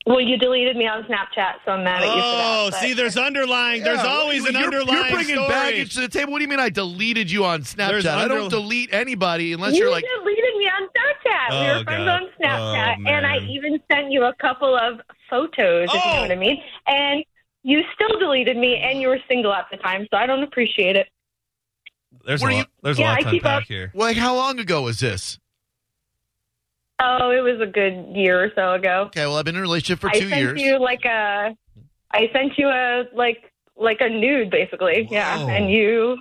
Well, 0.08 0.20
you 0.20 0.36
deleted 0.38 0.76
me 0.78 0.88
on 0.88 1.04
Snapchat, 1.04 1.58
so 1.64 1.74
I'm 1.74 1.84
mad 1.84 2.02
at 2.02 2.08
you 2.08 2.22
for 2.22 2.36
that. 2.38 2.58
Oh, 2.58 2.70
see, 2.82 2.94
there's 2.94 3.18
underlying. 3.18 3.84
There's 3.84 4.00
Yeah, 4.04 4.10
always 4.10 4.44
an 4.48 4.56
you're, 4.56 4.64
underlying 4.64 5.00
You're 5.00 5.12
bringing 5.12 5.36
story. 5.36 5.48
baggage 5.50 5.94
to 5.94 6.02
the 6.02 6.08
table. 6.08 6.32
What 6.32 6.40
do 6.40 6.44
you 6.44 6.50
mean 6.50 6.60
I 6.60 6.70
deleted 6.70 7.30
you 7.30 7.46
on 7.46 7.62
Snapchat? 7.62 7.88
There's 7.88 8.06
I 8.08 8.28
don't 8.28 8.50
delete 8.50 8.92
anybody 8.94 9.54
unless 9.54 9.74
you 9.76 9.82
you're 9.84 9.92
like. 9.92 10.04
deleted 10.24 10.56
me 10.58 10.66
on 10.66 10.88
Snapchat. 10.88 11.62
we 11.62 11.70
Oh, 11.70 11.78
were 11.78 11.84
friends 11.84 12.06
God. 12.08 12.22
on 12.24 12.30
Snapchat, 12.42 12.96
Oh, 13.00 13.10
and 13.12 13.28
I 13.28 13.38
even 13.48 13.80
sent 13.92 14.12
you 14.12 14.24
a 14.24 14.34
couple 14.42 14.76
of 14.76 15.02
photos, 15.30 15.90
if 15.90 15.94
you 15.94 16.00
Oh. 16.12 16.16
know 16.16 16.22
what 16.22 16.32
I 16.32 16.36
mean. 16.36 16.58
And 16.88 17.24
you 17.62 17.84
still 17.94 18.18
deleted 18.20 18.58
me, 18.58 18.78
and 18.78 19.00
you 19.00 19.08
were 19.08 19.20
single 19.30 19.54
at 19.54 19.68
the 19.70 19.78
time, 19.78 20.08
so 20.10 20.18
I 20.18 20.26
don't 20.26 20.42
appreciate 20.42 20.96
it. 20.96 21.08
There's 22.26 22.42
What 22.42 22.54
a 22.54 22.56
lot. 22.56 22.60
you- 22.60 22.66
There's 22.82 22.98
Yeah, 23.00 23.06
a 23.06 23.10
lot 23.10 23.18
I 23.20 23.22
to 23.24 23.30
keep 23.30 23.44
unpack 23.44 23.62
up- 23.62 23.68
here. 23.68 23.92
Like, 23.94 24.18
how 24.18 24.34
long 24.36 24.60
ago 24.60 24.82
was 24.82 25.00
this? 25.00 25.38
Oh, 27.04 27.32
it 27.32 27.42
was 27.42 27.60
a 27.60 27.66
good 27.66 28.16
year 28.16 28.44
or 28.44 28.52
so 28.56 28.74
ago. 28.74 29.06
Okay, 29.08 29.26
well, 29.26 29.38
I've 29.38 29.46
been 29.46 29.56
in 29.56 29.60
a 29.60 29.64
relationship 29.64 30.00
for 30.00 30.10
I 30.10 30.20
two 30.20 30.30
sent 30.30 30.42
years. 30.42 30.62
you 30.62 30.80
like 30.80 31.04
a, 31.06 31.56
I 32.12 32.30
sent 32.32 32.58
you 32.58 32.68
a 32.68 33.06
like 33.14 33.52
like 33.76 34.02
a 34.02 34.10
nude, 34.10 34.52
basically. 34.52 35.08
Yeah, 35.10 35.48
and 35.48 35.72
you 35.72 36.20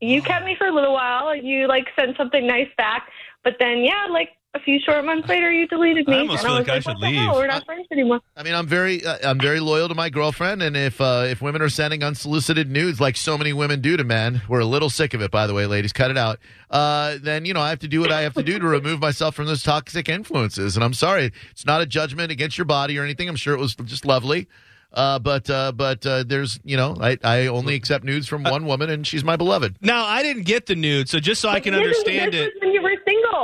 you 0.00 0.22
kept 0.22 0.44
me 0.44 0.54
for 0.56 0.68
a 0.68 0.72
little 0.72 0.92
while. 0.92 1.34
You 1.34 1.66
like 1.66 1.86
sent 1.98 2.16
something 2.16 2.46
nice 2.46 2.68
back, 2.76 3.08
but 3.42 3.56
then 3.58 3.78
yeah, 3.78 4.06
like 4.10 4.30
a 4.58 4.64
few 4.64 4.78
short 4.80 5.04
months 5.04 5.28
later, 5.28 5.50
you 5.52 5.66
deleted 5.66 6.06
me. 6.06 6.14
I 6.14 6.18
almost 6.20 6.44
and 6.44 6.48
feel 6.48 6.58
was 6.58 6.68
like 6.68 6.76
I 6.76 6.80
should 6.80 7.00
what 7.00 7.12
hell? 7.12 7.26
leave. 7.26 7.36
We're 7.36 7.46
not 7.46 7.64
friends 7.64 7.86
anymore. 7.90 8.20
I 8.36 8.42
mean, 8.42 8.54
I'm 8.54 8.66
very, 8.66 9.04
uh, 9.04 9.18
I'm 9.22 9.38
very 9.38 9.60
loyal 9.60 9.88
to 9.88 9.94
my 9.94 10.10
girlfriend, 10.10 10.62
and 10.62 10.76
if 10.76 11.00
uh, 11.00 11.24
if 11.28 11.40
women 11.40 11.62
are 11.62 11.68
sending 11.68 12.02
unsolicited 12.02 12.70
nudes 12.70 13.00
like 13.00 13.16
so 13.16 13.38
many 13.38 13.52
women 13.52 13.80
do 13.80 13.96
to 13.96 14.04
men, 14.04 14.42
we're 14.48 14.60
a 14.60 14.66
little 14.66 14.90
sick 14.90 15.14
of 15.14 15.22
it, 15.22 15.30
by 15.30 15.46
the 15.46 15.54
way, 15.54 15.66
ladies. 15.66 15.92
Cut 15.92 16.10
it 16.10 16.18
out. 16.18 16.38
Uh, 16.70 17.16
then 17.20 17.44
you 17.44 17.54
know 17.54 17.60
I 17.60 17.70
have 17.70 17.80
to 17.80 17.88
do 17.88 18.00
what 18.00 18.12
I 18.12 18.22
have 18.22 18.34
to 18.34 18.42
do 18.42 18.58
to 18.58 18.66
remove 18.66 19.00
myself 19.00 19.34
from 19.34 19.46
those 19.46 19.62
toxic 19.62 20.08
influences. 20.08 20.76
And 20.76 20.84
I'm 20.84 20.94
sorry, 20.94 21.32
it's 21.50 21.66
not 21.66 21.80
a 21.80 21.86
judgment 21.86 22.32
against 22.32 22.58
your 22.58 22.64
body 22.64 22.98
or 22.98 23.04
anything. 23.04 23.28
I'm 23.28 23.36
sure 23.36 23.54
it 23.54 23.60
was 23.60 23.74
just 23.74 24.04
lovely. 24.04 24.48
Uh, 24.90 25.18
but 25.18 25.50
uh, 25.50 25.70
but 25.72 26.04
uh, 26.06 26.24
there's 26.26 26.58
you 26.64 26.76
know 26.76 26.96
I, 26.98 27.18
I 27.22 27.46
only 27.48 27.74
accept 27.74 28.04
nudes 28.04 28.26
from 28.26 28.42
one 28.42 28.64
woman, 28.64 28.88
and 28.88 29.06
she's 29.06 29.22
my 29.22 29.36
beloved. 29.36 29.76
Now, 29.82 30.06
I 30.06 30.22
didn't 30.22 30.44
get 30.44 30.64
the 30.64 30.74
nude, 30.74 31.10
so 31.10 31.20
just 31.20 31.42
so 31.42 31.50
I 31.50 31.60
can 31.60 31.74
understand 31.74 32.34
it. 32.34 32.54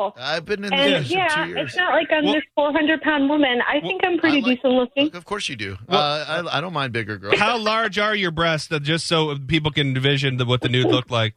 Was 0.05 0.15
when 0.17 0.25
you 0.25 0.27
were 0.27 0.31
single. 0.31 0.37
I've 0.37 0.45
been 0.45 0.65
in 0.65 0.71
the 0.71 0.77
And 0.77 0.85
relationship 0.93 1.17
yeah, 1.17 1.45
two 1.45 1.51
years. 1.51 1.69
it's 1.69 1.77
not 1.77 1.93
like 1.95 2.09
I'm 2.13 2.25
Well- 2.25 2.35
this 2.35 2.45
400 2.55 3.03
pound 3.03 3.29
woman. 3.29 3.61
I 3.69 3.81
think 3.81 4.01
I'm 4.05 4.19
pretty 4.19 4.41
like- 4.43 4.57
decent 4.57 4.75
looking. 4.75 5.15
Of 5.17 5.25
course 5.25 5.49
you 5.49 5.57
do. 5.57 5.77
uh, 5.89 6.43
I, 6.51 6.59
I 6.59 6.61
don't 6.61 6.73
mind 6.73 6.93
bigger 6.93 7.17
girls. 7.19 7.39
How 7.39 7.57
large 7.59 7.99
are 7.99 8.15
your 8.15 8.31
breasts? 8.31 8.69
That 8.69 8.83
just 8.83 9.07
so 9.07 9.37
people 9.39 9.71
can 9.71 9.89
envision 9.97 10.37
the, 10.37 10.45
what 10.45 10.61
the 10.61 10.69
nude 10.69 10.87
looked 10.87 11.11
like. 11.11 11.35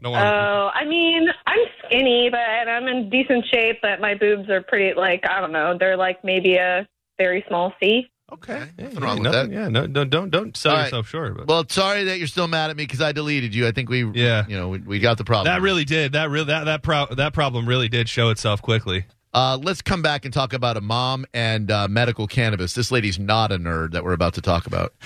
I 0.00 0.02
don't 0.04 0.12
Oh, 0.14 0.64
want 0.64 0.76
I 0.76 0.84
mean, 0.84 1.28
I'm 1.46 1.58
skinny, 1.86 2.28
but 2.30 2.38
I'm 2.38 2.86
in 2.86 3.10
decent 3.10 3.44
shape. 3.52 3.78
But 3.82 4.00
my 4.00 4.14
boobs 4.14 4.48
are 4.48 4.60
pretty, 4.62 4.94
like 4.98 5.24
I 5.28 5.40
don't 5.40 5.50
know, 5.52 5.76
they're 5.78 5.96
like 5.96 6.22
maybe 6.24 6.54
a 6.56 6.86
very 7.18 7.44
small 7.48 7.72
C. 7.82 8.08
Okay, 8.30 8.68
Yeah, 8.78 8.84
nothing 8.84 9.00
wrong 9.00 9.18
with 9.20 9.32
nothing- 9.32 9.50
that. 9.50 9.56
Yeah, 9.56 9.68
no, 9.68 9.86
no, 9.86 10.04
don't 10.04 10.30
don't 10.30 10.54
sell 10.56 10.72
All 10.72 10.78
right. 10.78 10.84
yourself 10.84 11.08
short. 11.08 11.36
But 11.38 11.46
Well, 11.48 11.64
sorry 11.68 12.04
that 12.04 12.18
you're 12.18 12.26
still 12.26 12.46
mad 12.48 12.68
at 12.70 12.76
me 12.76 12.84
because 12.84 13.00
I 13.00 13.12
deleted 13.12 13.54
you. 13.54 13.66
I 13.66 13.72
think 13.72 13.88
we, 13.88 14.04
Yeah. 14.04 14.44
you 14.48 14.56
know, 14.56 14.68
we, 14.68 14.78
we 14.78 14.98
got 14.98 15.16
the 15.16 15.24
problem. 15.24 15.46
that 15.46 15.62
really 15.62 15.84
did 15.84 16.12
that 16.12 16.28
really 16.28 16.46
that 16.46 16.64
that 16.64 16.82
pro- 16.82 17.06
that 17.14 17.32
problem 17.32 17.66
really 17.66 17.88
did 17.88 18.08
show 18.08 18.28
itself 18.28 18.60
quickly. 18.60 19.06
Uh, 19.32 19.58
let's 19.62 19.80
come 19.82 20.02
back 20.02 20.24
and 20.24 20.32
talk 20.34 20.52
about 20.52 20.76
a 20.76 20.80
mom 20.80 21.24
and 21.32 21.70
uh, 21.70 21.86
medical 21.88 22.26
cannabis. 22.26 22.72
This 22.74 22.90
lady's 22.90 23.18
not 23.18 23.50
a 23.52 23.58
nerd 23.58 23.92
that 23.92 24.02
we're 24.04 24.12
about 24.14 24.34
to 24.34 24.40
talk 24.42 24.66
about. 24.66 24.92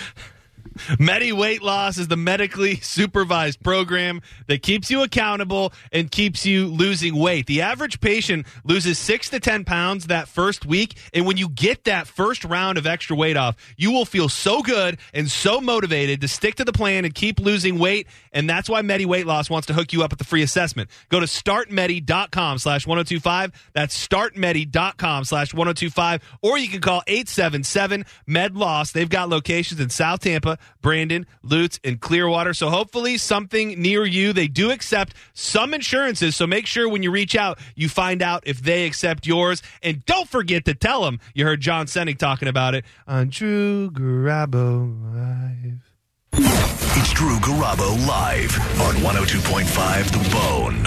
Medi 0.98 1.32
Weight 1.32 1.62
Loss 1.62 1.98
is 1.98 2.08
the 2.08 2.16
medically 2.16 2.76
supervised 2.76 3.62
program 3.62 4.22
that 4.46 4.62
keeps 4.62 4.90
you 4.90 5.02
accountable 5.02 5.72
and 5.92 6.10
keeps 6.10 6.46
you 6.46 6.66
losing 6.66 7.16
weight. 7.16 7.46
The 7.46 7.62
average 7.62 8.00
patient 8.00 8.46
loses 8.64 8.98
six 8.98 9.30
to 9.30 9.40
10 9.40 9.64
pounds 9.64 10.06
that 10.06 10.28
first 10.28 10.64
week. 10.66 10.96
And 11.12 11.26
when 11.26 11.36
you 11.36 11.48
get 11.48 11.84
that 11.84 12.06
first 12.06 12.44
round 12.44 12.78
of 12.78 12.86
extra 12.86 13.16
weight 13.16 13.36
off, 13.36 13.56
you 13.76 13.90
will 13.90 14.04
feel 14.04 14.28
so 14.28 14.62
good 14.62 14.98
and 15.12 15.30
so 15.30 15.60
motivated 15.60 16.20
to 16.20 16.28
stick 16.28 16.56
to 16.56 16.64
the 16.64 16.72
plan 16.72 17.04
and 17.04 17.14
keep 17.14 17.40
losing 17.40 17.78
weight. 17.78 18.06
And 18.32 18.48
that's 18.48 18.68
why 18.68 18.82
Medi 18.82 19.06
Weight 19.06 19.26
Loss 19.26 19.50
wants 19.50 19.66
to 19.66 19.74
hook 19.74 19.92
you 19.92 20.02
up 20.02 20.10
with 20.10 20.18
the 20.18 20.24
free 20.24 20.42
assessment. 20.42 20.90
Go 21.08 21.20
to 21.20 21.26
startmedi.com 21.26 22.58
slash 22.58 22.86
1025. 22.86 23.70
That's 23.72 24.08
startmedi.com 24.08 25.24
slash 25.24 25.54
1025. 25.54 26.22
Or 26.42 26.58
you 26.58 26.68
can 26.68 26.80
call 26.80 27.02
877 27.06 28.04
Med 28.26 28.56
Loss. 28.56 28.92
They've 28.92 29.08
got 29.08 29.28
locations 29.28 29.80
in 29.80 29.90
South 29.90 30.20
Tampa, 30.20 30.51
Brandon, 30.80 31.26
Lutz, 31.42 31.78
and 31.84 32.00
Clearwater. 32.00 32.54
So 32.54 32.70
hopefully 32.70 33.18
something 33.18 33.80
near 33.80 34.04
you. 34.04 34.32
They 34.32 34.48
do 34.48 34.70
accept 34.70 35.14
some 35.34 35.74
insurances. 35.74 36.36
So 36.36 36.46
make 36.46 36.66
sure 36.66 36.88
when 36.88 37.02
you 37.02 37.10
reach 37.10 37.36
out, 37.36 37.58
you 37.74 37.88
find 37.88 38.22
out 38.22 38.42
if 38.46 38.62
they 38.62 38.86
accept 38.86 39.26
yours. 39.26 39.62
And 39.82 40.04
don't 40.06 40.28
forget 40.28 40.64
to 40.66 40.74
tell 40.74 41.04
them 41.04 41.20
you 41.34 41.44
heard 41.44 41.60
John 41.60 41.86
Senning 41.86 42.18
talking 42.18 42.48
about 42.48 42.74
it 42.74 42.84
on 43.06 43.28
Drew 43.28 43.90
Garabo 43.90 45.14
Live. 45.14 45.92
It's 46.34 47.12
Drew 47.12 47.38
Garabo 47.38 48.06
live 48.06 48.54
on 48.80 48.94
102.5 48.96 50.04
The 50.10 50.30
Bone. 50.30 50.86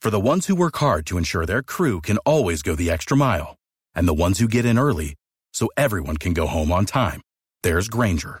For 0.00 0.10
the 0.10 0.20
ones 0.20 0.46
who 0.46 0.54
work 0.54 0.76
hard 0.76 1.04
to 1.06 1.18
ensure 1.18 1.46
their 1.46 1.62
crew 1.62 2.00
can 2.00 2.18
always 2.18 2.62
go 2.62 2.76
the 2.76 2.90
extra 2.90 3.16
mile, 3.16 3.56
and 3.94 4.06
the 4.06 4.14
ones 4.14 4.38
who 4.38 4.46
get 4.48 4.64
in 4.64 4.78
early 4.78 5.14
so 5.52 5.68
everyone 5.76 6.16
can 6.16 6.32
go 6.32 6.46
home 6.46 6.70
on 6.70 6.86
time, 6.86 7.20
there's 7.62 7.88
Grainger, 7.88 8.40